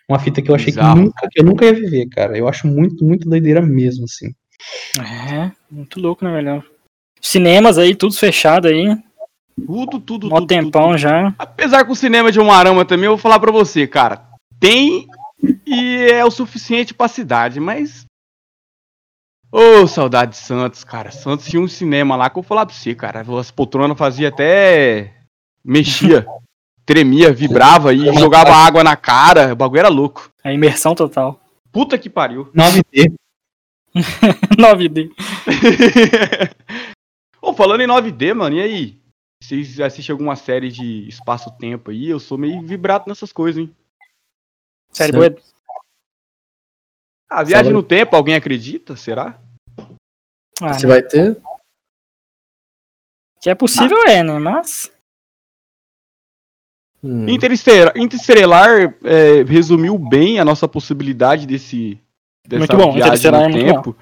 Uma 0.09 0.19
fita 0.19 0.41
que 0.41 0.51
eu 0.51 0.55
achei 0.55 0.73
que, 0.73 0.81
nunca, 0.81 1.27
que 1.31 1.39
eu 1.39 1.45
nunca 1.45 1.65
ia 1.65 1.73
viver, 1.73 2.07
cara. 2.09 2.37
Eu 2.37 2.49
acho 2.49 2.67
muito, 2.67 3.05
muito 3.05 3.29
doideira 3.29 3.61
mesmo, 3.61 4.03
assim. 4.03 4.27
É, 4.99 5.49
muito 5.71 5.99
louco, 6.01 6.25
né, 6.25 6.31
velho? 6.31 6.74
Cinemas 7.25 7.79
aí, 7.79 7.95
tudo 7.95 8.13
fechado 8.13 8.67
aí. 8.67 8.95
Tudo, 9.65 9.99
tudo, 9.99 10.29
Mó 10.29 10.35
tudo. 10.35 10.47
tempão 10.47 10.89
tudo. 10.89 10.99
já. 10.99 11.33
Apesar 11.39 11.83
que 11.83 11.91
o 11.91 11.95
cinema 11.95 12.31
de 12.31 12.39
Umarama 12.39 12.85
também, 12.85 13.05
eu 13.05 13.13
vou 13.13 13.17
falar 13.17 13.39
pra 13.39 13.51
você, 13.51 13.87
cara. 13.87 14.29
Tem 14.59 15.07
e 15.65 16.07
é 16.11 16.23
o 16.23 16.29
suficiente 16.29 16.93
pra 16.93 17.07
cidade, 17.07 17.59
mas. 17.59 18.05
Ô, 19.51 19.87
saudade 19.87 20.33
de 20.33 20.37
Santos, 20.37 20.83
cara. 20.83 21.09
Santos 21.09 21.47
tinha 21.47 21.59
um 21.59 21.67
cinema 21.67 22.15
lá 22.15 22.29
que 22.29 22.37
eu 22.37 22.43
vou 22.43 22.47
falar 22.47 22.63
pra 22.67 22.75
você, 22.75 22.93
cara. 22.93 23.25
As 23.39 23.49
poltronas 23.49 23.97
fazia 23.97 24.27
até. 24.27 25.11
mexia, 25.63 26.27
tremia, 26.85 27.33
vibrava 27.33 27.91
e 27.91 28.05
jogava 28.19 28.51
água 28.51 28.83
na 28.83 28.95
cara. 28.95 29.51
O 29.51 29.55
bagulho 29.55 29.79
era 29.79 29.89
louco. 29.89 30.29
A 30.43 30.53
imersão 30.53 30.93
total. 30.93 31.41
Puta 31.71 31.97
que 31.97 32.07
pariu. 32.07 32.51
9D. 32.53 33.11
9D. 34.59 35.09
Ô, 37.45 37.53
falando 37.53 37.81
em 37.81 37.87
9D, 37.87 38.33
mano, 38.33 38.55
e 38.55 38.61
aí? 38.61 39.01
Vocês 39.39 39.79
assistem 39.79 40.11
alguma 40.11 40.35
série 40.35 40.71
de 40.71 41.07
espaço-tempo 41.07 41.91
aí? 41.91 42.09
Eu 42.09 42.19
sou 42.19 42.39
meio 42.39 42.59
vibrado 42.65 43.05
nessas 43.07 43.31
coisas, 43.31 43.61
hein? 43.61 43.75
Série 44.91 45.13
Certo. 45.13 45.35
boa. 45.35 45.55
Ah, 47.29 47.43
viagem 47.43 47.71
no 47.71 47.83
tempo, 47.83 48.15
alguém 48.15 48.33
acredita? 48.33 48.95
Será? 48.95 49.39
Ah, 50.59 50.73
Você 50.73 50.87
né? 50.87 50.93
vai 50.93 51.03
ter? 51.03 51.39
Que 53.39 53.51
é 53.51 53.53
possível, 53.53 53.97
é, 54.07 54.23
né? 54.23 54.39
Mas. 54.39 54.91
Hum. 57.03 57.29
Interestelar, 57.29 57.95
Interestelar 57.95 58.97
é, 59.03 59.43
resumiu 59.43 59.99
bem 59.99 60.39
a 60.39 60.45
nossa 60.45 60.67
possibilidade 60.67 61.45
desse 61.45 62.01
dessa 62.43 62.73
Muito 62.73 62.77
bom, 62.77 62.93
viagem 62.93 63.31
no 63.31 63.37
é 63.37 63.49
muito 63.49 63.65
tempo. 63.65 63.97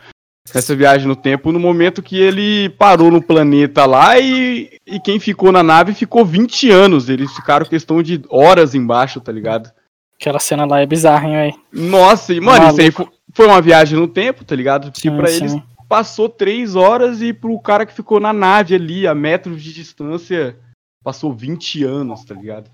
Essa 0.54 0.76
viagem 0.76 1.08
no 1.08 1.16
tempo 1.16 1.52
no 1.52 1.60
momento 1.60 2.04
que 2.04 2.20
ele 2.20 2.70
parou 2.72 3.10
no 3.10 3.22
planeta 3.22 3.86
lá 3.86 4.20
e, 4.20 4.78
e 4.86 5.00
quem 5.00 5.20
ficou 5.20 5.52
na 5.52 5.64
nave 5.64 5.94
ficou 5.94 6.26
20 6.26 6.70
anos. 6.70 7.08
Eles 7.10 7.32
ficaram 7.34 7.66
questão 7.66 8.04
de 8.04 8.22
horas 8.30 8.76
embaixo, 8.76 9.22
tá 9.22 9.32
ligado? 9.32 9.72
Aquela 10.20 10.40
cena 10.40 10.66
lá 10.66 10.82
é 10.82 10.86
bizarra, 10.86 11.28
hein, 11.28 11.34
velho? 11.34 11.62
Nossa, 11.72 12.34
e 12.34 12.40
mano, 12.42 12.68
isso 12.70 12.82
aí 12.82 12.92
fo- 12.92 13.10
foi 13.34 13.48
uma 13.48 13.62
viagem 13.62 13.98
no 13.98 14.08
tempo, 14.08 14.44
tá 14.44 14.56
ligado? 14.56 14.92
Porque 14.92 15.10
Sim, 15.10 15.16
pra 15.18 15.28
sim. 15.28 15.38
eles 15.46 15.56
passou 15.88 16.28
três 16.28 16.76
horas 16.76 17.22
e 17.22 17.34
pro 17.34 17.58
cara 17.60 17.86
que 17.86 17.94
ficou 17.94 18.20
na 18.20 18.34
nave 18.34 18.76
ali, 18.76 19.08
a 19.08 19.16
metros 19.16 19.62
de 19.64 19.74
distância, 19.74 20.58
passou 21.04 21.34
20 21.34 21.84
anos, 21.84 22.24
tá 22.26 22.36
ligado? 22.36 22.70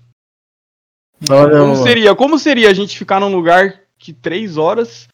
Olha, 1.28 1.58
Como 1.60 1.76
seria, 1.76 2.14
como 2.14 2.38
seria 2.38 2.70
a 2.70 2.74
gente 2.74 2.96
ficar 2.98 3.20
num 3.20 3.34
lugar 3.34 3.80
que 3.98 4.12
3 4.12 4.56
horas 4.56 5.06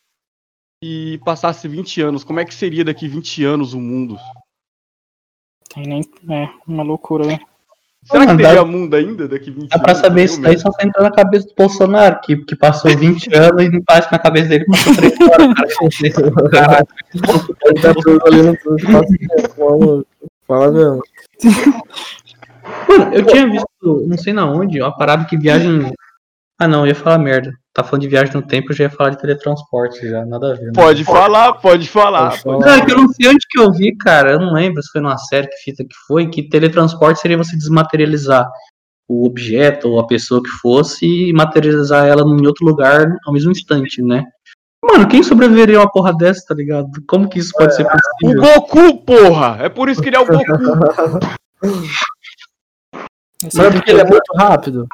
e 0.83 1.19
passasse 1.25 1.67
20 1.69 2.01
anos? 2.03 2.25
Como 2.25 2.41
é 2.41 2.45
que 2.45 2.55
seria 2.55 2.85
daqui 2.85 3.09
20 3.09 3.45
anos 3.45 3.73
o 3.75 3.81
mundo? 3.81 4.17
Tem 5.75 5.85
nem. 5.87 6.03
É, 6.31 6.49
uma 6.67 6.83
loucura, 6.83 7.27
né? 7.27 7.39
Será 8.05 8.21
Mano, 8.25 8.37
que 8.37 8.43
dá- 8.45 8.49
teria 8.51 8.65
mundo 8.65 8.95
ainda 8.95 9.27
daqui 9.27 9.51
20 9.51 9.69
Dá 9.69 9.77
anos? 9.77 9.85
pra 9.85 9.95
saber 9.97 10.25
isso 10.25 10.41
daí 10.41 10.57
só 10.57 10.71
você 10.71 10.87
entrar 10.87 11.03
na 11.03 11.11
cabeça 11.11 11.49
do 11.49 11.55
Bolsonaro, 11.57 12.21
que, 12.21 12.37
que 12.37 12.55
passou 12.55 12.89
20 12.97 13.35
anos 13.35 13.63
e 13.65 13.69
não 13.69 13.83
parece 13.85 14.09
que 14.09 14.13
na 14.15 14.19
cabeça 14.21 14.49
dele 14.49 14.65
passou 14.67 14.95
3 14.95 15.13
horas. 15.21 16.51
Cara. 16.53 16.87
Ele 17.65 17.81
tá 17.81 17.93
tudo 17.95 18.21
ali 18.27 18.43
no 18.43 20.07
fala 20.47 20.71
mesmo. 20.71 21.03
Mano, 22.89 23.15
eu 23.15 23.27
tinha 23.27 23.51
visto, 23.51 24.05
não 24.07 24.17
sei 24.19 24.33
na 24.33 24.47
onde, 24.51 24.81
uma 24.81 24.97
parada 24.97 25.25
que 25.25 25.37
viagem. 25.37 25.93
Ah 26.59 26.67
não, 26.67 26.81
eu 26.81 26.87
ia 26.89 26.95
falar 26.95 27.19
merda. 27.19 27.53
Tá 27.75 27.85
falando 27.85 28.01
de 28.03 28.09
viagem 28.09 28.33
no 28.35 28.41
tempo, 28.41 28.73
eu 28.73 28.77
já 28.77 28.85
ia 28.85 28.91
falar 28.91 29.11
de 29.11 29.19
teletransporte 29.19 30.09
já, 30.09 30.25
nada 30.25 30.53
a 30.53 30.55
ver. 30.55 30.67
né? 30.67 30.73
Pode 30.75 31.05
falar, 31.05 31.53
pode 31.55 31.87
falar. 31.89 32.31
Pode 32.31 32.43
pode- 32.43 32.65
Não, 32.65 32.73
é 32.75 32.85
que 32.87 32.93
eu 32.93 32.97
não 32.97 33.09
sei 33.13 33.29
onde 33.29 33.47
que 33.51 33.61
eu 33.61 33.71
vi, 33.71 33.95
cara. 33.97 34.31
Eu 34.33 34.41
não 34.41 34.55
lembro 34.55 34.83
se 34.83 34.91
foi 34.91 35.03
numa 35.03 35.19
série 35.19 35.47
que 35.49 35.57
fita 35.59 35.85
que 35.85 35.95
foi, 36.07 36.27
que 36.29 36.49
teletransporte 36.49 37.21
seria 37.21 37.37
você 37.37 37.55
desmaterializar 37.57 38.49
o 39.09 39.27
objeto 39.27 39.89
ou 39.91 40.01
a 40.01 40.07
pessoa 40.07 40.43
que 40.43 40.49
fosse 40.49 41.05
e 41.29 41.33
materializar 41.33 42.07
ela 42.07 42.23
em 42.23 42.47
outro 42.47 42.65
lugar 42.65 43.07
ao 43.27 43.33
mesmo 43.35 43.53
instante, 43.53 44.01
né? 44.03 44.25
Mano, 44.83 45.07
quem 45.07 45.23
sobreviveria 45.23 45.77
a 45.79 45.83
uma 45.83 45.93
porra 45.93 46.17
dessa, 46.17 46.43
tá 46.49 46.55
ligado? 46.55 46.89
Como 47.07 47.29
que 47.29 47.39
isso 47.39 47.53
pode 47.53 47.77
ser 47.77 47.85
O 47.85 47.89
possível? 47.91 48.43
Goku, 48.43 49.05
porra! 49.05 49.59
É 49.61 49.69
por 49.69 49.89
isso 49.91 50.01
que 50.03 50.09
ele 50.09 50.17
é 50.17 50.21
o 50.21 50.27
Goku. 50.27 50.43
Sabe 53.51 53.77
porque 53.77 53.91
ele 53.91 54.01
é 54.01 54.05
muito 54.05 54.33
rápido? 54.35 54.87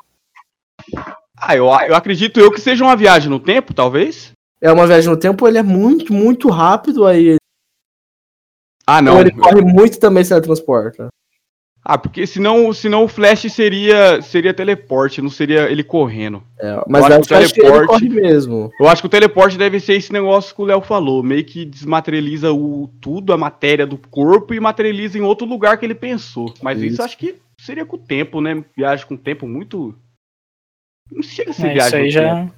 Ah, 1.45 1.57
eu, 1.57 1.64
eu 1.66 1.97
acredito 1.97 2.38
eu 2.38 2.53
que 2.53 2.61
seja 2.61 2.84
uma 2.84 2.95
viagem 2.95 3.28
no 3.28 3.40
tempo, 3.40 3.74
talvez. 3.74 4.30
É 4.61 4.70
uma 4.70 4.86
viagem 4.86 5.11
no 5.11 5.16
tempo, 5.16 5.49
ele 5.49 5.59
é 5.59 5.62
muito, 5.62 6.12
muito 6.12 6.49
rápido, 6.49 7.05
aí 7.05 7.36
Ah, 8.86 9.01
então 9.01 9.14
não. 9.14 9.20
ele 9.20 9.32
corre 9.32 9.61
muito 9.61 9.99
também 9.99 10.22
se 10.22 10.28
teletransporta. 10.30 11.09
Ah, 11.84 11.99
porque 11.99 12.28
senão, 12.28 12.72
senão 12.72 13.03
o 13.03 13.09
Flash 13.09 13.53
seria, 13.53 14.22
seria 14.22 14.55
teleporte, 14.55 15.20
não 15.20 15.28
seria 15.28 15.68
ele 15.68 15.82
correndo. 15.82 16.40
É, 16.61 16.80
mas 16.88 17.05
Eu 17.11 17.16
acho 17.18 17.53
que 17.55 17.61
o 17.61 17.64
teleporte- 17.64 17.86
corre 17.88 18.09
mesmo. 18.09 18.70
Eu 18.78 18.88
acho 18.88 19.03
que 19.03 19.07
o 19.07 19.11
teleporte 19.11 19.59
deve 19.59 19.80
ser 19.80 19.95
esse 19.95 20.12
negócio 20.12 20.55
que 20.55 20.62
o 20.62 20.64
Léo 20.64 20.80
falou, 20.80 21.24
meio 21.24 21.45
que 21.45 21.64
desmaterializa 21.64 22.53
o 22.53 22.88
tudo, 23.01 23.32
a 23.32 23.36
matéria 23.36 23.84
do 23.84 23.99
corpo 23.99 24.55
e 24.55 24.61
materializa 24.61 25.18
em 25.18 25.22
outro 25.22 25.45
lugar 25.45 25.76
que 25.76 25.84
ele 25.84 25.95
pensou. 25.97 26.55
Mas 26.62 26.78
isso, 26.80 26.95
Isso. 26.95 27.03
acho 27.03 27.18
que 27.18 27.34
seria 27.61 27.84
com 27.84 27.97
o 27.97 27.99
tempo, 27.99 28.40
né? 28.40 28.64
Viagem 28.76 29.05
com 29.05 29.14
o 29.14 29.18
tempo 29.18 29.49
muito. 29.49 29.93
Não 31.14 31.22
chega 31.22 31.50
a 31.50 31.54
ser 31.54 31.66
É, 31.66 31.72
viagem. 31.74 31.86
isso 31.86 31.96
aí 31.96 32.10
já. 32.10 32.34
tempo. 32.34 32.54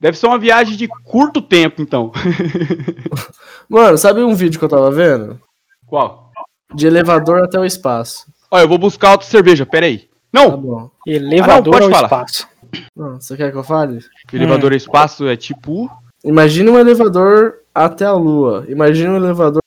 Deve 0.00 0.18
ser 0.18 0.26
uma 0.26 0.38
viagem 0.38 0.76
de 0.76 0.88
curto 0.88 1.40
tempo, 1.40 1.80
então. 1.80 2.10
Mano, 3.68 3.96
sabe 3.96 4.22
um 4.22 4.34
vídeo 4.34 4.58
que 4.58 4.64
eu 4.64 4.68
tava 4.68 4.90
vendo? 4.90 5.40
Qual? 5.86 6.32
De 6.74 6.86
elevador 6.86 7.44
até 7.44 7.58
o 7.58 7.64
espaço. 7.64 8.26
Olha, 8.50 8.62
eu 8.64 8.68
vou 8.68 8.78
buscar 8.78 9.12
outra 9.12 9.26
cerveja, 9.26 9.64
peraí. 9.64 9.98
Tá 10.00 10.08
Não! 10.32 10.56
bom. 10.60 10.90
Elevador 11.06 11.52
Ah, 11.52 11.56
não, 11.56 11.70
pode 11.70 11.84
ao 11.84 11.90
falar. 11.90 12.06
espaço. 12.24 12.48
Não, 12.96 13.20
você 13.20 13.36
quer 13.36 13.50
que 13.50 13.56
eu 13.56 13.62
fale? 13.62 14.00
Elevador 14.32 14.72
espaço 14.72 15.26
é 15.28 15.36
tipo. 15.36 15.90
Imagina 16.24 16.70
um 16.70 16.78
elevador 16.78 17.58
até 17.74 18.04
a 18.06 18.12
lua. 18.12 18.64
Imagina 18.68 19.10
um 19.12 19.16
elevador. 19.16 19.60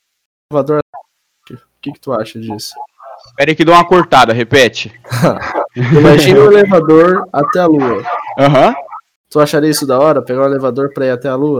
elevador. 0.51 0.79
O 1.51 1.55
que, 1.81 1.91
que 1.93 1.99
tu 1.99 2.11
acha 2.13 2.39
disso? 2.39 2.73
Pera 3.36 3.51
aí 3.51 3.55
que 3.55 3.65
deu 3.65 3.73
uma 3.73 3.86
cortada, 3.86 4.31
repete. 4.33 4.93
Imagina 5.75 6.39
um 6.39 6.51
elevador 6.51 7.27
até 7.33 7.59
a 7.59 7.65
lua. 7.67 8.03
Aham. 8.39 8.73
Tu 9.29 9.39
acharia 9.39 9.69
isso 9.69 9.86
da 9.86 9.99
hora? 9.99 10.21
Pegar 10.21 10.43
um 10.43 10.45
elevador 10.45 10.93
pra 10.93 11.05
ir 11.07 11.11
até 11.11 11.27
a 11.27 11.36
lua? 11.36 11.59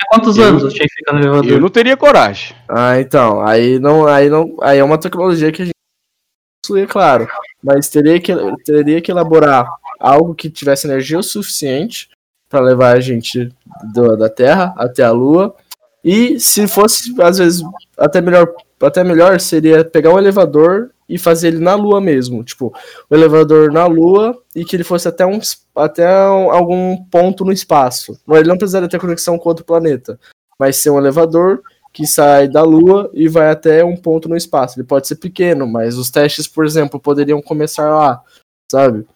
Há 0.00 0.06
quantos 0.14 0.36
Eu- 0.38 0.44
anos 0.44 0.62
o 0.62 0.70
Shea 0.70 0.86
fica 0.88 1.12
no 1.12 1.18
elevador? 1.20 1.50
Eu 1.50 1.60
não 1.60 1.68
teria 1.68 1.96
coragem. 1.96 2.54
Ah, 2.68 3.00
então. 3.00 3.40
Aí 3.44 3.78
não. 3.80 4.06
Aí 4.06 4.30
não. 4.30 4.56
Aí 4.62 4.78
é 4.78 4.84
uma 4.84 4.98
tecnologia 4.98 5.50
que 5.50 5.62
a 5.62 5.64
gente 5.64 5.74
possui, 6.64 6.82
é 6.82 6.86
claro. 6.86 7.28
Mas 7.62 7.88
teria 7.88 8.20
que, 8.20 8.32
teria 8.64 9.00
que 9.00 9.10
elaborar 9.10 9.68
algo 9.98 10.34
que 10.34 10.48
tivesse 10.48 10.86
energia 10.86 11.18
o 11.18 11.22
suficiente 11.22 12.08
para 12.48 12.60
levar 12.60 12.96
a 12.96 13.00
gente 13.00 13.48
do- 13.92 14.16
da 14.16 14.28
Terra 14.28 14.72
até 14.76 15.02
a 15.02 15.10
Lua. 15.10 15.54
E 16.04 16.38
se 16.38 16.68
fosse, 16.68 17.12
às 17.20 17.38
vezes, 17.38 17.62
até 17.98 18.20
melhor, 18.20 18.46
até 18.80 19.02
melhor 19.02 19.40
seria 19.40 19.84
pegar 19.84 20.10
um 20.14 20.18
elevador 20.18 20.90
e 21.08 21.18
fazer 21.18 21.48
ele 21.48 21.58
na 21.58 21.74
Lua 21.74 22.00
mesmo. 22.00 22.44
Tipo, 22.44 22.72
o 23.08 23.14
elevador 23.14 23.72
na 23.72 23.86
Lua 23.86 24.36
e 24.54 24.64
que 24.64 24.76
ele 24.76 24.84
fosse 24.84 25.08
até, 25.08 25.24
um, 25.24 25.40
até 25.74 26.06
um- 26.28 26.50
algum 26.50 26.96
ponto 27.04 27.44
no 27.44 27.52
espaço. 27.52 28.18
Ele 28.28 28.48
não 28.48 28.58
precisaria 28.58 28.88
ter 28.88 29.00
conexão 29.00 29.38
com 29.38 29.48
outro 29.48 29.64
planeta. 29.64 30.18
Mas 30.58 30.76
ser 30.76 30.90
um 30.90 30.98
elevador 30.98 31.62
que 31.92 32.06
sai 32.06 32.48
da 32.48 32.62
Lua 32.62 33.10
e 33.14 33.28
vai 33.28 33.50
até 33.50 33.84
um 33.84 33.96
ponto 33.96 34.28
no 34.28 34.36
espaço. 34.36 34.78
Ele 34.78 34.86
pode 34.86 35.08
ser 35.08 35.16
pequeno, 35.16 35.66
mas 35.66 35.96
os 35.96 36.10
testes, 36.10 36.46
por 36.46 36.66
exemplo, 36.66 37.00
poderiam 37.00 37.40
começar 37.40 37.88
lá, 37.94 38.20
sabe? 38.70 39.06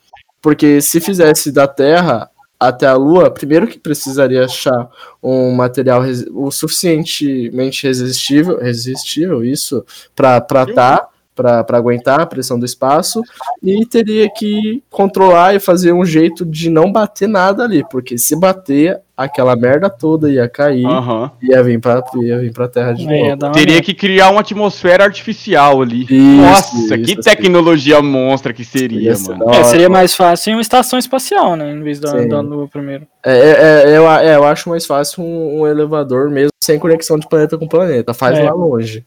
Porque 0.40 0.80
se 0.80 1.00
fizesse 1.00 1.52
da 1.52 1.68
Terra 1.68 2.30
até 2.58 2.86
a 2.86 2.94
Lua, 2.94 3.30
primeiro 3.30 3.66
que 3.66 3.78
precisaria 3.78 4.44
achar 4.44 4.88
um 5.22 5.50
material 5.52 6.02
o 6.32 6.50
suficientemente 6.50 7.86
resistível, 7.86 8.58
resistível 8.58 9.44
isso, 9.44 9.84
para 10.14 10.40
tratar, 10.40 11.08
para 11.42 11.76
aguentar 11.78 12.20
a 12.20 12.26
pressão 12.26 12.58
do 12.58 12.64
espaço, 12.64 13.22
e 13.62 13.84
teria 13.86 14.30
que 14.30 14.82
controlar 14.90 15.54
e 15.54 15.60
fazer 15.60 15.92
um 15.92 16.04
jeito 16.04 16.44
de 16.44 16.70
não 16.70 16.90
bater 16.92 17.28
nada 17.28 17.64
ali, 17.64 17.84
porque 17.90 18.16
se 18.16 18.34
bater, 18.36 19.00
aquela 19.16 19.54
merda 19.54 19.88
toda 19.90 20.30
ia 20.30 20.48
cair 20.48 20.84
Aham. 20.86 21.30
ia 21.42 21.62
vir 21.62 21.78
pra, 21.80 22.02
ia 22.22 22.38
vir 22.40 22.52
pra 22.52 22.66
Terra 22.66 22.92
de 22.92 23.06
É, 23.08 23.36
novo. 23.36 23.52
Teria 23.52 23.80
que 23.80 23.94
criar 23.94 24.30
uma 24.30 24.40
atmosfera 24.40 25.04
artificial 25.04 25.80
ali. 25.82 26.02
Isso, 26.04 26.14
Nossa, 26.40 26.76
isso, 26.76 26.88
que 27.04 27.12
assim. 27.12 27.20
tecnologia 27.20 28.00
monstra 28.02 28.52
que 28.52 28.64
seria, 28.64 29.00
Ia 29.00 29.14
ser 29.16 29.36
mano. 29.36 29.50
É, 29.52 29.64
seria 29.64 29.88
mais 29.88 30.14
fácil 30.16 30.54
uma 30.54 30.60
estação 30.62 30.98
espacial, 30.98 31.54
né? 31.56 31.70
Em 31.70 31.82
vez 31.82 32.00
da, 32.00 32.08
Sim. 32.18 32.28
da 32.28 32.40
Lua 32.40 32.66
primeiro. 32.68 33.06
É, 33.24 33.32
é, 33.36 33.90
é, 33.92 33.96
eu, 33.98 34.10
é, 34.10 34.34
eu 34.36 34.44
acho 34.44 34.68
mais 34.68 34.84
fácil 34.86 35.22
um, 35.22 35.60
um 35.60 35.66
elevador 35.66 36.28
mesmo 36.30 36.50
sem 36.62 36.78
conexão 36.78 37.18
de 37.18 37.28
planeta 37.28 37.56
com 37.56 37.68
planeta. 37.68 38.12
Faz 38.14 38.38
É. 38.38 38.42
lá 38.42 38.52
longe. 38.52 39.04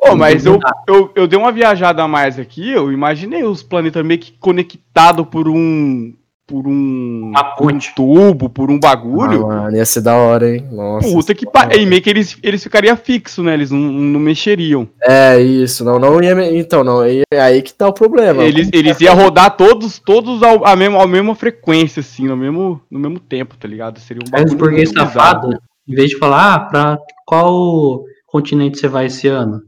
Ô, 0.00 0.14
mas 0.16 0.46
eu, 0.46 0.58
eu, 0.86 1.10
eu 1.14 1.26
dei 1.26 1.38
uma 1.38 1.52
viajada 1.52 2.02
a 2.02 2.08
mais 2.08 2.38
aqui, 2.38 2.70
eu 2.70 2.92
imaginei 2.92 3.44
os 3.44 3.62
planetas 3.62 4.04
meio 4.04 4.20
que 4.20 4.32
conectados 4.38 5.26
por 5.26 5.48
um 5.48 6.12
por 6.46 6.66
um, 6.66 7.30
por 7.58 7.70
um 7.70 7.78
tubo, 7.94 8.48
por 8.48 8.70
um 8.70 8.80
bagulho. 8.80 9.44
Ah, 9.44 9.64
mano, 9.64 9.76
ia 9.76 9.84
ser 9.84 10.00
da 10.00 10.16
hora, 10.16 10.56
hein? 10.56 10.66
Nossa. 10.72 11.06
Puta 11.06 11.34
que 11.34 11.44
pariu. 11.44 11.78
E 11.78 11.84
meio 11.84 12.00
que 12.00 12.08
eles, 12.08 12.38
eles 12.42 12.62
ficariam 12.62 12.96
fixos, 12.96 13.44
né? 13.44 13.52
Eles 13.52 13.70
não, 13.70 13.78
não 13.78 14.18
mexeriam. 14.18 14.88
É, 15.02 15.38
isso. 15.38 15.84
Não, 15.84 15.98
não 15.98 16.22
ia. 16.22 16.34
me- 16.34 16.58
Então, 16.58 16.82
não. 16.82 17.02
É 17.04 17.22
aí 17.38 17.60
que 17.60 17.74
tá 17.74 17.86
o 17.86 17.92
problema. 17.92 18.42
Eles, 18.42 18.70
eles 18.72 18.98
iam 19.02 19.14
rodar 19.14 19.58
todos, 19.58 19.98
todos 19.98 20.42
ao, 20.42 20.66
a 20.66 20.74
mesma, 20.74 21.02
a 21.02 21.06
mesma 21.06 21.34
frequência, 21.34 22.00
assim, 22.00 22.26
no 22.26 22.34
mesmo, 22.34 22.80
no 22.90 22.98
mesmo 22.98 23.18
tempo, 23.20 23.54
tá 23.54 23.68
ligado? 23.68 24.00
Seria 24.00 24.22
um 24.26 24.30
bagulho 24.30 24.56
burguês 24.56 24.88
muito 24.90 25.06
bizarro. 25.06 25.12
safados, 25.12 25.58
em 25.86 25.94
vez 25.94 26.08
de 26.08 26.16
falar, 26.16 26.54
ah, 26.54 26.60
pra 26.60 26.98
qual 27.26 28.04
continente 28.26 28.78
você 28.78 28.88
vai 28.88 29.04
esse 29.06 29.28
ano? 29.28 29.60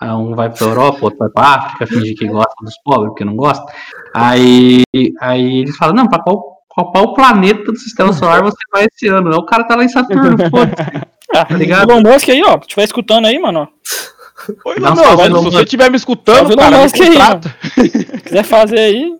Aí 0.00 0.10
um 0.10 0.34
vai 0.34 0.50
pra 0.50 0.66
Europa, 0.66 0.98
outro 1.02 1.18
vai 1.18 1.28
pra 1.30 1.54
África, 1.54 1.86
fingir 1.86 2.16
que 2.16 2.26
gosta 2.28 2.54
dos 2.62 2.74
pobres, 2.84 3.08
porque 3.08 3.24
não 3.24 3.34
gosta. 3.34 3.64
Aí, 4.14 4.82
aí 5.20 5.60
eles 5.60 5.76
falam, 5.76 5.94
não, 5.94 6.06
pra 6.08 6.22
qual, 6.22 6.58
qual, 6.68 6.92
qual 6.92 7.14
planeta 7.14 7.72
do 7.72 7.78
sistema 7.78 8.12
solar 8.12 8.42
você 8.42 8.58
vai 8.70 8.86
esse 8.92 9.08
ano? 9.08 9.32
Aí 9.32 9.38
o 9.38 9.46
cara 9.46 9.64
tá 9.64 9.74
lá 9.74 9.84
em 9.84 9.88
Saturno, 9.88 10.36
foda-se. 10.50 11.06
Ah, 11.34 11.44
Tá 11.44 11.56
ligado? 11.56 11.90
Elon 11.90 12.02
Musk 12.02 12.28
aí, 12.28 12.42
ó. 12.44 12.58
Estiver 12.58 12.84
escutando 12.84 13.26
aí, 13.26 13.38
mano. 13.38 13.68
Não, 14.78 14.94
não, 14.94 15.16
vai 15.16 15.26
se 15.26 15.32
você 15.32 15.62
estiver 15.62 15.90
me 15.90 15.96
escutando, 15.96 16.54
cara, 16.56 16.68
Elon 16.68 16.76
me 16.76 16.82
Musk 16.82 17.00
aí, 17.00 17.08
contrata. 17.08 17.56
Quiser 18.22 18.44
fazer 18.44 18.78
aí. 18.78 19.12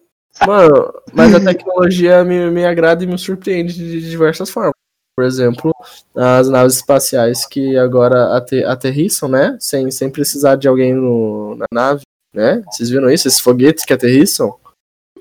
Mano, 0.46 0.92
mas 1.14 1.34
a 1.34 1.40
tecnologia 1.40 2.22
me, 2.22 2.50
me 2.50 2.66
agrada 2.66 3.02
e 3.02 3.06
me 3.06 3.16
surpreende 3.16 3.72
de 3.74 4.10
diversas 4.10 4.50
formas. 4.50 4.74
Por 5.16 5.24
exemplo, 5.24 5.72
as 6.14 6.48
naves 6.50 6.76
espaciais 6.76 7.46
que 7.46 7.76
agora 7.76 8.36
ate- 8.36 8.64
aterrissam, 8.64 9.28
né? 9.28 9.56
Sem, 9.58 9.90
sem 9.90 10.10
precisar 10.10 10.56
de 10.56 10.68
alguém 10.68 10.92
no- 10.94 11.56
na 11.56 11.64
nave, 11.72 12.02
né? 12.34 12.62
Vocês 12.70 12.90
viram 12.90 13.08
isso? 13.10 13.26
Esses 13.26 13.40
foguetes 13.40 13.84
que 13.86 13.94
aterrissam? 13.94 14.54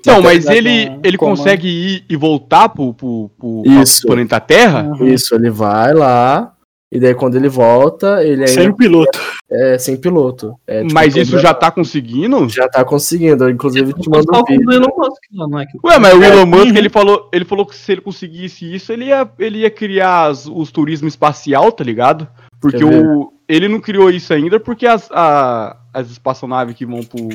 Não, 0.04 0.20
mas 0.22 0.46
ele, 0.46 0.92
ele 1.02 1.16
comando. 1.16 1.38
consegue 1.38 1.66
ir 1.66 2.04
e 2.08 2.14
voltar 2.14 2.68
pro, 2.68 2.92
pro, 2.94 3.30
pro, 3.38 3.62
Isso. 3.64 4.06
planeta 4.06 4.38
Terra? 4.38 4.82
Uhum. 4.82 5.08
Isso, 5.08 5.34
ele 5.34 5.50
vai 5.50 5.92
lá, 5.94 6.54
e 6.92 7.00
daí 7.00 7.14
quando 7.14 7.34
ele 7.36 7.48
volta, 7.48 8.22
ele 8.22 8.42
ainda 8.44 8.46
Sem 8.48 8.72
piloto. 8.72 9.18
É 9.50 9.78
sem 9.78 9.96
piloto. 9.96 10.54
É, 10.66 10.82
tipo, 10.82 10.92
mas 10.94 11.14
isso 11.14 11.38
já 11.38 11.54
tá 11.54 11.70
conseguindo? 11.70 12.48
já 12.48 12.68
tá 12.68 12.84
conseguindo. 12.84 13.44
Eu, 13.44 13.50
Inclusive, 13.50 13.92
te 13.94 14.08
mando 14.10 14.26
um 14.36 14.44
vídeo. 14.44 14.64
do 14.66 14.72
Elon 14.72 14.88
Musk, 14.96 15.22
não, 15.32 15.48
não 15.48 15.58
é 15.60 15.66
que 15.66 15.78
Ué, 15.84 15.98
mas 15.98 16.14
o 16.14 16.22
Elon 16.24 16.46
Musk, 16.46 16.66
Uhum. 16.72 16.76
ele, 16.76 16.88
falou, 16.88 17.28
ele 17.32 17.44
falou 17.44 17.64
que 17.66 17.76
se 17.76 17.92
ele 17.92 18.00
conseguisse 18.00 18.74
isso, 18.74 18.92
ele 18.92 19.06
ia, 19.06 19.28
ele 19.38 19.58
ia 19.60 19.70
criar 19.70 20.26
as- 20.26 20.46
os 20.46 20.70
turismo 20.72 21.06
espacial, 21.08 21.70
tá 21.70 21.84
ligado? 21.84 22.26
Porque 22.60 22.84
o, 22.84 23.32
ele 23.48 23.68
não 23.68 23.78
criou 23.80 24.10
isso 24.10 24.32
ainda 24.32 24.58
porque 24.58 24.86
as, 24.86 25.08
a- 25.12 25.76
as 25.94 26.10
espaçonaves 26.10 26.74
que 26.74 26.84
vão 26.84 27.00
pro, 27.00 27.28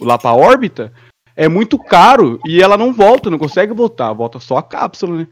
lá 0.00 0.16
pra 0.16 0.32
órbita 0.32 0.92
é 1.36 1.48
muito 1.48 1.78
caro 1.78 2.38
e 2.46 2.62
ela 2.62 2.76
não 2.76 2.92
volta, 2.92 3.30
não 3.30 3.38
consegue 3.38 3.72
voltar, 3.72 4.12
volta 4.12 4.38
só 4.38 4.56
a 4.58 4.62
cápsula, 4.62 5.18
né? 5.18 5.26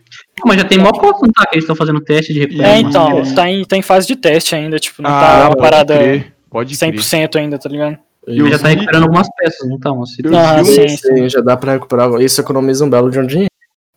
Mas 0.44 0.56
já 0.58 0.64
tem 0.64 0.78
mó 0.78 0.90
coisa, 0.92 1.18
não 1.22 1.32
tá? 1.32 1.44
Que 1.46 1.56
eles 1.56 1.64
estão 1.64 1.76
fazendo 1.76 2.00
teste 2.00 2.32
de 2.32 2.40
recuperação. 2.40 2.74
É, 2.74 2.80
então, 2.80 3.18
É. 3.18 3.34
tá 3.34 3.48
em, 3.50 3.64
tá 3.64 3.76
em 3.76 3.82
fase 3.82 4.06
de 4.06 4.16
teste 4.16 4.54
ainda, 4.54 4.78
tipo, 4.78 5.02
não 5.02 5.10
Ah, 5.10 5.20
tá 5.20 5.36
uma 5.40 5.48
pode 5.50 5.60
parada 5.60 5.96
crer, 5.98 6.34
pode 6.50 6.76
crer. 6.78 6.92
100% 6.92 7.36
ainda, 7.36 7.58
tá 7.58 7.68
ligado? 7.68 7.98
Eu 8.26 8.48
já 8.48 8.58
tá 8.58 8.68
recuperando 8.68 9.02
algumas 9.04 9.28
peças, 9.36 9.68
não 9.68 9.78
tá? 9.78 9.90
Assim, 9.90 10.22
Eu 10.24 10.36
Ah, 10.38 10.64
sim, 10.64 10.88
Sim, 10.88 11.28
já 11.28 11.40
dá 11.40 11.56
pra 11.56 11.72
recuperar. 11.72 12.10
Isso 12.20 12.40
economiza 12.40 12.84
um 12.84 12.90
belo 12.90 13.10
de 13.10 13.18
um 13.18 13.26
dinheiro. 13.26 13.50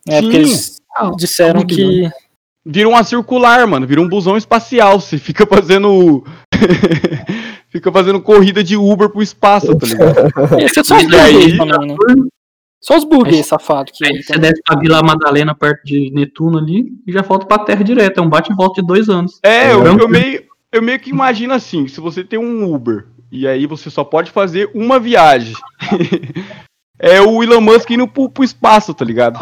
É, 0.08 0.20
porque 0.20 0.36
Sim. 0.36 0.42
eles 0.42 0.76
Ah, 0.96 1.10
disseram 1.16 1.64
que. 1.64 2.08
Vira 2.66 2.88
uma 2.88 3.04
circular, 3.04 3.66
mano. 3.66 3.86
Vira 3.86 4.00
um 4.00 4.08
busão 4.08 4.36
espacial. 4.38 4.98
Você 4.98 5.18
fica 5.18 5.46
fazendo. 5.46 6.24
fica 7.74 7.90
fazendo 7.90 8.20
corrida 8.20 8.62
de 8.62 8.76
Uber 8.76 9.08
pro 9.08 9.20
espaço, 9.20 9.76
tá 9.76 9.86
ligado? 9.86 10.60
Esse 10.60 10.78
é 10.80 10.84
só 10.84 10.96
os 10.96 11.12
aí- 11.12 11.32
burguês 11.32 11.58
também, 11.58 11.88
né? 11.88 11.96
Só 12.80 12.96
os 12.98 13.04
burguês 13.04 13.46
safados 13.46 13.92
que. 13.96 14.06
Aí 14.06 14.22
você 14.22 14.38
desce 14.38 14.62
pra 14.62 14.78
Vila 14.78 15.02
Madalena, 15.02 15.54
perto 15.54 15.82
de 15.84 16.10
Netuno 16.12 16.58
ali, 16.58 16.92
e 17.06 17.12
já 17.12 17.22
volta 17.22 17.46
pra 17.46 17.58
Terra 17.64 17.82
direto. 17.82 18.18
É 18.18 18.22
um 18.22 18.28
bate 18.28 18.52
e 18.52 18.54
volta 18.54 18.80
de 18.82 18.86
dois 18.86 19.08
anos. 19.08 19.40
É, 19.42 19.72
eu, 19.72 19.80
Tranquilo. 19.80 20.02
eu 20.02 20.08
meio, 20.08 20.44
eu 20.70 20.82
meio 20.82 21.00
que 21.00 21.08
imagino 21.10 21.54
assim: 21.54 21.88
se 21.88 21.98
você 21.98 22.22
tem 22.22 22.38
um 22.38 22.70
Uber 22.72 23.06
e 23.32 23.48
aí 23.48 23.66
você 23.66 23.88
só 23.88 24.04
pode 24.04 24.30
fazer 24.30 24.70
uma 24.74 25.00
viagem. 25.00 25.54
é 27.00 27.22
o 27.22 27.42
Elon 27.42 27.62
Musk 27.62 27.90
indo 27.90 28.06
pro, 28.06 28.28
pro 28.28 28.44
espaço, 28.44 28.92
tá 28.92 29.04
ligado? 29.04 29.40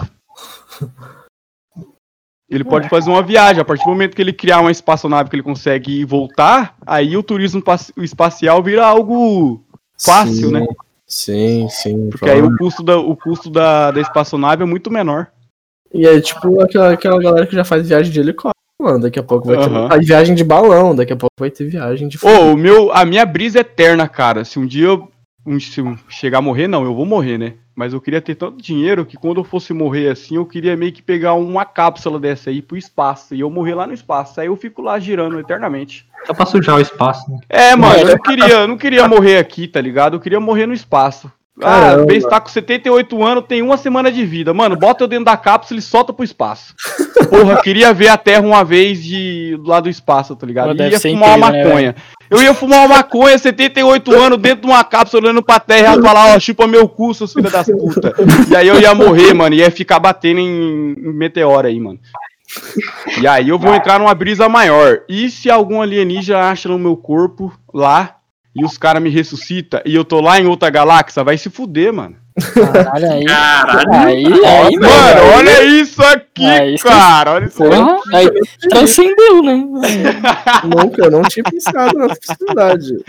Ele 2.55 2.65
pode 2.65 2.89
fazer 2.89 3.11
uma 3.11 3.23
viagem. 3.23 3.63
A 3.63 3.65
partir 3.65 3.85
do 3.85 3.91
momento 3.91 4.15
que 4.15 4.21
ele 4.21 4.33
criar 4.33 4.61
uma 4.61 4.71
espaçonave 4.71 5.31
que 5.31 5.37
ele 5.37 5.43
consegue 5.43 6.05
voltar, 6.05 6.77
aí 6.87 7.17
o 7.17 7.23
turismo 7.23 7.63
espacial 7.97 8.63
vira 8.63 8.85
algo 8.85 9.65
fácil, 9.99 10.49
Sim, 10.49 10.53
né? 10.53 10.67
Sim, 11.07 11.69
sim. 11.69 12.11
Porque 12.11 12.29
aí 12.29 12.43
o 12.43 12.57
custo 12.57 12.83
da, 12.83 12.99
o 12.99 13.17
custo 13.17 13.51
da, 13.51 13.91
da 13.91 14.01
espaçonave 14.01 14.63
é 14.63 14.67
muito 14.67 14.91
menor. 14.91 15.29
E 15.93 16.07
aí, 16.07 16.21
tipo, 16.21 16.61
aquela, 16.63 16.93
aquela 16.93 17.21
galera 17.21 17.47
que 17.47 17.55
já 17.55 17.65
faz 17.65 17.87
viagem 17.87 18.11
de 18.11 18.21
helicóptero, 18.21 18.55
mano. 18.81 19.01
Daqui 19.01 19.19
a 19.19 19.23
pouco 19.23 19.47
vai 19.47 19.57
Aham. 19.57 19.89
ter 19.89 20.05
viagem 20.05 20.35
de 20.35 20.43
balão, 20.43 20.95
daqui 20.95 21.13
a 21.13 21.17
pouco 21.17 21.35
vai 21.39 21.51
ter 21.51 21.65
viagem 21.65 22.09
de 22.09 22.19
Ô, 22.23 22.53
o 22.53 22.57
meu, 22.57 22.91
a 22.93 23.05
minha 23.05 23.27
brisa 23.27 23.59
é 23.59 23.61
eterna, 23.61 24.09
cara. 24.09 24.45
Se 24.45 24.59
um 24.59 24.67
dia 24.67 24.87
eu 24.87 25.09
se 25.61 25.81
eu 25.81 25.99
chegar 26.09 26.39
a 26.39 26.43
morrer, 26.43 26.69
não, 26.69 26.85
eu 26.85 26.95
vou 26.95 27.05
morrer, 27.05 27.39
né? 27.39 27.55
Mas 27.75 27.93
eu 27.93 28.01
queria 28.01 28.21
ter 28.21 28.35
tanto 28.35 28.63
dinheiro 28.63 29.05
que 29.05 29.17
quando 29.17 29.39
eu 29.39 29.45
fosse 29.45 29.73
morrer 29.73 30.09
assim, 30.09 30.37
eu 30.37 30.47
queria 30.47 30.77
meio 30.77 30.93
que 30.93 31.03
pegar 31.03 31.35
uma 31.35 31.65
cápsula 31.65 32.21
dessa 32.21 32.51
aí 32.51 32.61
pro 32.61 32.77
espaço. 32.77 33.35
E 33.35 33.41
eu 33.41 33.51
morrer 33.51 33.75
lá 33.75 33.87
no 33.87 33.95
espaço. 33.95 34.41
Aí 34.41 34.47
eu 34.47 34.57
fico 34.57 34.83
lá 34.83 34.99
girando 34.99 35.41
eternamente. 35.41 36.07
Só 36.27 36.35
pra 36.35 36.47
sujar 36.47 36.77
o 36.77 36.81
espaço, 36.81 37.31
né? 37.31 37.39
É, 37.49 37.75
mano, 37.75 37.99
eu 37.99 38.09
não 38.17 38.19
queria, 38.19 38.49
eu 38.49 38.69
não 38.69 38.77
queria 38.77 39.09
morrer 39.09 39.39
aqui, 39.39 39.67
tá 39.67 39.81
ligado? 39.81 40.17
Eu 40.17 40.21
queria 40.21 40.39
morrer 40.39 40.67
no 40.67 40.75
espaço. 40.75 41.33
Ah, 41.61 41.81
Caramba. 41.81 42.03
o 42.03 42.07
Bess 42.07 42.25
tá 42.25 42.41
com 42.41 42.49
78 42.49 43.23
anos, 43.23 43.45
tem 43.47 43.61
uma 43.61 43.77
semana 43.77 44.11
de 44.11 44.25
vida. 44.25 44.55
Mano, 44.55 44.75
bota 44.75 45.05
eu 45.05 45.09
dentro 45.09 45.27
da 45.27 45.37
cápsula 45.37 45.79
e 45.79 45.83
solta 45.83 46.13
pro 46.13 46.25
espaço. 46.25 46.75
Porra, 47.29 47.61
queria 47.61 47.93
ver 47.93 48.09
a 48.09 48.17
Terra 48.17 48.41
uma 48.41 48.65
vez 48.65 49.03
de 49.03 49.59
lá 49.65 49.79
do 49.79 49.89
espaço, 49.89 50.35
tá 50.35 50.47
ligado? 50.47 50.69
Pô, 50.69 50.73
E 50.73 50.77
deve 50.79 50.95
ia 50.95 51.01
fumar 51.01 51.37
uma 51.37 51.49
incrível, 51.49 51.65
né, 51.69 51.75
maconha. 51.75 51.97
eu 52.31 52.43
ia 52.43 52.55
fumar 52.55 52.79
uma 52.87 52.97
maconha, 52.97 53.39
78 53.39 54.15
anos, 54.15 54.39
dentro 54.39 54.63
de 54.63 54.67
uma 54.67 54.83
cápsula, 54.83 55.25
olhando 55.25 55.43
pra 55.43 55.61
Terra 55.61 55.97
e 55.97 56.01
falar, 56.03 56.35
ó, 56.35 56.41
chupa 56.41 56.67
meu 56.67 56.89
cu, 56.89 57.13
seus 57.13 57.33
filhos 57.33 57.53
das 57.53 57.67
putas. 57.67 58.13
E 58.51 58.57
aí 58.57 58.67
eu 58.67 58.81
ia 58.81 58.95
morrer, 58.95 59.35
mano, 59.35 59.55
ia 59.55 59.71
ficar 59.71 59.99
batendo 59.99 60.41
em, 60.41 60.93
em 60.93 61.13
meteoro 61.13 61.67
aí, 61.69 61.79
mano. 61.79 61.99
E 63.21 63.27
aí 63.27 63.49
eu 63.51 63.59
vou 63.59 63.75
entrar 63.75 63.99
numa 63.99 64.15
brisa 64.15 64.49
maior. 64.49 65.01
E 65.09 65.31
se 65.31 65.51
algum 65.51 65.81
alienígena 65.83 66.51
acha 66.51 66.69
no 66.69 66.79
meu 66.79 66.97
corpo 66.97 67.53
lá 67.73 68.17
e 68.55 68.65
os 68.65 68.77
caras 68.77 69.03
me 69.03 69.09
ressuscita 69.11 69.83
e 69.85 69.95
eu 69.95 70.05
tô 70.05 70.21
lá 70.21 70.39
em 70.41 70.47
outra 70.47 70.69
galáxia, 70.71 71.25
vai 71.25 71.39
se 71.39 71.49
fuder, 71.51 71.93
mano. 71.93 72.17
Caralho, 72.55 73.13
aí. 73.13 73.25
Caralho. 73.25 73.93
Aí, 73.93 74.27
aí, 74.27 74.77
Mano, 74.77 75.37
olha 75.37 75.65
isso 75.65 76.03
aqui, 76.03 76.47
Aí 76.47 76.79
cara. 76.79 77.33
Olha 77.33 77.45
isso 77.45 77.63
aqui. 77.63 78.15
Aí 78.17 78.29
transcendeu, 78.71 79.43
né? 79.43 79.55
Nunca, 80.65 81.05
eu 81.05 81.11
não 81.11 81.23
tinha 81.23 81.45
pensado 81.45 81.99
nessa 81.99 82.19
possibilidade. 82.27 83.05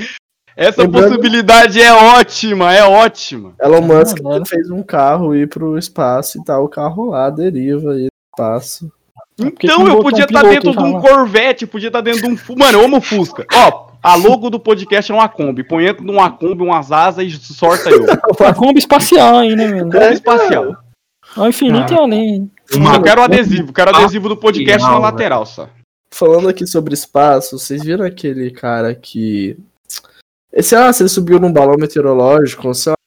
Essa 0.56 0.82
Lembrando- 0.84 1.08
possibilidade 1.08 1.82
é 1.82 1.92
ótima, 1.94 2.74
é 2.74 2.84
ótima. 2.84 3.54
Elon 3.62 3.82
Musk 3.82 4.20
mano. 4.22 4.46
fez 4.46 4.70
um 4.70 4.84
carro 4.84 5.34
ir 5.36 5.48
pro 5.48 5.78
espaço 5.78 6.38
e 6.38 6.44
tá 6.44 6.60
o 6.60 6.68
carro 6.68 7.10
lá, 7.10 7.30
deriva 7.30 7.94
aí 7.94 8.04
no 8.04 8.10
espaço. 8.32 8.92
Então 9.40 9.88
eu 9.88 10.00
podia 10.00 10.26
um 10.26 10.28
estar 10.28 10.42
piloto 10.42 10.50
dentro 10.50 10.72
de 10.72 10.84
um? 10.84 11.02
Corvette, 11.02 11.66
podia 11.66 11.88
estar 11.88 12.02
dentro 12.02 12.22
de 12.22 12.28
um. 12.28 12.56
Mano, 12.56 12.78
eu 12.80 12.86
amo 12.86 13.02
Fusca. 13.02 13.46
Ó, 13.52 13.93
a 14.04 14.16
logo 14.16 14.50
do 14.50 14.60
podcast 14.60 15.10
é 15.10 15.16
uma 15.16 15.30
Kombi. 15.30 15.64
Põe 15.64 15.86
dentro 15.86 16.04
de 16.04 16.12
uma 16.12 16.30
Kombi, 16.30 16.62
umas 16.62 16.92
asas 16.92 17.24
e 17.26 17.54
sorta 17.54 17.90
eu. 17.90 18.04
Uma 18.38 18.54
Kombi 18.54 18.80
espacial 18.80 19.38
aí, 19.38 19.56
né, 19.56 19.68
mano? 19.68 19.90
Kombi 19.90 20.14
espacial. 20.14 20.76
Ao 21.38 21.48
infinito 21.48 21.94
e 21.94 21.98
além. 21.98 22.52
Mano, 22.78 22.96
eu 22.98 23.02
quero 23.02 23.22
o 23.22 23.24
adesivo, 23.24 23.72
quero 23.72 23.92
o 23.92 23.96
adesivo 23.96 24.28
do 24.28 24.36
podcast 24.36 24.86
na 24.86 24.98
lateral 24.98 25.46
só. 25.46 25.70
Falando 26.12 26.50
aqui 26.50 26.68
sobre 26.68 26.94
espaço, 26.94 27.58
vocês 27.58 27.82
viram 27.82 28.06
aquele 28.06 28.52
cara 28.52 28.94
que. 28.94 29.58
Esse, 30.52 30.76
ah, 30.76 30.92
você 30.92 31.08
subiu 31.08 31.40
num 31.40 31.52
balão 31.52 31.78
meteorológico, 31.78 32.74
sei 32.76 32.92
lá. 32.92 32.98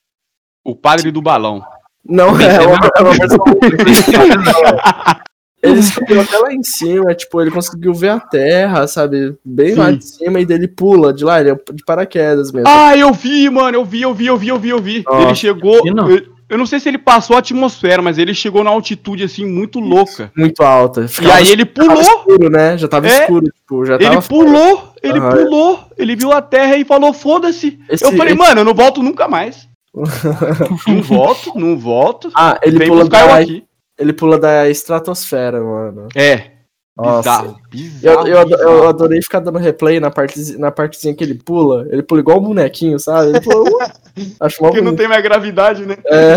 O 0.65 0.75
padre 0.75 1.13
do 1.13 1.21
balão. 1.21 1.63
Não, 2.05 2.41
é 2.41 2.67
uma, 2.67 2.91
é 2.97 3.03
uma 3.03 3.13
versão. 3.15 3.39
Ele 5.63 5.83
subiu 5.83 6.21
até 6.21 6.39
lá 6.39 6.53
em 6.53 6.63
cima, 6.63 7.15
tipo, 7.15 7.41
ele 7.41 7.51
conseguiu 7.51 7.93
ver 7.95 8.11
a 8.11 8.21
terra, 8.21 8.87
sabe? 8.87 9.35
Bem 9.45 9.75
lá 9.75 9.91
Sim. 9.91 9.97
de 9.99 10.05
cima, 10.05 10.41
e 10.41 10.47
dele 10.47 10.69
pula 10.69 11.13
de 11.13 11.25
lá, 11.25 11.41
ele 11.41 11.51
é 11.51 11.55
de 11.73 11.85
paraquedas 11.85 12.53
mesmo. 12.53 12.69
Ah, 12.69 12.97
eu 12.97 13.13
vi, 13.13 13.49
mano, 13.51 13.77
eu 13.79 13.85
vi, 13.85 14.03
eu 14.03 14.15
vi, 14.15 14.27
eu 14.27 14.37
vi, 14.37 14.49
eu 14.49 14.59
vi, 14.59 14.69
eu 14.69 14.81
vi. 14.81 15.05
Nossa, 15.07 15.23
ele 15.27 15.35
chegou. 15.35 15.85
não. 15.95 16.11
Eu, 16.11 16.23
eu 16.49 16.57
não 16.59 16.67
sei 16.67 16.79
se 16.79 16.89
ele 16.89 16.99
passou 16.99 17.35
a 17.35 17.41
atmosfera, 17.41 18.01
mas 18.01 18.19
ele 18.19 18.33
chegou 18.33 18.63
na 18.63 18.71
altitude 18.71 19.25
assim 19.25 19.45
muito 19.45 19.81
louca. 19.81 20.31
Muito 20.37 20.63
alta. 20.63 21.01
E 21.05 21.09
Ficava 21.09 21.35
aí 21.35 21.51
ele 21.51 21.65
Tava 21.65 21.89
pulou, 21.89 22.03
escuro, 22.03 22.51
né? 22.51 22.79
Já 22.79 22.87
tava 22.87 23.09
É. 23.09 23.23
escuro, 23.23 23.47
tipo, 23.47 23.85
já 23.85 23.95
ele 23.97 24.05
tava. 24.05 24.23
pulou, 24.23 24.93
ele 25.03 25.19
Aham. 25.19 25.31
pulou, 25.37 25.81
ele 25.99 26.15
viu 26.15 26.31
a 26.33 26.41
terra 26.41 26.77
e 26.77 26.85
falou: 26.85 27.13
foda-se. 27.13 27.81
Eu 27.91 28.13
falei, 28.13 28.35
esse- 28.35 28.35
mano, 28.39 28.61
eu 28.61 28.65
não 28.65 28.75
volto 28.75 29.03
nunca 29.03 29.27
mais. 29.27 29.67
não 30.87 31.03
volto, 31.03 31.53
não 31.59 31.77
volto. 31.77 32.31
Ah, 32.35 32.59
ele 32.63 32.79
Vem 32.79 32.89
pula, 32.89 33.01
buscar 33.01 33.23
eu 33.23 33.29
da, 33.29 33.39
aqui. 33.39 33.65
Ele 33.99 34.13
pula 34.13 34.39
da 34.39 34.69
estratosfera, 34.69 35.61
mano. 35.63 36.09
É, 36.15 36.51
Nossa. 36.97 37.43
bizarro, 37.43 37.61
bizarro. 37.71 38.27
Eu, 38.29 38.35
eu, 38.35 38.39
ado- 38.41 38.53
eu 38.53 38.59
bizarro. 38.59 38.89
adorei 38.89 39.23
ficar 39.23 39.41
dando 39.41 39.59
replay 39.59 40.01
na, 40.01 40.11
parte, 40.11 40.57
na 40.59 40.71
partezinha 40.71 41.15
que 41.15 41.25
ele 41.25 41.35
pula. 41.35 41.87
Ele 41.91 42.03
pula 42.03 42.21
igual 42.21 42.39
um 42.39 42.43
bonequinho, 42.45 42.99
sabe? 42.99 43.31
Ele 43.31 43.41
pula, 43.41 43.71
uh, 43.71 43.93
acho 44.41 44.59
Porque 44.59 44.81
não 44.81 44.97
tem 44.97 45.09
mais 45.09 45.23
gravidade, 45.23 45.85
né? 45.87 45.97
É, 46.07 46.37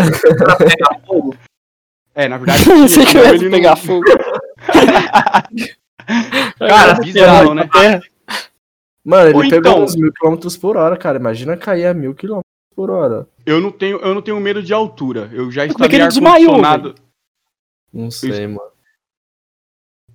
É, 2.24 2.26
na 2.28 2.36
verdade. 2.38 2.64
Pensei 2.64 3.06
que 3.06 3.16
ele 3.16 3.44
não- 3.44 3.50
pegar 3.50 3.76
fogo. 3.76 4.04
Cara, 6.58 6.94
bizarro, 6.94 7.54
né? 7.54 7.68
Mano, 9.04 9.28
ele 9.28 9.34
Ou 9.36 9.40
pegou 9.42 9.58
então- 9.58 9.84
uns 9.84 9.96
mil 9.96 10.12
quilômetros 10.12 10.56
por 10.56 10.76
hora, 10.76 10.96
cara. 10.96 11.18
Imagina 11.18 11.56
cair 11.56 11.86
a 11.86 11.94
mil 11.94 12.14
quilômetros 12.14 12.50
por 12.74 12.90
hora. 12.90 13.26
Eu 13.46 13.60
não 13.60 13.70
tenho, 13.70 13.98
eu 13.98 14.14
não 14.14 14.20
tenho 14.20 14.38
medo 14.40 14.62
de 14.62 14.74
altura. 14.74 15.30
Eu 15.32 15.50
já 15.50 15.64
desmaiou, 15.66 16.54
ar-condicionado. 16.56 16.94
Não 17.92 18.10
sei, 18.10 18.46
mano. 18.46 18.70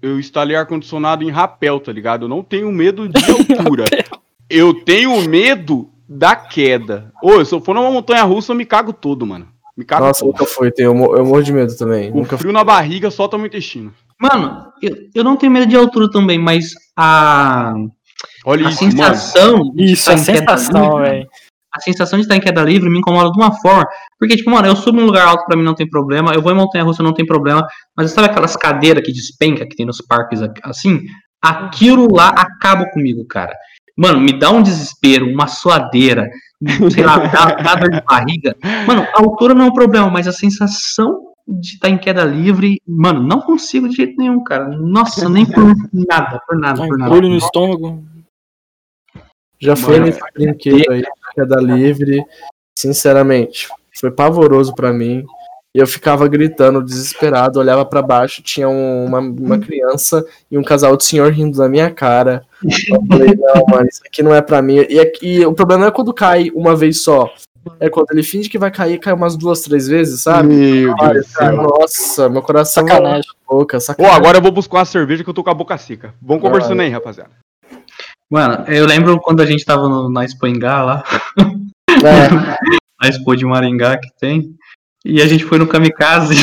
Eu 0.01 0.19
instalei 0.19 0.55
ar-condicionado 0.55 1.23
em 1.23 1.31
rapel, 1.31 1.79
tá 1.79 1.91
ligado? 1.91 2.25
Eu 2.25 2.29
não 2.29 2.43
tenho 2.43 2.71
medo 2.71 3.07
de 3.09 3.17
altura. 3.31 3.85
eu 4.49 4.73
tenho 4.83 5.21
medo 5.27 5.89
da 6.07 6.35
queda. 6.35 7.11
Ô, 7.23 7.43
se 7.43 7.53
eu 7.53 7.61
for 7.61 7.73
numa 7.73 7.89
montanha 7.89 8.23
russa, 8.23 8.51
eu 8.51 8.55
me 8.55 8.65
cago 8.65 8.93
todo, 8.93 9.25
mano. 9.25 9.47
Me 9.75 9.83
cago 9.83 10.05
Nossa, 10.05 10.19
todo. 10.21 10.31
nunca 10.31 10.45
foi. 10.45 10.71
Eu 10.77 10.93
mo- 10.93 11.15
eu 11.15 11.25
morro 11.25 11.41
de 11.43 11.51
medo 11.51 11.75
também. 11.75 12.11
O 12.11 12.15
Nunca 12.17 12.37
frio 12.37 12.51
na 12.53 12.63
barriga 12.63 13.09
solta 13.09 13.37
meu 13.37 13.47
intestino. 13.47 13.93
Mano, 14.19 14.71
eu, 14.81 14.95
eu 15.13 15.23
não 15.23 15.35
tenho 15.35 15.51
medo 15.51 15.65
de 15.65 15.75
altura 15.75 16.09
também, 16.09 16.37
mas 16.39 16.73
a, 16.95 17.73
Olha 18.45 18.67
a 18.67 18.69
isso, 18.69 18.83
mano. 18.83 18.91
sensação. 18.97 19.71
de 19.73 19.83
Isso, 19.85 19.93
estar 20.09 20.13
a 20.13 20.17
sensação, 20.17 20.97
velho. 20.99 21.27
A 21.75 21.81
sensação 21.81 22.17
de 22.17 22.23
estar 22.23 22.35
em 22.35 22.39
queda 22.39 22.63
livre 22.63 22.89
me 22.89 22.99
incomoda 22.99 23.31
de 23.31 23.37
uma 23.37 23.51
forma. 23.59 23.85
Porque, 24.17 24.37
tipo, 24.37 24.49
mano, 24.49 24.67
eu 24.67 24.75
subo 24.75 24.99
num 24.99 25.05
lugar 25.05 25.27
alto 25.27 25.45
pra 25.45 25.57
mim 25.57 25.63
não 25.63 25.75
tem 25.75 25.89
problema. 25.89 26.33
Eu 26.33 26.41
vou 26.41 26.51
em 26.51 26.55
montanha 26.55 26.85
russa 26.85 27.03
não 27.03 27.13
tem 27.13 27.25
problema. 27.25 27.67
Mas 27.95 28.11
sabe 28.11 28.27
aquelas 28.27 28.55
cadeiras 28.55 29.03
que 29.03 29.11
despenca 29.11 29.65
que 29.67 29.75
tem 29.75 29.85
nos 29.85 29.97
parques 29.97 30.39
assim? 30.63 31.01
Aquilo 31.41 32.07
lá 32.09 32.29
acaba 32.29 32.85
comigo, 32.91 33.25
cara. 33.25 33.53
Mano, 33.97 34.19
me 34.19 34.37
dá 34.37 34.51
um 34.51 34.61
desespero, 34.61 35.25
uma 35.25 35.47
suadeira, 35.47 36.29
sei 36.91 37.03
lá, 37.03 37.17
dá, 37.17 37.55
dá 37.55 37.75
dor 37.75 37.91
de 37.91 38.01
barriga. 38.01 38.55
Mano, 38.87 39.07
a 39.15 39.19
altura 39.19 39.53
não 39.53 39.65
é 39.65 39.67
um 39.67 39.73
problema, 39.73 40.09
mas 40.09 40.27
a 40.27 40.33
sensação 40.33 41.33
de 41.47 41.73
estar 41.73 41.89
em 41.89 41.97
queda 41.97 42.23
livre, 42.23 42.81
mano, 42.87 43.21
não 43.21 43.39
consigo 43.39 43.87
de 43.87 43.95
jeito 43.95 44.15
nenhum, 44.17 44.43
cara. 44.43 44.67
Nossa, 44.67 45.29
nem 45.29 45.45
por 45.45 45.63
nada, 45.93 46.41
por 46.45 46.57
nada, 46.57 46.87
por 46.87 46.97
nada. 46.97 47.13
Olho 47.13 47.29
no 47.29 47.37
estômago. 47.37 48.03
Já 49.59 49.75
foi 49.75 49.93
Mano, 49.93 50.05
nesse 50.07 50.19
brinquedo 50.33 50.91
aí, 50.91 51.03
queda 51.35 51.57
livre. 51.61 52.23
Sinceramente, 52.77 53.67
foi 53.99 54.11
pavoroso 54.11 54.73
pra 54.75 54.91
mim. 54.93 55.25
E 55.73 55.79
eu 55.79 55.85
ficava 55.87 56.25
gritando, 56.29 56.81
desesperado, 56.81 57.59
olhava 57.59 57.85
pra 57.85 58.01
baixo, 58.01 58.41
tinha 58.41 58.67
um- 58.69 59.05
uma, 59.05 59.19
uma 59.19 59.59
criança 59.59 60.25
e 60.49 60.57
um 60.57 60.63
casal 60.63 60.95
de 60.95 61.03
senhor 61.03 61.29
rindo 61.33 61.57
da 61.57 61.67
minha 61.67 61.91
cara. 61.91 62.45
Eu 62.63 63.05
falei, 63.05 63.35
não, 63.35 63.65
mano, 63.67 63.87
isso 63.91 64.01
aqui 64.05 64.23
não 64.23 64.33
é 64.33 64.41
pra 64.41 64.61
mim. 64.61 64.85
E, 64.89 64.97
aqui- 64.99 65.39
e 65.39 65.45
o 65.45 65.53
problema 65.53 65.81
não 65.81 65.87
é 65.89 65.91
quando 65.91 66.13
cai 66.13 66.49
uma 66.55 66.75
vez 66.77 67.03
só. 67.03 67.29
É 67.79 67.89
quando 67.89 68.11
ele 68.11 68.23
finge 68.23 68.47
que 68.47 68.57
vai 68.59 68.71
cair, 68.71 68.99
cai 68.99 69.11
umas 69.11 69.35
duas, 69.35 69.61
três 69.63 69.87
vezes, 69.87 70.21
sabe? 70.21 70.53
Meu 70.53 70.95
Ai, 71.01 71.13
Deus 71.15 71.31
cara, 71.33 71.51
nossa, 71.51 72.29
meu 72.29 72.41
coração 72.41 72.87
Sacanagem. 72.87 73.29
boca, 73.45 73.79
sacanagem. 73.79 74.17
agora 74.17 74.37
eu 74.37 74.41
vou 74.41 74.51
buscar 74.51 74.77
uma 74.77 74.85
cerveja 74.85 75.23
que 75.25 75.29
eu 75.29 75.33
tô 75.33 75.43
com 75.43 75.49
a 75.49 75.53
boca 75.53 75.77
seca. 75.77 76.13
Vamos 76.21 76.41
conversando 76.43 76.81
aí, 76.81 76.89
rapaziada. 76.89 77.31
Mano, 78.29 78.65
eu 78.67 78.85
lembro 78.85 79.19
quando 79.19 79.41
a 79.41 79.45
gente 79.45 79.63
tava 79.65 79.87
no- 79.87 80.09
na 80.09 80.23
Expo 80.25 80.47
Engá 80.47 80.83
lá, 80.83 81.03
É, 81.37 81.39
a 83.01 83.07
Expo 83.07 83.35
de 83.35 83.45
Maringá 83.45 83.97
que 83.97 84.09
tem, 84.19 84.55
e 85.05 85.21
a 85.21 85.27
gente 85.27 85.43
foi 85.45 85.57
no 85.59 85.67
Kamikaze. 85.67 86.35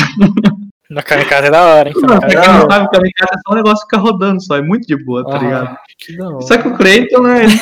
Na 0.89 1.01
kamikaze 1.01 1.47
é 1.47 1.51
da 1.51 1.61
hora, 1.63 1.89
hein? 1.89 1.95
Pra 1.99 2.19
Kamikaze. 2.19 2.45
quem 2.45 2.53
não 2.59 2.69
sabe, 2.69 2.85
o 2.85 2.89
Kamikaze 2.89 3.31
é 3.33 3.37
só 3.45 3.53
um 3.53 3.55
negócio 3.55 3.87
que 3.87 3.95
fica 3.95 3.97
rodando 3.97 4.41
só, 4.43 4.55
é 4.57 4.61
muito 4.61 4.85
de 4.87 4.95
boa, 5.03 5.23
tá 5.25 5.37
Aham. 5.37 5.43
ligado? 5.43 5.77
que. 5.97 6.17
Só 6.47 6.57
que 6.57 6.67
o 6.67 6.75
Creighton, 6.77 7.21
né, 7.23 7.43
ele 7.45 7.55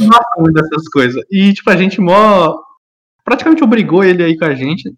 não 0.00 0.08
gosta 0.08 0.30
muito 0.40 0.54
dessas 0.54 0.88
coisas. 0.88 1.22
E, 1.30 1.52
tipo, 1.52 1.70
a 1.70 1.76
gente 1.76 2.00
mó. 2.00 2.56
Praticamente 3.24 3.62
obrigou 3.62 4.02
ele 4.02 4.22
aí 4.24 4.36
com 4.36 4.44
a 4.46 4.54
gente. 4.54 4.92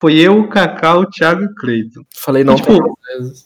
Foi 0.00 0.14
eu, 0.14 0.38
o 0.38 0.48
Cacau, 0.48 1.00
o 1.00 1.06
Thiago 1.10 1.42
e 1.42 1.46
o 1.46 1.54
Cleiton. 1.56 2.02
Falei 2.16 2.44
não 2.44 2.54
Tipo. 2.54 2.72
Mano, 2.72 2.94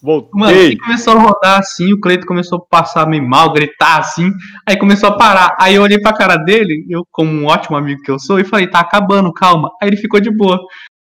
Voltei. 0.03 0.67
ele 0.67 0.77
começou 0.77 1.15
a 1.15 1.19
rodar 1.19 1.59
assim, 1.61 1.93
o 1.95 2.01
Cleiton 2.01 2.27
começou 2.27 2.59
a 2.59 2.61
passar 2.61 3.07
meio 3.09 3.27
mal, 3.27 3.53
gritar 3.53 4.01
assim, 4.01 4.31
aí 4.69 4.77
começou 4.77 5.09
a 5.09 5.17
parar. 5.17 5.57
Aí 5.59 5.77
eu 5.77 5.83
olhei 5.83 5.99
pra 5.99 6.13
cara 6.13 6.37
dele, 6.37 6.85
eu, 6.91 7.07
como 7.11 7.31
um 7.33 7.47
ótimo 7.47 7.77
amigo 7.77 8.03
que 8.03 8.11
eu 8.11 8.19
sou, 8.19 8.39
e 8.39 8.45
falei, 8.45 8.67
tá 8.67 8.81
acabando, 8.81 9.33
calma. 9.33 9.71
Aí 9.81 9.89
ele 9.89 9.97
ficou 9.97 10.21
de 10.21 10.31
boa. 10.31 10.59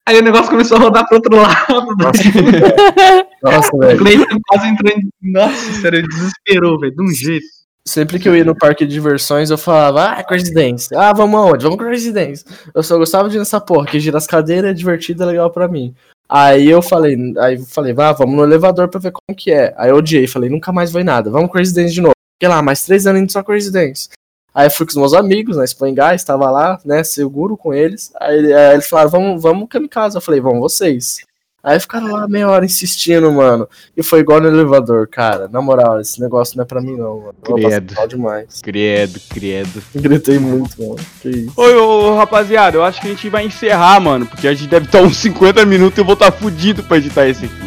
Aí 0.05 0.17
o 0.19 0.23
negócio 0.23 0.49
começou 0.49 0.77
a 0.77 0.79
rodar 0.81 1.05
pro 1.05 1.15
outro 1.17 1.35
lado. 1.39 1.95
Nossa, 3.43 3.69
O 3.75 3.79
velho. 3.79 3.97
Cleiton 3.99 4.37
quase 4.47 4.67
entrou 4.67 4.91
em. 4.93 5.09
Nossa, 5.31 5.73
sério, 5.81 5.99
ele 5.99 6.07
desesperou, 6.07 6.79
velho, 6.79 6.95
de 6.95 7.03
um 7.03 7.07
jeito. 7.07 7.45
Sempre 7.87 8.19
que 8.19 8.27
eu 8.27 8.35
ia 8.35 8.43
no 8.43 8.53
parque 8.53 8.85
de 8.85 8.91
diversões, 8.91 9.49
eu 9.49 9.57
falava, 9.57 10.11
ah, 10.11 10.23
Crazy 10.23 10.53
Dance. 10.53 10.93
Ah, 10.93 11.13
vamos 11.13 11.39
aonde? 11.39 11.63
Vamos 11.63 11.79
Crazy 11.79 12.11
Dance. 12.11 12.43
Eu 12.75 12.83
só 12.83 12.97
gostava 12.97 13.29
de 13.29 13.37
ir 13.37 13.39
nessa 13.39 13.61
porra, 13.61 13.85
que 13.85 13.97
gira 13.97 14.17
as 14.17 14.27
cadeiras, 14.27 14.71
é 14.71 14.73
divertido, 14.73 15.23
é 15.23 15.25
legal 15.25 15.49
pra 15.49 15.69
mim. 15.69 15.95
Aí 16.27 16.69
eu 16.69 16.81
falei, 16.81 17.15
aí 17.39 17.55
eu 17.55 17.65
falei, 17.65 17.93
vá, 17.93 18.11
vamos 18.11 18.35
no 18.35 18.43
elevador 18.43 18.89
pra 18.89 18.99
ver 18.99 19.13
como 19.13 19.37
que 19.37 19.53
é. 19.53 19.73
Aí 19.77 19.89
eu 19.89 19.95
odiei, 19.95 20.27
falei, 20.27 20.49
nunca 20.49 20.73
mais 20.73 20.91
vai 20.91 21.01
nada, 21.01 21.31
vamos 21.31 21.49
Crazy 21.49 21.73
Dance 21.73 21.93
de 21.93 22.01
novo. 22.01 22.13
Fiquei 22.35 22.53
lá, 22.53 22.61
mais 22.61 22.83
três 22.83 23.07
anos 23.07 23.21
indo 23.21 23.31
só 23.31 23.41
Crazy 23.41 23.71
Dance. 23.71 24.09
Aí 24.53 24.67
eu 24.67 24.71
fui 24.71 24.85
com 24.85 24.89
os 24.89 24.97
meus 24.97 25.13
amigos, 25.13 25.55
na 25.55 25.63
Expo 25.63 25.85
em 25.85 25.93
Gás, 25.93 26.25
tava 26.25 26.51
lá, 26.51 26.77
né, 26.83 27.05
seguro 27.05 27.55
com 27.55 27.73
eles. 27.73 28.11
Aí, 28.19 28.53
aí 28.53 28.73
eles 28.73 28.89
falaram, 28.89 29.11
vamos, 29.11 29.41
vamos 29.41 29.69
kamikaze. 29.69 30.17
Eu 30.17 30.21
falei, 30.21 30.41
vamos 30.41 30.59
vocês. 30.59 31.19
Aí 31.67 31.77
ficaram 31.81 32.13
lá 32.13 32.25
meia 32.29 32.49
hora 32.49 32.63
insistindo, 32.63 33.29
mano. 33.29 33.67
E 33.97 34.01
foi 34.01 34.21
igual 34.21 34.39
no 34.39 34.47
elevador, 34.47 35.05
cara. 35.05 35.49
Na 35.51 35.61
moral, 35.61 35.99
esse 35.99 36.17
negócio 36.21 36.55
não 36.55 36.63
é 36.63 36.65
pra 36.65 36.79
mim, 36.79 36.95
não, 36.95 37.17
mano. 37.19 37.35
Eu 37.45 37.55
Credo. 37.55 37.93
mal 37.93 38.07
demais. 38.07 38.61
Credo, 38.63 39.19
credo. 39.27 39.83
Gritei 39.93 40.39
muito, 40.39 40.81
mano. 40.81 40.95
Que 41.21 41.27
isso. 41.27 41.51
Oi, 41.57 41.75
ô, 41.75 42.15
rapaziada, 42.15 42.77
eu 42.77 42.85
acho 42.85 43.01
que 43.01 43.07
a 43.07 43.09
gente 43.09 43.27
vai 43.27 43.45
encerrar, 43.45 43.99
mano, 43.99 44.25
porque 44.25 44.47
a 44.47 44.53
gente 44.53 44.69
deve 44.69 44.85
estar 44.85 45.01
uns 45.01 45.17
50 45.17 45.65
minutos 45.65 45.97
e 45.97 45.99
eu 45.99 46.05
vou 46.05 46.13
estar 46.13 46.31
fudido 46.31 46.83
pra 46.83 46.99
editar 46.99 47.27
esse 47.27 47.43
aqui. 47.43 47.57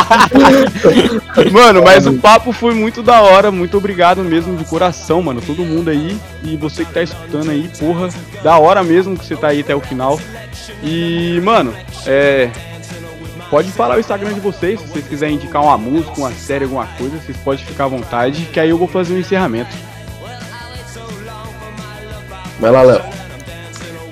mano, 1.52 1.82
mas 1.82 2.06
o 2.06 2.14
papo 2.14 2.52
foi 2.52 2.72
muito 2.72 3.02
da 3.02 3.20
hora, 3.20 3.50
muito 3.50 3.76
obrigado 3.76 4.22
mesmo 4.22 4.56
de 4.56 4.64
coração, 4.64 5.20
mano, 5.20 5.42
todo 5.42 5.62
mundo 5.62 5.90
aí 5.90 6.18
e 6.42 6.56
você 6.56 6.86
que 6.86 6.94
tá 6.94 7.02
escutando 7.02 7.50
aí, 7.50 7.70
porra, 7.78 8.08
da 8.42 8.56
hora 8.56 8.82
mesmo 8.82 9.14
que 9.14 9.26
você 9.26 9.36
tá 9.36 9.48
aí 9.48 9.60
até 9.60 9.74
o 9.74 9.80
final. 9.80 10.18
E, 10.82 11.38
mano, 11.44 11.74
é. 12.06 12.48
Pode 13.50 13.70
falar 13.72 13.96
o 13.96 14.00
Instagram 14.00 14.32
de 14.32 14.38
vocês, 14.40 14.80
se 14.80 14.86
vocês 14.86 15.04
quiserem 15.08 15.34
indicar 15.34 15.60
uma 15.62 15.76
música, 15.76 16.12
uma 16.16 16.30
série, 16.30 16.64
alguma 16.64 16.86
coisa, 16.86 17.16
vocês 17.18 17.36
podem 17.38 17.64
ficar 17.64 17.84
à 17.84 17.88
vontade, 17.88 18.42
que 18.52 18.60
aí 18.60 18.70
eu 18.70 18.78
vou 18.78 18.86
fazer 18.86 19.12
um 19.12 19.18
encerramento. 19.18 19.74
Vai 22.60 22.70
lá, 22.70 22.82
Léo. 22.82 23.02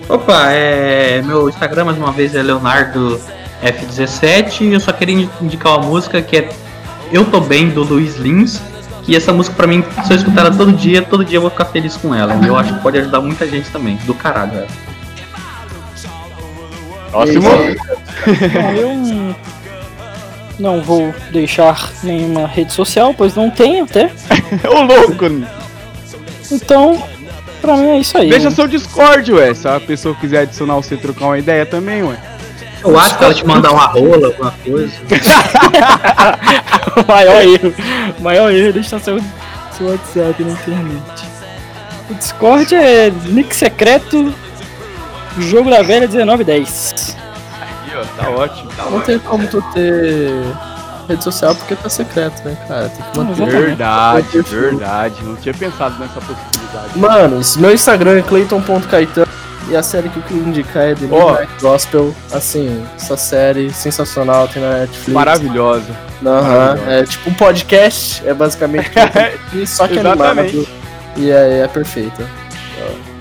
Opa, 0.08 0.50
é, 0.50 1.22
meu 1.22 1.48
Instagram 1.48 1.84
mais 1.84 1.98
uma 1.98 2.10
vez 2.10 2.34
é 2.34 2.42
Leonardo 2.42 3.20
F17 3.62 4.62
e 4.62 4.72
eu 4.72 4.80
só 4.80 4.90
queria 4.92 5.14
indi- 5.14 5.30
indicar 5.40 5.76
uma 5.78 5.86
música 5.86 6.20
que 6.22 6.36
é 6.38 6.48
Eu 7.12 7.24
Tô 7.26 7.40
Bem, 7.40 7.68
do 7.70 7.84
Luiz 7.84 8.16
Lins. 8.16 8.60
E 9.06 9.14
essa 9.14 9.32
música 9.32 9.54
pra 9.56 9.66
mim, 9.66 9.84
se 10.04 10.12
eu 10.12 10.16
escutar 10.16 10.40
ela 10.46 10.50
todo 10.54 10.72
dia, 10.72 11.00
todo 11.02 11.24
dia 11.24 11.36
eu 11.36 11.42
vou 11.42 11.50
ficar 11.50 11.66
feliz 11.66 11.96
com 11.96 12.14
ela. 12.14 12.34
E 12.42 12.46
eu 12.46 12.56
acho 12.56 12.74
que 12.74 12.80
pode 12.80 12.98
ajudar 12.98 13.20
muita 13.20 13.46
gente 13.46 13.70
também. 13.70 13.96
Do 14.04 14.14
caralho, 14.14 14.50
velho. 14.52 14.66
Próximo. 17.10 17.48
Não- 20.58 20.80
vou 20.82 21.14
deixar 21.30 21.90
nenhuma 22.02 22.46
rede 22.46 22.72
social, 22.72 23.14
pois 23.16 23.34
não 23.34 23.50
tenho 23.50 23.84
até. 23.84 24.10
Ô 24.68 24.82
louco. 24.82 25.24
Então, 26.50 27.02
pra 27.60 27.76
mim 27.76 27.88
é 27.90 27.98
isso 27.98 28.16
aí. 28.18 28.30
Deixa 28.30 28.50
seu 28.50 28.66
Discord, 28.66 29.32
ué. 29.32 29.52
Se 29.54 29.68
a 29.68 29.78
pessoa 29.80 30.14
quiser 30.14 30.40
adicionar 30.40 30.74
você 30.76 30.94
e 30.94 30.98
trocar 30.98 31.26
uma 31.26 31.38
ideia 31.38 31.64
também, 31.66 32.02
ué. 32.02 32.16
Eu 32.82 32.96
acho 32.98 33.18
que 33.18 33.24
ela 33.24 33.34
te 33.34 33.44
mandar 33.46 33.72
uma 33.72 33.86
rola, 33.86 34.28
alguma 34.28 34.52
coisa. 34.64 34.92
o 36.96 37.06
maior 37.10 37.42
erro. 37.42 37.74
O 38.18 38.22
maior 38.22 38.52
erro 38.52 38.68
é 38.68 38.72
deixar 38.72 39.00
seu, 39.00 39.18
seu 39.76 39.88
WhatsApp 39.88 40.42
na 40.44 40.52
internet. 40.52 41.24
O 42.08 42.14
Discord 42.14 42.74
é 42.74 43.10
nick 43.26 43.54
secreto, 43.54 44.32
jogo 45.38 45.68
da 45.70 45.82
velha 45.82 46.06
1910. 46.06 47.16
Ó, 48.00 48.22
tá 48.22 48.30
ótimo. 48.30 48.70
Tá 48.76 48.84
Não 48.84 49.00
tem 49.00 49.18
como 49.18 49.46
tu 49.48 49.62
ter 49.74 50.30
rede 51.08 51.24
social 51.24 51.54
porque 51.54 51.74
tá 51.74 51.88
secreto, 51.88 52.42
né, 52.44 52.56
cara? 52.68 52.88
Tem 52.88 53.04
que 53.10 53.18
manter. 53.18 53.46
Verdade, 53.46 54.42
verdade. 54.42 55.22
Não 55.22 55.36
tinha 55.36 55.54
pensado 55.54 55.98
nessa 55.98 56.20
possibilidade. 56.20 56.96
Mano, 56.98 57.40
meu 57.56 57.72
Instagram 57.72 58.18
é 58.18 58.22
clayton.caetano 58.22 59.28
e 59.70 59.76
a 59.76 59.82
série 59.82 60.08
que 60.08 60.16
eu 60.18 60.22
queria 60.22 60.42
indicar 60.42 60.82
é 60.84 60.94
The. 60.94 61.06
Midnight 61.06 61.52
Gospel. 61.60 62.14
Assim, 62.32 62.84
essa 62.96 63.16
série 63.16 63.70
sensacional, 63.72 64.48
tem 64.48 64.62
na 64.62 64.78
Netflix. 64.80 65.08
Maravilhosa. 65.08 65.90
Aham, 66.24 66.42
Maravilhosa. 66.42 66.90
é 66.92 67.04
tipo 67.04 67.30
um 67.30 67.34
podcast, 67.34 68.26
é 68.26 68.34
basicamente 68.34 68.90
só 69.66 69.86
que 69.86 69.98
Exatamente. 69.98 70.56
animado. 70.56 70.68
E 71.16 71.30
é, 71.30 71.60
é 71.60 71.68
perfeita. 71.68 72.24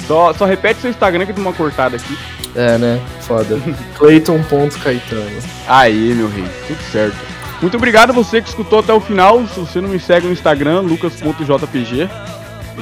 Só, 0.07 0.33
só 0.33 0.45
repete 0.45 0.81
seu 0.81 0.89
Instagram 0.89 1.25
que 1.25 1.31
eu 1.31 1.35
dou 1.35 1.45
uma 1.45 1.53
cortada 1.53 1.97
aqui. 1.97 2.17
É, 2.55 2.77
né? 2.77 2.99
Foda. 3.21 3.59
clayton.caetano. 3.97 5.39
Aí, 5.67 6.13
meu 6.15 6.29
rei. 6.29 6.45
Tudo 6.67 6.81
certo. 6.91 7.17
Muito 7.61 7.75
obrigado 7.75 8.11
a 8.11 8.13
você 8.13 8.41
que 8.41 8.47
escutou 8.47 8.79
até 8.79 8.93
o 8.93 8.99
final. 8.99 9.45
Se 9.47 9.59
você 9.59 9.81
não 9.81 9.89
me 9.89 9.99
segue 9.99 10.27
no 10.27 10.33
Instagram, 10.33 10.81
lucas.jpg. 10.81 12.09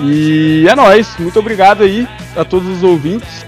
E 0.04 0.68
é 0.70 0.76
nóis. 0.76 1.16
Muito 1.18 1.40
obrigado 1.40 1.84
aí 1.84 2.08
a 2.36 2.46
todos 2.46 2.70
os 2.70 2.84
ouvintes. 2.84 3.46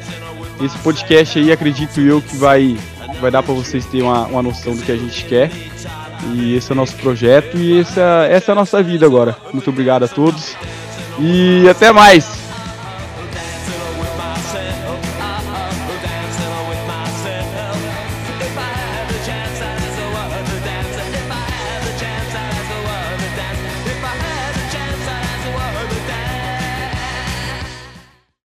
Esse 0.62 0.78
podcast 0.80 1.38
aí, 1.38 1.52
acredito 1.52 2.02
eu, 2.02 2.22
que 2.22 2.36
vai 2.36 2.76
vai 3.20 3.32
dar 3.32 3.44
para 3.44 3.54
vocês 3.54 3.86
terem 3.86 4.06
uma, 4.06 4.26
uma 4.28 4.44
noção 4.44 4.76
do 4.76 4.82
que 4.82 4.92
a 4.92 4.98
gente 4.98 5.26
quer. 5.26 5.52
E 6.34 6.56
esse 6.56 6.72
é 6.72 6.74
o 6.74 6.76
nosso 6.76 6.96
projeto 6.96 7.58
e 7.58 7.80
essa, 7.80 8.28
essa 8.30 8.52
é 8.52 8.54
a 8.54 8.56
nossa 8.56 8.82
vida 8.82 9.06
agora. 9.06 9.36
Muito 9.54 9.70
obrigado 9.70 10.04
a 10.04 10.08
todos 10.08 10.56
e 11.20 11.68
até 11.70 11.92
mais! 11.92 12.37